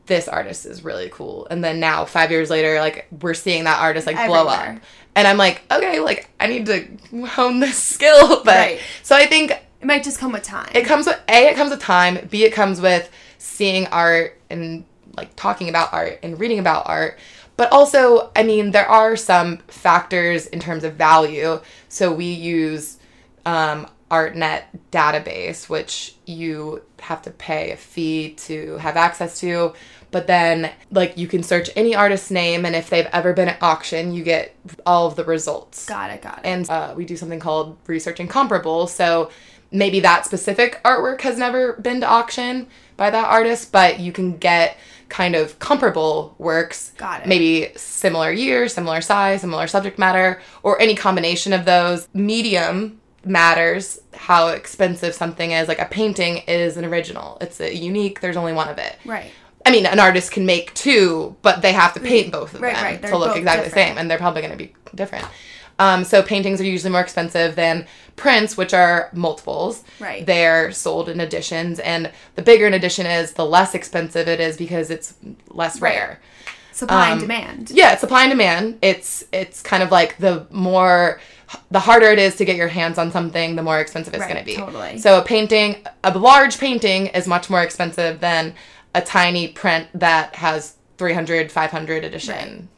this 0.06 0.28
artist 0.28 0.66
is 0.66 0.84
really 0.84 1.10
cool. 1.12 1.48
And 1.52 1.64
then 1.64 1.80
now 1.80 2.06
5 2.06 2.32
years 2.32 2.50
later 2.50 2.80
like 2.80 3.08
we're 3.22 3.34
seeing 3.34 3.66
that 3.66 3.80
artist 3.80 4.08
like 4.08 4.16
blow 4.28 4.48
up. 4.48 4.78
And 5.16 5.28
I'm 5.28 5.38
like, 5.38 5.64
okay, 5.72 6.00
like 6.00 6.30
I 6.40 6.48
need 6.48 6.68
to 6.68 6.88
hone 7.26 7.60
this 7.60 7.82
skill. 7.96 8.44
But 8.44 8.56
Right. 8.56 8.80
so 9.04 9.16
I 9.16 9.26
think 9.26 9.52
It 9.52 9.86
might 9.86 10.04
just 10.04 10.20
come 10.20 10.32
with 10.32 10.44
time. 10.44 10.70
it 10.74 10.86
comes 10.86 11.06
with 11.08 11.20
A, 11.28 11.48
it 11.50 11.56
comes 11.56 11.72
with 11.72 11.82
time, 11.82 12.28
B, 12.32 12.44
it 12.46 12.54
comes 12.54 12.80
with 12.82 13.10
seeing 13.38 13.88
art 13.88 14.40
and 14.50 14.86
like 15.16 15.36
talking 15.36 15.70
about 15.70 15.94
art 15.94 16.20
and 16.24 16.40
reading 16.40 16.60
about 16.60 16.88
art. 16.88 17.18
But 17.58 17.72
also, 17.72 18.32
I 18.36 18.44
mean, 18.44 18.72
there 18.72 18.88
are 18.88 19.16
some 19.16 19.58
factors 19.68 20.46
in 20.46 20.60
terms 20.60 20.84
of 20.84 20.94
value. 20.94 21.60
So 21.90 22.14
we 22.14 22.26
use 22.26 23.00
um, 23.46 23.88
ArtNet 24.12 24.64
database, 24.92 25.68
which 25.68 26.16
you 26.26 26.84
have 27.00 27.22
to 27.24 27.32
pay 27.32 27.72
a 27.72 27.78
fee 27.78 28.36
to 28.36 28.78
have 28.78 28.96
access 28.96 29.40
to. 29.40 29.74
But 30.12 30.28
then, 30.28 30.72
like, 30.92 31.18
you 31.18 31.28
can 31.28 31.44
search 31.44 31.70
any 31.76 31.94
artist's 31.94 32.32
name, 32.32 32.66
and 32.66 32.76
if 32.76 32.90
they've 32.90 33.10
ever 33.12 33.34
been 33.34 33.50
at 33.50 33.62
auction, 33.62 34.14
you 34.14 34.24
get 34.24 34.56
all 34.86 35.08
of 35.08 35.16
the 35.18 35.26
results 35.26 35.86
got 35.86 36.12
it, 36.12 36.22
got 36.22 36.40
it. 36.40 36.46
and 36.46 36.70
uh, 36.70 36.94
we 36.96 37.04
do 37.04 37.18
something 37.18 37.40
called 37.40 37.78
researching 37.88 38.28
comparable. 38.28 38.88
So 38.88 39.30
maybe 39.70 40.00
that 40.02 40.26
specific 40.26 40.82
artwork 40.84 41.22
has 41.22 41.38
never 41.38 41.74
been 41.74 42.00
to 42.02 42.08
auction 42.08 42.68
by 42.98 43.10
that 43.10 43.26
artist, 43.30 43.72
but 43.72 44.00
you 44.00 44.12
can 44.12 44.38
get 44.38 44.78
kind 45.10 45.36
of 45.36 45.58
comparable 45.60 46.36
works. 46.38 46.92
Got 46.98 47.22
it. 47.22 47.28
Maybe 47.28 47.72
similar 47.78 48.32
year, 48.32 48.68
similar 48.68 49.00
size, 49.02 49.42
similar 49.42 49.68
subject 49.68 49.98
matter, 49.98 50.42
or 50.64 50.82
any 50.82 50.96
combination 50.96 51.54
of 51.54 51.64
those. 51.66 52.10
Medium 52.14 53.00
matters 53.24 54.00
how 54.14 54.48
expensive 54.50 55.14
something 55.14 55.52
is. 55.52 55.68
Like 55.68 55.80
a 55.80 55.86
painting 55.86 56.38
is 56.48 56.76
an 56.78 56.86
original. 56.86 57.38
It's 57.40 57.60
a 57.62 57.74
unique. 57.76 58.20
There's 58.22 58.38
only 58.38 58.54
one 58.54 58.68
of 58.70 58.78
it. 58.78 58.98
right. 59.06 59.32
I 59.66 59.72
mean, 59.72 59.86
an 59.86 60.00
artist 60.00 60.32
can 60.32 60.46
make 60.46 60.74
two, 60.76 61.36
but 61.42 61.62
they 61.62 61.74
have 61.74 61.94
to 61.96 62.00
paint 62.00 62.32
both 62.32 62.54
of 62.54 62.62
Right, 62.62 62.74
them 62.74 62.84
right. 62.86 63.04
To 63.04 63.18
look 63.18 63.36
exactly 63.36 63.68
the 63.68 63.74
same, 63.76 63.98
and 63.98 64.10
they're 64.10 64.18
probably 64.18 64.42
going 64.42 64.54
to 64.54 64.58
be 64.58 64.74
different. 64.96 65.26
Um, 65.80 66.04
so 66.04 66.22
paintings 66.24 66.60
are 66.60 66.66
usually 66.66 66.92
more 66.92 67.02
expensive 67.02 67.56
than 67.56 67.86
prints, 68.16 68.58
which 68.58 68.74
are 68.74 69.10
multiples. 69.14 69.84
Right. 70.00 70.26
They're 70.26 70.72
sold 70.72 71.08
in 71.10 71.20
editions, 71.20 71.80
and 71.80 72.12
the 72.36 72.42
bigger 72.42 72.66
an 72.66 72.74
edition 72.74 73.06
is, 73.06 73.34
the 73.34 73.46
less 73.46 73.76
expensive 73.76 74.28
it 74.28 74.40
is 74.40 74.58
because 74.58 74.90
it's 74.90 75.14
less 75.50 75.80
Right. 75.80 75.94
rare. 75.94 76.20
Supply 76.72 77.06
and 77.10 77.14
Um, 77.14 77.20
demand. 77.20 77.72
Yeah, 77.72 77.92
it's 77.94 78.02
supply 78.02 78.24
and 78.24 78.32
demand. 78.32 78.78
It's 78.84 79.24
it's 79.32 79.62
kind 79.62 79.82
of 79.82 79.92
like 79.92 80.18
the 80.18 80.46
more 80.52 81.20
the 81.72 81.80
harder 81.80 82.08
it 82.08 82.20
is 82.20 82.36
to 82.36 82.46
get 82.46 82.56
your 82.56 82.68
hands 82.68 82.98
on 82.98 83.12
something, 83.12 83.56
the 83.56 83.64
more 83.64 83.80
expensive 83.80 84.14
it's 84.14 84.22
Right, 84.22 84.30
going 84.34 84.44
to 84.44 84.46
be. 84.46 84.58
totally. 84.58 84.98
So 85.00 85.18
a 85.18 85.22
painting, 85.24 85.78
a 86.04 86.18
large 86.18 86.60
painting 86.60 87.08
is 87.08 87.26
much 87.26 87.50
more 87.50 87.62
expensive 87.64 88.20
than 88.20 88.54
a 88.94 89.02
tiny 89.02 89.48
print 89.48 89.88
that 89.94 90.36
has 90.36 90.74
300, 90.98 91.52
500 91.52 92.04
edition 92.04 92.36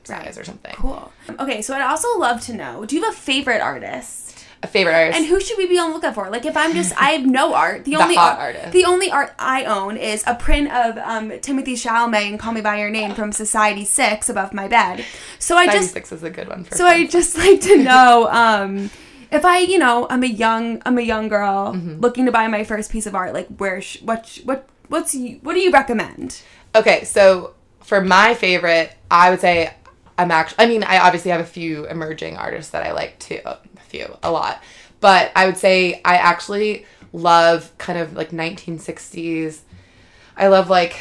Right, 0.07 0.17
right. 0.17 0.25
size 0.25 0.37
or 0.37 0.43
something. 0.43 0.73
Cool. 0.75 1.11
Okay, 1.39 1.61
so 1.61 1.73
I'd 1.73 1.81
also 1.81 2.17
love 2.17 2.41
to 2.41 2.53
know 2.53 2.85
do 2.85 2.95
you 2.95 3.03
have 3.03 3.13
a 3.13 3.17
favorite 3.17 3.61
artist? 3.61 4.25
A 4.61 4.67
favorite 4.67 4.93
artist. 4.93 5.17
And 5.17 5.25
who 5.25 5.39
should 5.39 5.57
we 5.57 5.67
be 5.67 5.79
on 5.79 5.89
the 5.91 5.95
lookout 5.95 6.15
for? 6.15 6.29
Like, 6.29 6.45
if 6.45 6.57
I'm 6.57 6.73
just, 6.73 6.91
I 7.01 7.11
have 7.11 7.25
no 7.25 7.53
art. 7.53 7.85
The, 7.85 7.95
only 8.01 8.15
hot 8.15 8.37
art, 8.37 8.55
artist. 8.57 8.73
the 8.73 8.83
only 8.83 9.09
art 9.09 9.33
I 9.39 9.63
own 9.63 9.95
is 9.95 10.21
a 10.27 10.35
print 10.35 10.69
of 10.69 10.97
um, 10.97 11.29
Timothée 11.29 11.77
Chalamet 11.79 12.27
and 12.31 12.37
"Call 12.37 12.51
Me 12.51 12.59
by 12.59 12.77
Your 12.79 12.89
Name" 12.89 13.15
from 13.15 13.31
Society6 13.31 14.29
above 14.29 14.53
my 14.53 14.67
bed. 14.67 15.05
So 15.39 15.55
I 15.55 15.65
just, 15.67 15.95
96 15.95 16.11
is 16.11 16.23
a 16.23 16.29
good 16.29 16.49
one 16.49 16.65
for 16.65 16.75
so. 16.75 16.85
I 16.85 17.07
just 17.07 17.37
like 17.37 17.61
to 17.61 17.77
know 17.83 18.27
um, 18.31 18.89
if 19.31 19.45
I, 19.45 19.59
you 19.59 19.77
know, 19.79 20.07
I'm 20.09 20.23
a 20.23 20.27
young, 20.27 20.81
I'm 20.85 20.97
a 20.97 21.01
young 21.03 21.29
girl 21.29 21.73
Mm-hmm. 21.73 22.01
looking 22.01 22.25
to 22.25 22.31
buy 22.33 22.47
my 22.49 22.65
first 22.65 22.91
piece 22.91 23.05
of 23.05 23.15
art. 23.15 23.33
Like, 23.33 23.47
where, 23.59 23.79
sh- 23.81 24.01
what, 24.01 24.25
sh- 24.25 24.41
what, 24.43 24.67
what's, 24.89 25.15
you, 25.15 25.39
what 25.41 25.53
do 25.53 25.61
you 25.61 25.71
recommend? 25.71 26.41
Okay, 26.75 27.05
so 27.05 27.53
for 27.89 28.01
my 28.01 28.35
favorite, 28.35 28.95
I 29.09 29.31
would 29.31 29.41
say 29.41 29.73
I'm 30.15 30.29
actually. 30.29 30.63
I 30.63 30.67
mean, 30.67 30.83
I 30.83 30.99
obviously 30.99 31.31
have 31.31 31.41
a 31.41 31.45
few 31.45 31.87
emerging 31.87 32.37
artists 32.37 32.71
that 32.71 32.85
I 32.85 32.91
like 32.91 33.17
too. 33.17 33.41
A 33.43 33.57
few, 33.87 34.15
a 34.21 34.31
lot, 34.31 34.61
but 34.99 35.31
I 35.35 35.47
would 35.47 35.57
say 35.57 35.99
I 36.05 36.17
actually 36.17 36.85
love 37.13 37.75
kind 37.79 37.97
of 37.97 38.13
like 38.15 38.29
1960s. 38.29 39.61
I 40.37 40.49
love 40.49 40.69
like 40.69 40.99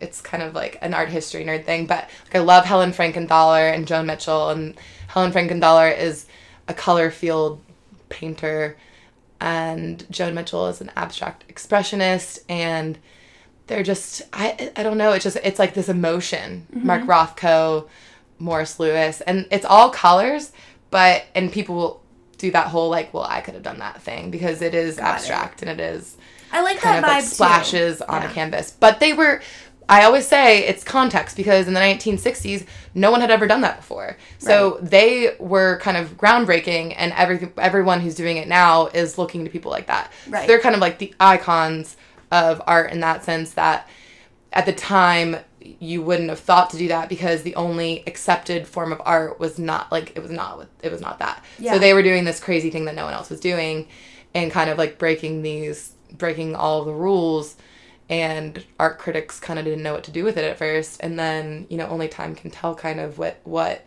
it's 0.00 0.20
kind 0.20 0.44
of 0.44 0.54
like 0.54 0.78
an 0.82 0.94
art 0.94 1.08
history 1.08 1.44
nerd 1.44 1.64
thing, 1.64 1.86
but 1.86 2.08
like 2.26 2.36
I 2.36 2.38
love 2.38 2.64
Helen 2.64 2.92
Frankenthaler 2.92 3.74
and 3.74 3.84
Joan 3.84 4.06
Mitchell, 4.06 4.50
and 4.50 4.78
Helen 5.08 5.32
Frankenthaler 5.32 5.98
is 5.98 6.26
a 6.68 6.74
color 6.74 7.10
field 7.10 7.60
painter, 8.08 8.76
and 9.40 10.06
Joan 10.12 10.34
Mitchell 10.34 10.68
is 10.68 10.80
an 10.80 10.92
abstract 10.94 11.48
expressionist, 11.48 12.38
and 12.48 12.98
they're 13.72 13.82
just 13.82 14.22
I 14.32 14.70
I 14.76 14.82
don't 14.82 14.98
know, 14.98 15.12
it's 15.12 15.24
just 15.24 15.38
it's 15.42 15.58
like 15.58 15.72
this 15.74 15.88
emotion. 15.88 16.66
Mm-hmm. 16.74 16.86
Mark 16.86 17.02
Rothko, 17.04 17.88
Morris 18.38 18.78
Louis, 18.78 19.20
and 19.22 19.46
it's 19.50 19.64
all 19.64 19.88
colors, 19.90 20.52
but 20.90 21.24
and 21.34 21.50
people 21.50 21.74
will 21.74 22.02
do 22.38 22.50
that 22.50 22.66
whole 22.68 22.90
like, 22.90 23.14
well, 23.14 23.24
I 23.24 23.40
could 23.40 23.54
have 23.54 23.62
done 23.62 23.78
that 23.78 24.02
thing 24.02 24.30
because 24.30 24.62
it 24.62 24.74
is 24.74 24.96
Got 24.96 25.04
it. 25.04 25.14
abstract 25.14 25.62
and 25.62 25.70
it 25.70 25.80
is 25.80 26.16
I 26.52 26.60
like 26.62 26.78
kind 26.78 26.96
that 27.02 27.04
of 27.04 27.10
vibe 27.10 27.14
like 27.16 27.24
splashes 27.24 27.98
too. 27.98 28.04
on 28.08 28.22
Yeah. 28.22 28.30
a 28.30 28.34
canvas. 28.34 28.72
But 28.78 29.00
they 29.00 29.12
were, 29.14 29.40
I 29.88 30.04
always 30.04 30.26
say 30.26 30.58
it's 30.66 30.84
context 30.84 31.36
because 31.36 31.66
in 31.68 31.72
the 31.72 31.80
1960s, 31.80 32.66
no 32.94 33.10
one 33.10 33.20
had 33.22 33.30
ever 33.30 33.46
done 33.46 33.62
that 33.62 33.76
before. 33.78 34.16
So 34.38 34.78
they 34.82 35.34
were 35.38 35.78
kind 35.78 35.96
of 35.96 36.16
groundbreaking, 36.18 36.94
and 36.98 37.12
every 37.14 37.48
everyone 37.56 38.00
who's 38.00 38.14
doing 38.16 38.36
it 38.36 38.48
now 38.48 38.88
is 38.88 39.16
looking 39.18 39.44
to 39.44 39.50
people 39.50 39.70
like 39.70 39.86
that. 39.86 40.12
So 40.26 40.30
Right. 40.32 40.46
they're 40.46 40.60
kind 40.60 40.74
of 40.74 40.80
like 40.82 40.98
the 40.98 41.14
icons 41.20 41.96
of 42.32 42.60
art 42.66 42.90
in 42.90 42.98
that 43.00 43.22
sense 43.24 43.52
that 43.52 43.88
at 44.52 44.66
the 44.66 44.72
time 44.72 45.36
you 45.60 46.02
wouldn't 46.02 46.28
have 46.28 46.40
thought 46.40 46.70
to 46.70 46.76
do 46.76 46.88
that 46.88 47.08
because 47.08 47.42
the 47.42 47.54
only 47.54 48.02
accepted 48.08 48.66
form 48.66 48.90
of 48.90 49.00
art 49.04 49.38
was 49.38 49.60
not 49.60 49.92
like 49.92 50.16
it 50.16 50.20
was 50.20 50.32
not 50.32 50.66
it 50.82 50.90
was 50.90 51.00
not 51.00 51.20
that. 51.20 51.44
Yeah. 51.58 51.74
So 51.74 51.78
they 51.78 51.94
were 51.94 52.02
doing 52.02 52.24
this 52.24 52.40
crazy 52.40 52.70
thing 52.70 52.86
that 52.86 52.96
no 52.96 53.04
one 53.04 53.14
else 53.14 53.30
was 53.30 53.38
doing 53.38 53.86
and 54.34 54.50
kind 54.50 54.68
of 54.68 54.78
like 54.78 54.98
breaking 54.98 55.42
these 55.42 55.92
breaking 56.10 56.56
all 56.56 56.84
the 56.84 56.92
rules 56.92 57.56
and 58.08 58.64
art 58.80 58.98
critics 58.98 59.38
kind 59.38 59.58
of 59.58 59.64
didn't 59.64 59.82
know 59.82 59.92
what 59.92 60.04
to 60.04 60.10
do 60.10 60.24
with 60.24 60.36
it 60.36 60.44
at 60.44 60.58
first 60.58 60.98
and 61.00 61.18
then 61.18 61.66
you 61.70 61.76
know 61.76 61.86
only 61.86 62.08
time 62.08 62.34
can 62.34 62.50
tell 62.50 62.74
kind 62.74 62.98
of 62.98 63.18
what 63.18 63.38
what 63.44 63.86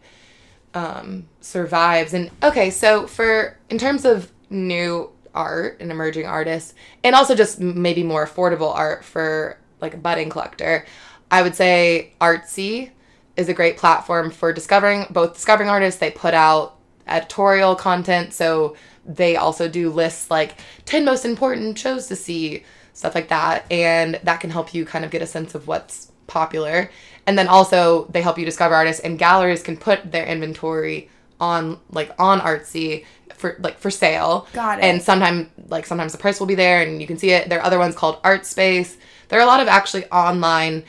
um, 0.75 1.27
survives. 1.41 2.13
And 2.13 2.29
okay, 2.43 2.69
so 2.69 3.07
for 3.07 3.57
in 3.69 3.79
terms 3.79 4.05
of 4.05 4.31
new 4.49 5.09
art 5.35 5.77
and 5.79 5.91
emerging 5.91 6.25
artists, 6.25 6.73
and 7.03 7.15
also 7.15 7.35
just 7.35 7.59
maybe 7.59 8.03
more 8.03 8.25
affordable 8.25 8.73
art 8.73 9.05
for 9.05 9.59
like 9.81 9.93
a 9.93 9.97
budding 9.97 10.29
collector, 10.29 10.85
I 11.29 11.41
would 11.41 11.55
say 11.55 12.13
Artsy 12.21 12.91
is 13.35 13.49
a 13.49 13.53
great 13.53 13.77
platform 13.77 14.31
for 14.31 14.53
discovering 14.53 15.05
both 15.09 15.33
discovering 15.33 15.69
artists. 15.69 15.99
They 15.99 16.11
put 16.11 16.33
out 16.33 16.77
editorial 17.07 17.75
content, 17.75 18.33
so 18.33 18.75
they 19.05 19.35
also 19.35 19.67
do 19.67 19.89
lists 19.89 20.31
like 20.31 20.57
10 20.85 21.05
most 21.05 21.25
important 21.25 21.77
shows 21.77 22.07
to 22.07 22.15
see, 22.15 22.63
stuff 22.93 23.13
like 23.13 23.27
that. 23.27 23.69
And 23.71 24.19
that 24.23 24.39
can 24.39 24.49
help 24.49 24.73
you 24.73 24.85
kind 24.85 25.05
of 25.05 25.11
get 25.11 25.21
a 25.21 25.27
sense 25.27 25.53
of 25.53 25.67
what's 25.67 26.11
popular. 26.27 26.89
And 27.27 27.37
then 27.37 27.47
also 27.47 28.05
they 28.05 28.21
help 28.21 28.39
you 28.39 28.45
discover 28.45 28.73
artists 28.73 29.01
and 29.01 29.19
galleries 29.19 29.61
can 29.61 29.77
put 29.77 30.11
their 30.11 30.25
inventory 30.25 31.09
on 31.39 31.79
like 31.91 32.11
on 32.19 32.39
Artsy 32.39 33.05
for 33.33 33.57
like 33.59 33.77
for 33.79 33.91
sale. 33.91 34.47
Got 34.53 34.79
it. 34.79 34.83
And 34.85 35.01
sometimes 35.01 35.49
like 35.67 35.85
sometimes 35.85 36.11
the 36.11 36.17
price 36.17 36.39
will 36.39 36.47
be 36.47 36.55
there 36.55 36.81
and 36.81 37.01
you 37.01 37.07
can 37.07 37.17
see 37.17 37.31
it. 37.31 37.49
There 37.49 37.59
are 37.59 37.65
other 37.65 37.79
ones 37.79 37.95
called 37.95 38.21
Artspace. 38.23 38.97
There 39.29 39.39
are 39.39 39.43
a 39.43 39.47
lot 39.47 39.59
of 39.59 39.67
actually 39.67 40.05
online 40.05 40.83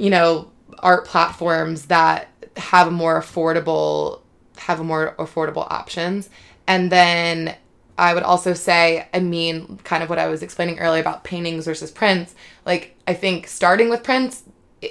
you 0.00 0.08
know, 0.10 0.50
art 0.78 1.04
platforms 1.04 1.86
that 1.86 2.28
have 2.56 2.88
a 2.88 2.90
more 2.90 3.20
affordable 3.20 4.20
have 4.56 4.80
a 4.80 4.84
more 4.84 5.14
affordable 5.18 5.66
options. 5.70 6.28
And 6.66 6.90
then 6.90 7.54
I 7.96 8.14
would 8.14 8.22
also 8.22 8.54
say, 8.54 9.06
I 9.12 9.20
mean, 9.20 9.78
kind 9.84 10.02
of 10.02 10.08
what 10.08 10.18
I 10.18 10.28
was 10.28 10.42
explaining 10.42 10.78
earlier 10.78 11.00
about 11.00 11.24
paintings 11.24 11.64
versus 11.64 11.90
prints. 11.90 12.34
Like, 12.66 12.94
I 13.06 13.14
think 13.14 13.46
starting 13.46 13.88
with 13.88 14.02
prints, 14.02 14.42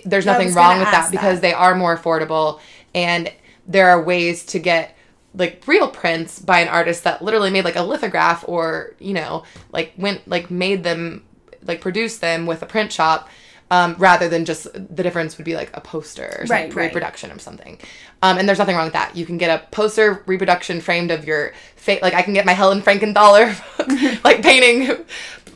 there's 0.06 0.26
nothing 0.26 0.54
wrong 0.54 0.80
with 0.80 0.88
ask 0.88 1.12
that 1.12 1.12
because 1.12 1.42
they 1.42 1.54
are 1.54 1.76
more 1.76 1.98
affordable 1.98 2.60
and 2.94 3.32
there 3.70 3.90
are 3.90 4.04
ways 4.04 4.44
to 4.48 4.60
get 4.60 4.98
like 5.36 5.64
real 5.68 5.88
prints 5.88 6.40
by 6.40 6.60
an 6.60 6.68
artist 6.68 7.04
that 7.04 7.22
literally 7.22 7.52
made 7.52 7.64
like 7.64 7.76
a 7.76 7.84
lithograph 7.84 8.44
or, 8.48 8.96
you 9.00 9.14
know, 9.14 9.44
like 9.72 9.94
went 9.96 10.28
like 10.28 10.50
made 10.50 10.84
them 10.84 11.24
like 11.64 11.80
produced 11.80 12.20
them 12.20 12.46
with 12.48 12.62
a 12.64 12.66
print 12.66 12.92
shop 12.92 13.30
um, 13.72 13.96
rather 14.00 14.28
than 14.28 14.46
just 14.46 14.72
the 14.74 15.04
difference 15.04 15.38
would 15.38 15.46
be 15.46 15.56
like 15.56 15.70
a 15.76 15.82
poster 15.82 16.40
or 16.40 16.46
Right, 16.50 16.74
reproduction 16.74 17.30
of 17.30 17.40
something. 17.40 17.78
Um, 18.24 18.40
and 18.40 18.50
there's 18.50 18.58
nothing 18.58 18.76
wrong 18.76 18.88
with 18.88 18.94
that. 18.94 19.16
You 19.16 19.26
can 19.26 19.38
get 19.38 19.50
a 19.50 19.64
poster 19.68 20.24
reproduction 20.26 20.82
framed 20.82 21.12
of 21.12 21.26
your 21.26 21.54
face. 21.76 22.02
Like 22.02 22.16
I 22.16 22.24
can 22.24 22.34
get 22.34 22.46
my 22.46 22.54
Helen 22.54 22.82
Frankenthaler 22.82 23.54
like 24.24 24.42
painting 24.42 25.06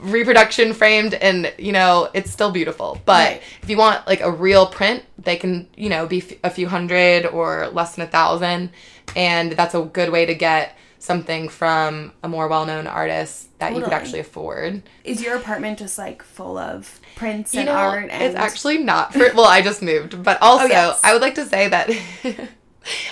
reproduction 0.04 0.74
framed, 0.74 1.14
and 1.14 1.52
you 1.58 1.72
know 1.72 2.10
it's 2.14 2.32
still 2.32 2.52
beautiful. 2.52 3.00
But 3.06 3.28
Right. 3.32 3.42
if 3.62 3.70
you 3.70 3.78
want 3.78 4.06
like 4.08 4.22
a 4.22 4.32
real 4.32 4.68
print, 4.68 5.04
they 5.18 5.36
can 5.38 5.68
you 5.76 5.90
know 5.90 6.06
be 6.08 6.20
f- 6.20 6.38
a 6.44 6.50
few 6.50 6.68
hundred 6.68 7.26
or 7.26 7.68
less 7.68 7.96
than 7.96 8.06
a 8.06 8.10
thousand, 8.10 8.72
and 9.16 9.54
that's 9.54 9.74
a 9.76 9.82
good 9.82 10.10
way 10.12 10.26
to 10.26 10.36
get 10.36 10.78
something 11.00 11.50
from 11.50 12.14
a 12.24 12.30
more 12.30 12.48
well-known 12.48 12.88
artist 12.88 13.48
that 13.60 13.76
you 13.76 13.82
could 13.82 13.92
actually 13.92 14.20
afford. 14.20 14.82
Is 15.04 15.22
your 15.22 15.36
apartment 15.36 15.78
just 15.80 15.98
like 15.98 16.24
full 16.24 16.58
of 16.58 17.02
prints 17.18 17.54
You 17.54 17.60
and 17.62 17.68
know, 17.68 17.76
art? 17.76 18.10
And 18.10 18.24
it's 18.24 18.36
actually 18.36 18.78
not 18.78 19.14
for. 19.14 19.30
Well, 19.36 19.46
I 19.46 19.62
just 19.62 19.82
moved, 19.82 20.24
but 20.24 20.38
oh, 20.42 20.46
also 20.52 20.64
Oh, 20.66 20.68
yes. 20.68 21.02
I 21.04 21.12
would 21.12 21.22
like 21.22 21.36
to 21.36 21.46
say 21.46 21.68
that 21.68 21.90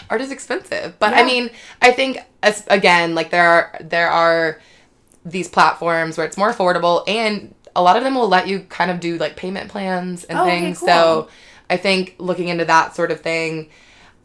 art 0.10 0.22
is 0.22 0.32
expensive. 0.32 0.98
But 1.00 1.14
I 1.14 1.24
mean, 1.24 1.50
I 1.82 1.92
think 1.92 2.20
as 2.44 2.66
again, 2.68 3.14
like 3.16 3.30
there 3.30 3.48
are 3.48 3.78
there 3.82 4.10
are 4.10 4.60
these 5.26 5.48
platforms 5.48 6.18
where 6.18 6.26
it's 6.26 6.38
more 6.38 6.52
affordable, 6.52 7.04
and 7.08 7.54
a 7.76 7.82
lot 7.82 7.96
of 7.98 8.04
them 8.04 8.16
will 8.16 8.28
let 8.28 8.48
you 8.48 8.62
kind 8.62 8.92
of 8.92 9.00
do 9.00 9.18
like 9.18 9.36
payment 9.36 9.70
plans 9.70 10.24
and 10.26 10.38
Oh, 10.38 10.44
okay, 10.44 10.62
things. 10.62 10.80
cool. 10.80 10.88
So 10.88 11.28
I 11.70 11.78
think 11.78 12.16
looking 12.18 12.48
into 12.50 12.66
that 12.66 12.96
sort 12.96 13.12
of 13.12 13.22
thing, 13.22 13.70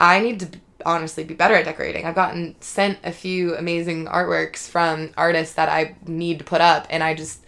I 0.01 0.21
need 0.21 0.41
to 0.41 0.49
honestly 0.85 1.25
be 1.25 1.35
better 1.35 1.55
at 1.55 1.65
decorating. 1.65 2.05
I've 2.07 2.15
gotten 2.15 2.55
sent 2.61 2.99
a 3.05 3.13
few 3.13 3.57
amazing 3.57 4.07
artworks 4.07 4.69
from 4.69 5.11
artists 5.17 5.55
that 5.55 5.69
I 5.69 5.97
need 6.07 6.39
to 6.39 6.45
put 6.45 6.61
up, 6.61 6.87
and 6.91 7.03
I 7.03 7.15
just 7.15 7.41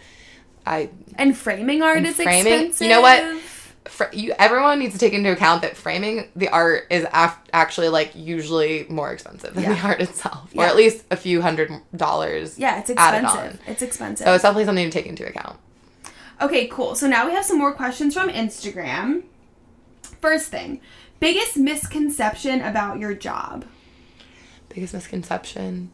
I 0.66 0.90
and 1.16 1.36
framing 1.36 1.82
art 1.82 1.98
And 1.98 2.06
is 2.06 2.16
framing- 2.16 2.52
expensive. 2.52 2.82
you 2.86 2.90
know 2.92 3.00
what? 3.00 3.24
Fr- 3.88 4.12
you 4.12 4.34
everyone 4.38 4.78
needs 4.78 4.92
to 4.94 4.98
take 4.98 5.12
into 5.12 5.30
account 5.32 5.62
that 5.62 5.76
framing 5.76 6.28
the 6.36 6.48
art 6.48 6.86
is 6.90 7.06
af- 7.12 7.38
actually 7.52 7.88
like 7.88 8.14
usually 8.14 8.86
more 8.88 9.12
expensive 9.12 9.54
than 9.54 9.64
the 9.64 9.80
art 9.80 10.00
itself, 10.00 10.50
or 10.56 10.64
at 10.64 10.76
least 10.76 11.04
a 11.10 11.16
few 11.16 11.42
hundred 11.42 11.70
dollars. 11.96 12.58
Yeah, 12.58 12.78
it's 12.80 12.90
expensive. 12.90 13.60
It's 13.66 13.82
expensive. 13.82 14.26
So 14.26 14.34
it's 14.34 14.42
definitely 14.42 14.64
something 14.66 14.84
to 14.84 14.90
take 14.90 15.06
into 15.06 15.26
account. 15.26 15.58
Okay, 16.40 16.68
cool. 16.68 16.94
So 16.94 17.08
now 17.08 17.26
we 17.26 17.32
have 17.32 17.44
some 17.44 17.58
more 17.58 17.72
questions 17.74 18.14
from 18.14 18.28
Instagram. 18.28 19.24
First 20.20 20.50
thing, 20.50 20.80
biggest 21.20 21.56
misconception 21.56 22.60
about 22.60 22.98
your 22.98 23.14
job. 23.14 23.64
Biggest 24.68 24.94
misconception. 24.94 25.90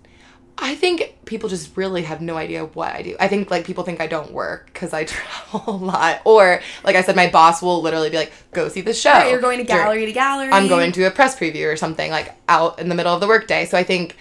I 0.57 0.75
think 0.77 1.17
people 1.25 1.49
just 1.49 1.77
really 1.77 2.03
have 2.03 2.21
no 2.21 2.37
idea 2.37 2.65
what 2.65 2.95
I 2.95 3.03
do. 3.03 3.17
I 3.19 3.29
think 3.29 3.51
like 3.51 3.65
people 3.65 3.83
think 3.83 4.01
I 4.01 4.07
don't 4.07 4.33
work 4.33 4.71
because 4.73 4.93
I 4.93 5.05
travel 5.05 5.63
a 5.67 5.77
lot, 5.77 6.23
or 6.25 6.61
like 6.85 6.97
I 6.97 7.03
said, 7.03 7.17
my 7.17 7.29
boss 7.29 7.63
will 7.63 7.83
literally 7.83 8.11
be 8.11 8.17
like, 8.17 8.33
"Go 8.53 8.69
see 8.69 8.81
the 8.81 8.95
show." 8.95 9.11
Right, 9.11 9.31
you're 9.31 9.41
going 9.41 9.59
to 9.59 9.65
gallery 9.65 10.07
to 10.07 10.13
gallery. 10.13 10.51
I'm 10.53 10.69
going 10.69 10.93
to 10.93 11.05
a 11.05 11.11
press 11.11 11.39
preview 11.39 11.73
or 11.73 11.77
something 11.77 12.11
like 12.11 12.35
out 12.49 12.79
in 12.79 12.89
the 12.89 12.95
middle 12.95 13.15
of 13.15 13.21
the 13.21 13.27
workday. 13.27 13.67
So 13.67 13.77
I 13.77 13.83
think 13.83 14.17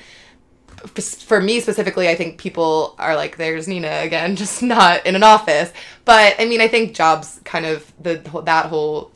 for 0.88 1.40
me 1.40 1.60
specifically, 1.60 2.10
I 2.10 2.16
think 2.16 2.40
people 2.40 2.96
are 2.98 3.16
like, 3.16 3.38
"There's 3.38 3.68
Nina 3.68 4.02
again, 4.02 4.36
just 4.44 4.64
not 4.64 5.06
in 5.06 5.16
an 5.16 5.24
office." 5.24 5.72
But 6.06 6.36
I 6.40 6.46
mean, 6.46 6.62
I 6.62 6.68
think 6.68 6.96
jobs 6.96 7.40
kind 7.44 7.66
of 7.66 7.92
the 8.02 8.16
that 8.46 8.66
whole 8.66 9.12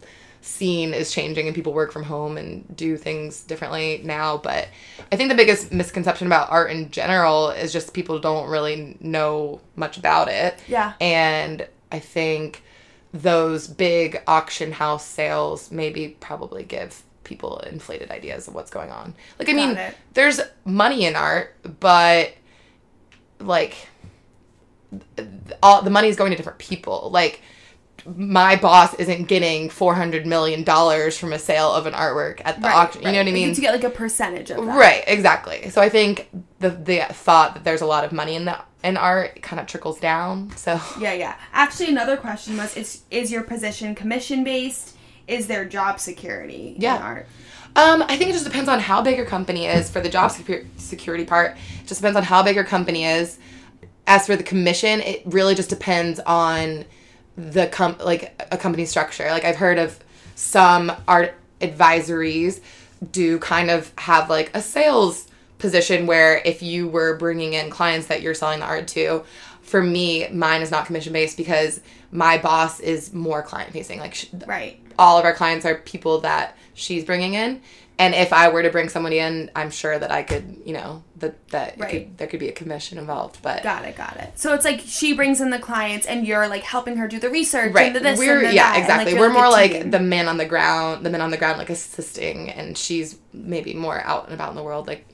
scene 0.47 0.93
is 0.93 1.11
changing 1.11 1.45
and 1.47 1.55
people 1.55 1.73
work 1.73 1.91
from 1.91 2.03
home 2.03 2.37
and 2.37 2.75
do 2.75 2.97
things 2.97 3.41
differently 3.43 4.01
now. 4.03 4.37
But 4.37 4.69
I 5.11 5.15
think 5.15 5.29
the 5.29 5.35
biggest 5.35 5.71
misconception 5.71 6.27
about 6.27 6.49
art 6.49 6.71
in 6.71 6.89
general 6.89 7.49
is 7.49 7.73
just 7.73 7.93
people 7.93 8.19
don't 8.19 8.49
really 8.49 8.97
know 8.99 9.61
much 9.75 9.97
about 9.97 10.29
it. 10.29 10.57
Yeah. 10.67 10.93
And 11.01 11.67
I 11.91 11.99
think 11.99 12.63
those 13.13 13.67
big 13.67 14.21
auction 14.27 14.71
house 14.71 15.05
sales 15.05 15.71
maybe 15.71 16.09
probably 16.19 16.63
give 16.63 17.03
people 17.23 17.59
inflated 17.59 18.09
ideas 18.09 18.47
of 18.47 18.55
what's 18.55 18.71
going 18.71 18.89
on. 18.89 19.13
Like 19.37 19.49
I 19.49 19.53
Got 19.53 19.67
mean, 19.67 19.77
it. 19.77 19.95
there's 20.13 20.39
money 20.65 21.05
in 21.05 21.15
art, 21.15 21.55
but 21.79 22.33
like 23.39 23.75
all 25.61 25.81
the 25.81 25.89
money 25.89 26.07
is 26.07 26.15
going 26.15 26.31
to 26.31 26.37
different 26.37 26.59
people. 26.59 27.09
Like 27.11 27.41
my 28.15 28.55
boss 28.55 28.93
isn't 28.95 29.23
getting 29.27 29.69
400 29.69 30.25
million 30.25 30.63
dollars 30.63 31.17
from 31.17 31.33
a 31.33 31.39
sale 31.39 31.71
of 31.73 31.85
an 31.85 31.93
artwork 31.93 32.41
at 32.45 32.61
the 32.61 32.67
auction. 32.67 33.01
You 33.01 33.11
know 33.11 33.17
what 33.19 33.27
I 33.27 33.31
mean? 33.31 33.53
To 33.53 33.61
get 33.61 33.73
like 33.73 33.83
a 33.83 33.89
percentage 33.89 34.49
of 34.49 34.65
that. 34.65 34.77
Right, 34.77 35.03
exactly. 35.07 35.69
So 35.69 35.81
I 35.81 35.89
think 35.89 36.29
the 36.59 36.69
the 36.69 37.01
thought 37.11 37.53
that 37.55 37.63
there's 37.63 37.81
a 37.81 37.85
lot 37.85 38.03
of 38.05 38.11
money 38.11 38.35
in 38.35 38.45
the 38.45 38.57
in 38.83 38.95
art 38.95 39.41
kind 39.41 39.59
of 39.59 39.67
trickles 39.67 39.99
down. 39.99 40.55
So 40.55 40.79
Yeah, 40.99 41.13
yeah. 41.13 41.35
Actually, 41.53 41.89
another 41.89 42.15
question 42.17 42.55
was: 42.57 42.77
Is 42.77 43.01
is 43.11 43.31
your 43.31 43.43
position 43.43 43.93
commission 43.95 44.43
based? 44.43 44.95
Is 45.27 45.47
there 45.47 45.65
job 45.65 45.99
security 45.99 46.75
Yeah. 46.79 46.95
in 46.97 47.01
art? 47.01 47.27
Um, 47.75 48.01
I 48.07 48.17
think 48.17 48.29
it 48.29 48.33
just 48.33 48.45
depends 48.45 48.69
on 48.69 48.79
how 48.79 49.01
big 49.03 49.17
your 49.17 49.25
company 49.25 49.67
is 49.67 49.89
for 49.89 49.99
the 49.99 50.09
job 50.09 50.31
security 50.77 51.25
part. 51.25 51.51
It 51.83 51.87
just 51.87 52.01
depends 52.01 52.17
on 52.17 52.23
how 52.23 52.41
big 52.41 52.55
your 52.55 52.63
company 52.63 53.05
is. 53.05 53.37
As 54.07 54.25
for 54.25 54.35
the 54.37 54.43
commission, 54.43 55.01
it 55.01 55.21
really 55.25 55.53
just 55.53 55.69
depends 55.69 56.19
on 56.25 56.85
the 57.37 57.67
com 57.67 57.95
like 58.03 58.33
a 58.51 58.57
company 58.57 58.85
structure. 58.85 59.29
Like 59.29 59.45
I've 59.45 59.55
heard 59.57 59.77
of 59.77 59.97
some 60.35 60.91
art 61.07 61.33
advisories 61.61 62.59
do 63.11 63.37
kind 63.39 63.69
of 63.69 63.91
have 63.97 64.29
like 64.29 64.51
a 64.55 64.61
sales 64.61 65.27
position 65.59 66.05
where 66.07 66.41
if 66.45 66.61
you 66.61 66.87
were 66.87 67.15
bringing 67.17 67.53
in 67.53 67.69
clients 67.69 68.07
that 68.07 68.21
you're 68.21 68.33
selling 68.33 68.59
the 68.59 68.65
art 68.65 68.87
to, 68.89 69.23
for 69.61 69.81
me, 69.81 70.27
mine 70.29 70.61
is 70.61 70.71
not 70.71 70.85
commission 70.85 71.13
based 71.13 71.37
because 71.37 71.79
my 72.11 72.37
boss 72.37 72.79
is 72.79 73.13
more 73.13 73.41
client 73.41 73.71
facing. 73.73 73.99
Like 73.99 74.13
sh- 74.15 74.27
Right. 74.45 74.79
all 74.99 75.17
of 75.17 75.25
our 75.25 75.33
clients 75.33 75.65
are 75.65 75.75
people 75.75 76.19
that 76.21 76.55
she's 76.73 77.03
bringing 77.03 77.33
in 77.33 77.61
and 77.99 78.13
if 78.15 78.31
i 78.33 78.47
were 78.49 78.61
to 78.63 78.69
bring 78.69 78.89
somebody 78.89 79.19
in 79.19 79.49
i'm 79.55 79.69
sure 79.71 79.97
that 79.97 80.11
i 80.11 80.21
could 80.23 80.61
you 80.65 80.73
know 80.73 81.03
that 81.17 81.47
that 81.49 81.77
Right. 81.79 81.89
could, 81.89 82.17
there 82.17 82.27
could 82.27 82.39
be 82.39 82.47
a 82.49 82.51
commission 82.51 82.97
involved 82.97 83.41
but 83.41 83.63
Got 83.63 83.85
it. 83.85 83.95
Got 83.95 84.17
it. 84.17 84.37
So 84.37 84.53
it's 84.53 84.65
like 84.65 84.81
she 84.85 85.13
brings 85.13 85.41
in 85.41 85.49
the 85.49 85.57
clients, 85.59 86.05
and 86.05 86.27
you're 86.27 86.47
like 86.47 86.61
helping 86.63 86.97
her 86.97 87.07
do 87.07 87.19
the 87.19 87.29
research. 87.29 87.73
right 87.73 87.87
And 87.87 87.95
the 87.95 87.99
this 88.01 88.19
we're 88.19 88.37
and 88.39 88.47
the 88.47 88.53
yeah 88.53 88.73
that, 88.73 88.79
exactly 88.81 89.11
you're 89.13 89.21
we're 89.21 89.33
more 89.33 89.49
like 89.49 89.89
the 89.89 89.99
man 89.99 90.27
on 90.27 90.37
the 90.37 90.45
ground 90.45 91.03
the 91.05 91.09
men 91.09 91.21
on 91.21 91.31
the 91.31 91.37
ground 91.37 91.57
like 91.57 91.69
assisting 91.71 92.49
and 92.51 92.77
she's 92.77 93.17
maybe 93.33 93.73
more 93.73 93.99
out 94.05 94.25
and 94.25 94.33
about 94.33 94.49
in 94.51 94.55
the 94.55 94.63
world 94.63 94.85
like 94.87 95.05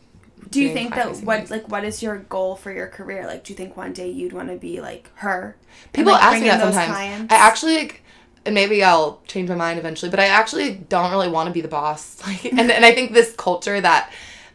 Do 0.50 0.62
you 0.62 0.74
think 0.74 0.94
that 0.96 1.08
what 1.24 1.38
things. 1.40 1.52
like 1.52 1.70
what 1.70 1.84
is 1.86 2.04
your 2.04 2.18
goal 2.20 2.56
for 2.58 2.72
your 2.72 2.88
career? 2.88 3.26
Like, 3.26 3.44
do 3.46 3.54
you 3.54 3.58
think 3.58 3.78
one 3.78 3.94
day 3.94 4.10
you'd 4.10 4.34
want 4.34 4.50
to 4.50 4.58
be 4.58 4.82
like 4.82 5.10
her? 5.16 5.56
and, 5.86 5.94
People 5.94 6.12
like, 6.14 6.24
ask 6.24 6.42
me 6.42 6.50
that 6.50 6.60
sometimes. 6.60 6.92
clients? 6.92 7.34
I 7.34 7.38
actually 7.38 7.78
like, 7.78 8.03
and 8.46 8.54
maybe 8.56 8.84
I'll 8.84 9.22
change 9.28 9.50
my 9.50 9.56
mind 9.56 9.80
eventually, 9.80 10.10
but 10.10 10.20
I 10.20 10.26
actually 10.26 10.74
don't 10.76 11.12
really 11.12 11.30
want 11.30 11.48
to 11.48 11.54
be 11.54 11.62
the 11.62 11.68
boss. 11.68 12.18
Like, 12.28 12.46
and 12.46 12.72
and 12.72 12.86
I 12.86 12.94
think 12.94 13.14
this 13.14 13.34
culture 13.36 13.80
that 13.80 14.12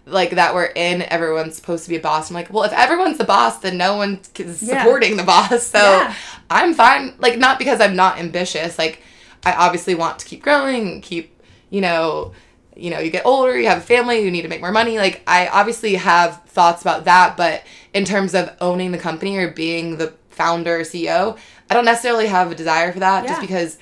like 0.06 0.30
that 0.30 0.54
we're 0.54 0.64
in, 0.74 1.02
everyone's 1.02 1.54
supposed 1.56 1.84
to 1.84 1.90
be 1.90 1.96
a 1.96 2.00
boss. 2.00 2.30
I'm 2.30 2.34
like, 2.34 2.50
well, 2.52 2.64
if 2.64 2.72
everyone's 2.72 3.18
the 3.18 3.24
boss, 3.24 3.58
then 3.58 3.76
no 3.76 3.96
one 3.96 4.20
is 4.38 4.62
Yeah. 4.62 4.82
supporting 4.82 5.16
the 5.18 5.22
boss. 5.22 5.66
So 5.66 5.78
Yeah. 5.78 6.14
I'm 6.48 6.72
fine. 6.72 7.14
Like, 7.18 7.38
not 7.38 7.58
because 7.58 7.78
I'm 7.80 7.94
not 7.94 8.18
ambitious. 8.18 8.78
Like, 8.78 9.02
I 9.44 9.52
obviously 9.52 9.94
want 9.94 10.18
to 10.20 10.26
keep 10.26 10.42
growing, 10.42 11.00
keep, 11.02 11.38
you 11.70 11.80
know. 11.80 12.32
You 12.74 12.90
know, 12.92 13.00
you 13.00 13.10
get 13.10 13.26
older, 13.26 13.58
you 13.58 13.66
have 13.66 13.78
a 13.78 13.80
family, 13.80 14.20
you 14.20 14.30
need 14.30 14.42
to 14.42 14.48
make 14.48 14.60
more 14.60 14.70
money. 14.70 14.98
Like, 14.98 15.20
I 15.26 15.48
obviously 15.48 15.96
have 15.96 16.44
thoughts 16.44 16.80
about 16.80 17.06
that, 17.06 17.36
but 17.36 17.64
in 17.92 18.04
terms 18.04 18.34
of 18.36 18.54
owning 18.60 18.92
the 18.92 18.98
company 18.98 19.36
or 19.36 19.50
being 19.50 19.96
the 19.96 20.14
founder 20.28 20.76
or 20.76 20.82
CEO, 20.84 21.36
I 21.70 21.74
don't 21.74 21.84
necessarily 21.84 22.26
have 22.26 22.50
a 22.50 22.54
desire 22.54 22.92
for 22.92 23.00
that 23.00 23.26
just 23.26 23.40
because 23.40 23.78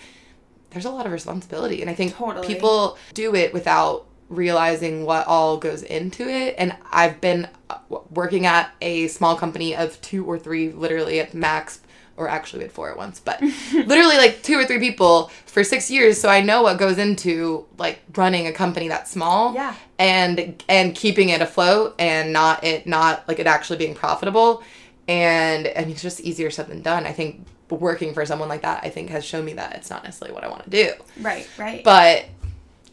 there's 0.71 0.85
a 0.85 0.91
lot 0.91 1.07
of 1.07 1.13
responsibility. 1.13 1.81
And 1.81 1.89
I 1.91 1.95
think 1.95 2.15
Totally. 2.17 2.47
people 2.47 2.99
do 3.15 3.35
it 3.35 3.53
without 3.55 4.07
realizing 4.29 5.05
what 5.07 5.27
all 5.27 5.57
goes 5.57 5.83
into 5.83 6.29
it. 6.29 6.57
And 6.59 6.75
I've 6.91 7.21
been 7.21 7.49
uh, 7.71 7.79
working 8.11 8.45
at 8.45 8.71
a 8.81 9.07
small 9.09 9.37
company 9.37 9.75
of 9.77 10.01
two 10.03 10.25
or 10.25 10.39
three, 10.39 10.71
literally 10.73 11.21
at 11.21 11.33
max, 11.33 11.81
or 12.17 12.29
actually 12.29 12.59
we 12.59 12.65
had 12.65 12.73
four 12.73 12.91
at 12.91 12.97
once, 12.97 13.21
but 13.21 13.41
literally 13.73 14.17
like 14.17 14.43
two 14.43 14.59
or 14.59 14.65
three 14.65 14.81
people 14.81 15.29
for 15.47 15.63
six 15.63 15.91
years. 15.91 16.21
So 16.21 16.29
I 16.29 16.41
know 16.41 16.63
what 16.63 16.77
goes 16.79 16.99
into 16.99 17.67
like 17.79 18.01
running 18.17 18.47
a 18.49 18.53
company 18.53 18.89
that 18.89 19.07
small 19.07 19.55
Yeah. 19.55 19.75
and 19.99 20.63
and 20.69 20.95
keeping 20.95 21.29
it 21.29 21.41
afloat 21.41 21.95
and 21.99 22.33
not 22.33 22.65
it 22.65 22.87
not 22.87 23.27
like 23.29 23.39
it 23.39 23.47
actually 23.47 23.77
being 23.79 23.95
profitable 23.95 24.63
and 25.09 25.71
i 25.77 25.83
mean 25.83 25.91
it's 25.93 26.03
just 26.03 26.21
easier 26.21 26.51
said 26.51 26.67
than 26.67 26.83
done 26.83 27.07
i 27.07 27.13
think 27.13 27.47
working 27.71 28.15
for 28.15 28.25
someone 28.25 28.49
like 28.49 28.63
that 28.63 28.85
i 28.85 28.89
think 28.89 29.11
has 29.11 29.25
shown 29.25 29.45
me 29.45 29.53
that 29.55 29.75
it's 29.75 29.91
not 29.91 30.05
necessarily 30.05 30.35
what 30.35 30.45
i 30.45 30.49
want 30.49 30.63
to 30.65 30.71
do. 30.71 30.93
Right, 31.21 31.49
right. 31.59 31.83
but 31.85 32.27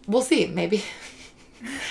we'll 0.07 0.21
see 0.21 0.47
maybe. 0.47 0.83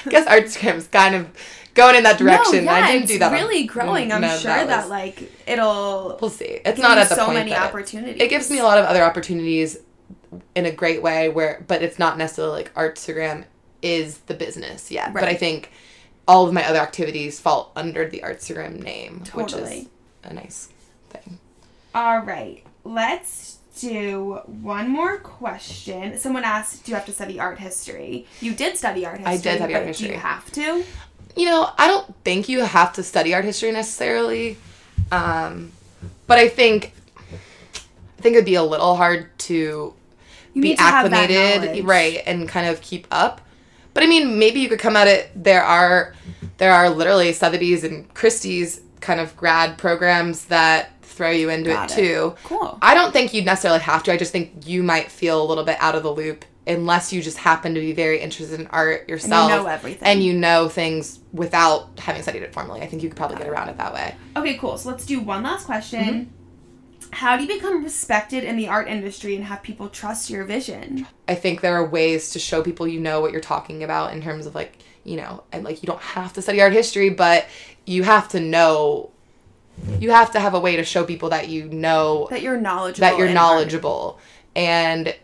I 0.06 0.10
guess 0.10 0.26
artstagram's 0.28 0.86
kind 0.88 1.14
of 1.14 1.28
going 1.74 1.96
in 1.96 2.02
that 2.02 2.18
direction. 2.18 2.64
No, 2.66 2.72
yeah, 2.72 2.84
i 2.84 2.92
didn't 2.92 3.08
do 3.08 3.18
that 3.18 3.32
on- 3.32 3.38
really 3.38 3.64
growing. 3.64 4.12
I'm 4.12 4.20
no, 4.20 4.36
sure 4.36 4.50
that, 4.52 4.82
was- 4.82 4.90
like 4.90 5.32
it'll 5.46 6.18
we'll 6.20 6.30
see. 6.30 6.60
It's 6.64 6.78
not 6.78 6.98
at 6.98 7.08
the 7.08 7.14
so 7.14 7.24
point 7.24 7.38
many 7.38 7.50
that 7.50 7.62
it- 7.62 7.68
opportunities. 7.68 8.20
it 8.20 8.28
gives 8.28 8.50
me 8.50 8.58
a 8.58 8.64
lot 8.64 8.78
of 8.78 8.84
other 8.84 9.02
opportunities 9.02 9.78
in 10.54 10.66
a 10.66 10.70
great 10.72 11.02
way 11.02 11.28
where 11.28 11.64
but 11.68 11.82
it's 11.82 11.98
not 11.98 12.18
necessarily 12.18 12.54
like 12.62 12.74
artstagram 12.74 13.44
is 13.80 14.18
the 14.18 14.34
business 14.34 14.90
yet. 14.90 15.12
But 15.14 15.24
i 15.24 15.34
think 15.34 15.70
all 16.28 16.46
of 16.46 16.52
my 16.52 16.66
other 16.66 16.78
activities 16.78 17.40
fall 17.40 17.72
under 17.74 18.08
the 18.08 18.20
artstagram 18.20 18.82
name 18.82 19.24
which 19.34 19.52
is 19.54 19.86
a 20.24 20.32
nice 20.34 20.68
thing. 21.10 21.38
All 21.94 22.20
right, 22.20 22.62
let's 22.84 23.58
do 23.78 24.40
one 24.46 24.88
more 24.88 25.18
question. 25.18 26.18
Someone 26.18 26.44
asked, 26.44 26.84
"Do 26.84 26.92
you 26.92 26.96
have 26.96 27.06
to 27.06 27.12
study 27.12 27.40
art 27.40 27.58
history?" 27.58 28.26
You 28.40 28.52
did 28.54 28.76
study 28.76 29.06
art 29.06 29.18
history. 29.18 29.32
I 29.32 29.36
did 29.38 29.56
study 29.56 29.74
art 29.74 29.96
Do 29.96 30.06
you 30.06 30.14
have 30.14 30.52
to? 30.52 30.84
you 31.36 31.46
know 31.46 31.70
i 31.78 31.86
don't 31.86 32.14
think 32.24 32.48
you 32.48 32.60
have 32.60 32.92
to 32.92 33.02
study 33.02 33.34
art 33.34 33.44
history 33.44 33.72
necessarily 33.72 34.56
um, 35.10 35.72
but 36.26 36.38
i 36.38 36.48
think 36.48 36.92
i 38.18 38.22
think 38.22 38.34
it'd 38.34 38.44
be 38.44 38.54
a 38.54 38.62
little 38.62 38.96
hard 38.96 39.36
to 39.38 39.94
You 40.54 40.62
be 40.62 40.74
to 40.74 40.82
acclimated 40.82 41.84
right 41.84 42.22
and 42.26 42.48
kind 42.48 42.66
of 42.68 42.80
keep 42.80 43.06
up 43.10 43.40
but 43.94 44.02
i 44.02 44.06
mean 44.06 44.38
maybe 44.38 44.60
you 44.60 44.68
could 44.68 44.78
come 44.78 44.96
at 44.96 45.08
it 45.08 45.30
there 45.34 45.62
are 45.62 46.14
there 46.58 46.72
are 46.72 46.90
literally 46.90 47.32
sotheby's 47.32 47.84
and 47.84 48.12
christie's 48.14 48.80
kind 49.00 49.20
of 49.20 49.36
grad 49.36 49.78
programs 49.78 50.46
that 50.46 50.91
throw 51.12 51.30
you 51.30 51.48
into 51.50 51.70
Got 51.70 51.90
it 51.90 51.98
it. 51.98 52.02
too 52.04 52.34
Cool. 52.44 52.78
i 52.82 52.94
don't 52.94 53.12
think 53.12 53.32
you'd 53.34 53.44
necessarily 53.44 53.80
have 53.80 54.02
to 54.04 54.12
i 54.12 54.16
just 54.16 54.32
think 54.32 54.66
you 54.66 54.82
might 54.82 55.10
feel 55.10 55.42
a 55.42 55.46
little 55.46 55.64
bit 55.64 55.76
out 55.80 55.94
of 55.94 56.02
the 56.02 56.10
loop 56.12 56.44
unless 56.66 57.12
you 57.12 57.20
just 57.22 57.38
happen 57.38 57.74
to 57.74 57.80
be 57.80 57.92
very 57.92 58.20
interested 58.20 58.60
in 58.60 58.66
art 58.68 59.08
yourself 59.08 59.50
know 59.50 59.66
everything. 59.66 60.06
and 60.06 60.22
you 60.22 60.32
know 60.32 60.68
things 60.68 61.18
without 61.32 61.88
having 61.98 62.22
studied 62.22 62.42
it 62.42 62.52
formally 62.54 62.80
i 62.80 62.86
think 62.86 63.02
you 63.02 63.08
could 63.08 63.16
probably 63.16 63.36
get 63.36 63.48
around 63.48 63.68
it 63.68 63.76
that 63.78 63.92
way 63.92 64.14
Okay, 64.36 64.56
cool. 64.56 64.78
So 64.78 64.88
let's 64.88 65.04
do 65.04 65.20
one 65.20 65.42
last 65.42 65.66
question. 65.66 66.00
Mm-hmm. 66.04 66.30
How 67.10 67.36
do 67.36 67.42
you 67.44 67.48
become 67.54 67.84
respected 67.84 68.44
in 68.44 68.56
the 68.56 68.66
art 68.68 68.88
industry 68.88 69.36
and 69.36 69.44
have 69.44 69.62
people 69.62 69.90
trust 69.90 70.30
your 70.30 70.44
vision? 70.44 71.06
I 71.28 71.34
think 71.34 71.60
there 71.60 71.74
are 71.76 71.84
ways 71.84 72.30
to 72.30 72.38
show 72.38 72.62
people 72.62 72.88
you 72.88 72.98
know 72.98 73.20
what 73.20 73.32
you're 73.32 73.42
talking 73.42 73.82
about 73.84 74.14
in 74.14 74.22
terms 74.22 74.46
of 74.46 74.54
like, 74.54 74.78
you 75.04 75.16
know, 75.16 75.42
and 75.52 75.64
like 75.64 75.82
you 75.82 75.86
don't 75.86 76.00
have 76.00 76.32
to 76.32 76.40
study 76.42 76.62
art 76.62 76.72
history, 76.72 77.10
but 77.10 77.46
you 77.84 78.04
have 78.04 78.28
to 78.30 78.40
know 78.40 79.10
you 80.00 80.10
have 80.10 80.30
to 80.32 80.40
have 80.40 80.54
a 80.54 80.60
way 80.60 80.76
to 80.76 80.84
show 80.84 81.04
people 81.04 81.30
that 81.30 81.48
you 81.48 81.64
know 81.68 82.26
That 82.30 82.42
you're 82.42 82.60
knowledgeable. 82.60 83.00
that 83.08 83.18
you're 83.18 83.30
knowledgeable. 83.30 84.18
And 84.54 85.14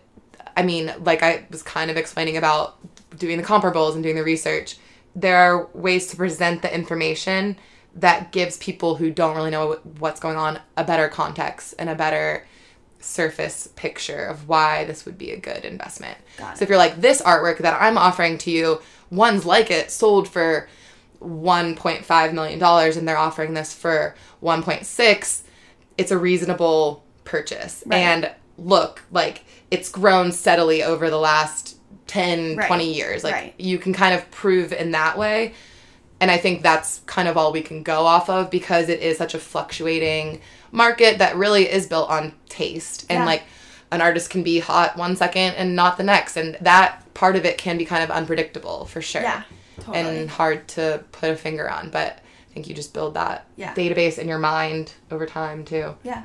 I 0.57 0.63
mean, 0.63 0.93
like 1.01 1.23
I 1.23 1.47
was 1.51 1.63
kind 1.63 1.91
of 1.91 1.97
explaining 1.97 2.37
about 2.37 2.77
doing 3.17 3.37
the 3.37 3.45
comparables 3.45 3.95
and 3.95 4.03
doing 4.03 4.17
the 4.17 4.25
research, 4.25 4.77
there 5.15 5.37
are 5.37 5.67
ways 5.75 6.07
to 6.09 6.17
present 6.17 6.63
the 6.63 6.75
information 6.75 7.57
that 7.95 8.33
gives 8.33 8.57
people 8.59 8.95
who 8.97 9.11
don't 9.11 9.35
really 9.37 9.51
know 9.51 9.75
what's 9.99 10.21
going 10.21 10.37
on 10.37 10.61
a 10.77 10.85
better 10.85 11.09
context 11.09 11.75
and 11.79 11.89
a 11.89 11.95
better 11.95 12.47
surface 13.01 13.69
picture 13.77 14.25
of 14.27 14.49
why 14.49 14.85
this 14.85 15.05
would 15.05 15.17
be 15.19 15.31
a 15.31 15.37
good 15.39 15.65
investment. 15.65 16.19
So 16.57 16.63
if 16.65 16.69
you're 16.69 16.79
like 16.79 17.01
this 17.01 17.23
artwork 17.23 17.59
that 17.59 17.81
I'm 17.81 17.97
offering 17.99 18.39
to 18.39 18.51
you, 18.51 18.81
one's 19.11 19.45
like 19.47 19.71
it 19.71 19.91
sold 19.91 20.29
for 20.29 20.69
1.5 21.23 22.33
million 22.33 22.59
dollars 22.59 22.97
and 22.97 23.07
they're 23.07 23.17
offering 23.19 23.55
this 23.55 23.75
for 23.75 24.15
1.6, 24.43 25.43
it's 25.97 26.11
a 26.11 26.19
reasonable 26.19 27.05
purchase. 27.25 27.83
Right. 27.87 27.99
And 27.99 28.31
look, 28.57 29.03
like 29.11 29.45
it's 29.71 29.89
grown 29.89 30.33
steadily 30.33 30.83
over 30.83 31.11
the 31.11 31.19
last 31.19 31.77
10, 32.07 32.57
Right. 32.57 32.67
20 32.67 32.93
years. 32.95 33.25
Like 33.25 33.35
Right. 33.35 33.55
you 33.59 33.79
can 33.79 33.93
kind 33.93 34.15
of 34.15 34.31
prove 34.31 34.73
in 34.73 34.93
that 34.93 35.19
way. 35.19 35.55
And 36.21 36.31
I 36.31 36.37
think 36.37 36.63
that's 36.63 37.01
kind 37.07 37.29
of 37.29 37.37
all 37.37 37.53
we 37.53 37.63
can 37.63 37.83
go 37.83 38.05
off 38.07 38.29
of 38.29 38.51
because 38.51 38.89
it 38.89 39.01
is 39.01 39.19
such 39.19 39.35
a 39.35 39.39
fluctuating 39.39 40.41
market 40.73 41.19
that 41.19 41.37
really 41.37 41.71
is 41.71 41.87
built 41.87 42.11
on 42.11 42.33
taste. 42.49 43.07
And 43.09 43.25
like 43.25 43.45
an 43.93 44.01
artist 44.01 44.29
can 44.31 44.43
be 44.43 44.59
hot 44.59 44.97
one 44.97 45.15
second 45.17 45.55
and 45.55 45.77
not 45.77 45.97
the 45.97 46.03
next. 46.03 46.37
And 46.37 46.57
that 46.61 47.03
part 47.15 47.37
of 47.37 47.45
it 47.45 47.57
can 47.57 47.79
be 47.79 47.85
kind 47.85 48.03
of 48.03 48.11
unpredictable 48.11 48.87
for 48.87 49.01
sure. 49.01 49.23
Yeah, 49.23 49.43
totally. 49.93 50.19
And 50.21 50.31
hard 50.31 50.69
to 50.69 51.05
put 51.13 51.31
a 51.31 51.37
finger 51.37 51.71
on. 51.71 51.91
But 51.91 52.21
I 52.51 52.55
think 52.55 52.69
you 52.69 52.75
just 52.75 52.93
build 52.95 53.15
that 53.15 53.47
Yeah. 53.57 53.75
database 53.75 54.19
in 54.19 54.29
your 54.29 54.39
mind 54.39 54.93
over 55.11 55.27
time 55.27 55.65
too. 55.65 55.95
Yeah. 56.03 56.25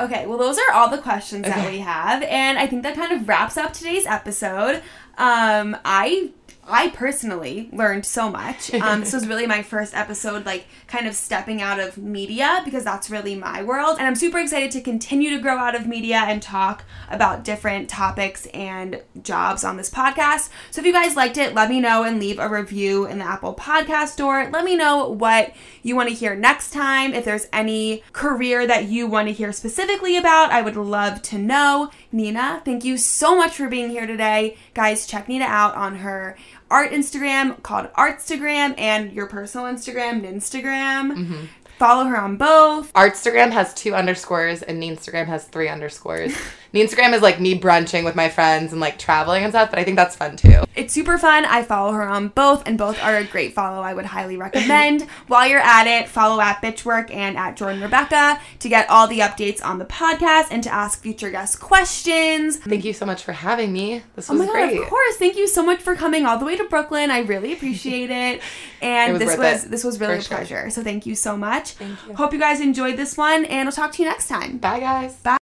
Okay, 0.00 0.26
well, 0.26 0.38
those 0.38 0.58
are 0.58 0.72
all 0.72 0.88
the 0.90 0.98
questions 0.98 1.44
that 1.46 1.70
we 1.70 1.78
have, 1.78 2.24
and 2.24 2.58
I 2.58 2.66
think 2.66 2.82
that 2.82 2.96
kind 2.96 3.12
of 3.12 3.28
wraps 3.28 3.56
up 3.56 3.72
today's 3.72 4.06
episode. 4.06 4.82
Um, 5.18 5.76
I 5.84 6.30
I 6.66 6.90
personally 6.90 7.68
learned 7.72 8.06
so 8.06 8.30
much. 8.30 8.72
Um, 8.74 9.00
this 9.00 9.12
was 9.12 9.26
really 9.28 9.46
my 9.46 9.62
first 9.62 9.94
episode, 9.94 10.46
like 10.46 10.66
kind 10.86 11.06
of 11.06 11.14
stepping 11.14 11.60
out 11.60 11.78
of 11.78 11.98
media 11.98 12.62
because 12.64 12.84
that's 12.84 13.10
really 13.10 13.34
my 13.34 13.62
world, 13.62 13.96
and 13.98 14.06
I'm 14.06 14.14
super 14.14 14.38
excited 14.38 14.70
to 14.72 14.80
continue 14.80 15.30
to 15.30 15.42
grow 15.42 15.58
out 15.58 15.74
of 15.74 15.86
media 15.86 16.16
and 16.16 16.42
talk 16.42 16.84
about 17.10 17.44
different 17.44 17.88
topics 17.88 18.46
and 18.46 19.02
jobs 19.22 19.64
on 19.64 19.76
this 19.76 19.90
podcast. 19.90 20.50
So 20.70 20.80
if 20.80 20.86
you 20.86 20.92
guys 20.92 21.16
liked 21.16 21.38
it, 21.38 21.54
let 21.54 21.68
me 21.68 21.80
know 21.80 22.02
and 22.02 22.18
leave 22.18 22.38
a 22.38 22.48
review 22.48 23.06
in 23.06 23.18
the 23.18 23.24
Apple 23.24 23.54
Podcast 23.54 24.08
Store. 24.08 24.48
Let 24.50 24.64
me 24.64 24.76
know 24.76 25.08
what 25.08 25.54
you 25.82 25.96
want 25.96 26.08
to 26.08 26.14
hear 26.14 26.34
next 26.34 26.72
time. 26.72 27.12
If 27.12 27.24
there's 27.24 27.46
any 27.52 28.02
career 28.12 28.66
that 28.66 28.88
you 28.88 29.06
want 29.06 29.28
to 29.28 29.34
hear 29.34 29.52
specifically 29.52 30.16
about, 30.16 30.50
I 30.50 30.62
would 30.62 30.76
love 30.76 31.20
to 31.22 31.38
know. 31.38 31.90
Nina, 32.14 32.62
thank 32.64 32.84
you 32.84 32.96
so 32.96 33.36
much 33.36 33.54
for 33.54 33.68
being 33.68 33.90
here 33.90 34.06
today. 34.06 34.56
Guys, 34.72 35.04
check 35.04 35.28
Nina 35.28 35.46
out 35.46 35.74
on 35.74 35.96
her 35.96 36.36
art 36.70 36.92
Instagram 36.92 37.60
called 37.64 37.92
Artstagram 37.94 38.78
and 38.78 39.12
your 39.12 39.26
personal 39.26 39.66
Instagram, 39.66 40.22
Ninstagram. 40.22 41.12
Mm-hmm. 41.12 41.44
Follow 41.76 42.04
her 42.04 42.16
on 42.16 42.36
both. 42.36 42.92
Artstagram 42.92 43.50
has 43.50 43.74
two 43.74 43.96
underscores 43.96 44.62
and 44.62 44.80
Instagram 44.80 45.26
has 45.26 45.44
three 45.46 45.68
underscores. 45.68 46.32
Instagram 46.80 47.12
is 47.14 47.22
like 47.22 47.40
me 47.40 47.58
brunching 47.58 48.04
with 48.04 48.14
my 48.14 48.28
friends 48.28 48.72
and 48.72 48.80
like 48.80 48.98
traveling 48.98 49.44
and 49.44 49.52
stuff, 49.52 49.70
but 49.70 49.78
I 49.78 49.84
think 49.84 49.96
that's 49.96 50.16
fun 50.16 50.36
too. 50.36 50.64
It's 50.74 50.92
super 50.92 51.18
fun. 51.18 51.44
I 51.44 51.62
follow 51.62 51.92
her 51.92 52.02
on 52.02 52.28
both, 52.28 52.64
and 52.66 52.76
both 52.76 53.00
are 53.02 53.16
a 53.16 53.24
great 53.24 53.54
follow. 53.54 53.80
I 53.82 53.94
would 53.94 54.06
highly 54.06 54.36
recommend. 54.36 55.02
While 55.28 55.46
you're 55.48 55.60
at 55.60 55.86
it, 55.86 56.08
follow 56.08 56.40
at 56.40 56.60
Bitchwork 56.62 57.12
and 57.14 57.36
at 57.36 57.56
Jordan 57.56 57.80
Rebecca 57.80 58.40
to 58.58 58.68
get 58.68 58.88
all 58.90 59.06
the 59.06 59.20
updates 59.20 59.64
on 59.64 59.78
the 59.78 59.84
podcast 59.84 60.48
and 60.50 60.62
to 60.64 60.72
ask 60.72 61.00
future 61.00 61.30
guests 61.30 61.54
questions. 61.56 62.56
Thank 62.56 62.84
you 62.84 62.92
so 62.92 63.06
much 63.06 63.22
for 63.22 63.32
having 63.32 63.72
me. 63.72 64.02
This 64.16 64.28
Oh 64.28 64.32
was 64.34 64.40
my 64.40 64.46
god, 64.46 64.52
great. 64.70 64.80
of 64.82 64.88
course. 64.88 65.16
Thank 65.16 65.36
you 65.36 65.46
so 65.46 65.62
much 65.64 65.80
for 65.80 65.94
coming 65.94 66.26
all 66.26 66.38
the 66.38 66.44
way 66.44 66.56
to 66.56 66.64
Brooklyn. 66.64 67.10
I 67.10 67.20
really 67.20 67.52
appreciate 67.52 68.10
it. 68.24 68.40
And 68.82 69.10
It 69.10 69.12
was 69.12 69.20
this 69.20 69.38
was 69.38 69.64
it, 69.64 69.70
this 69.70 69.84
was 69.84 70.00
really 70.00 70.16
a 70.16 70.22
sure. 70.22 70.36
pleasure. 70.38 70.70
So 70.70 70.82
thank 70.82 71.06
you 71.06 71.14
so 71.14 71.36
much. 71.36 71.70
Thank 71.72 71.98
you. 72.08 72.14
Hope 72.14 72.32
you 72.32 72.38
guys 72.40 72.60
enjoyed 72.60 72.96
this 72.96 73.16
one 73.16 73.44
and 73.44 73.68
I'll 73.68 73.72
talk 73.72 73.92
to 73.92 74.02
you 74.02 74.08
next 74.08 74.26
time. 74.28 74.58
Bye 74.58 74.80
guys. 74.80 75.14
Bye. 75.16 75.30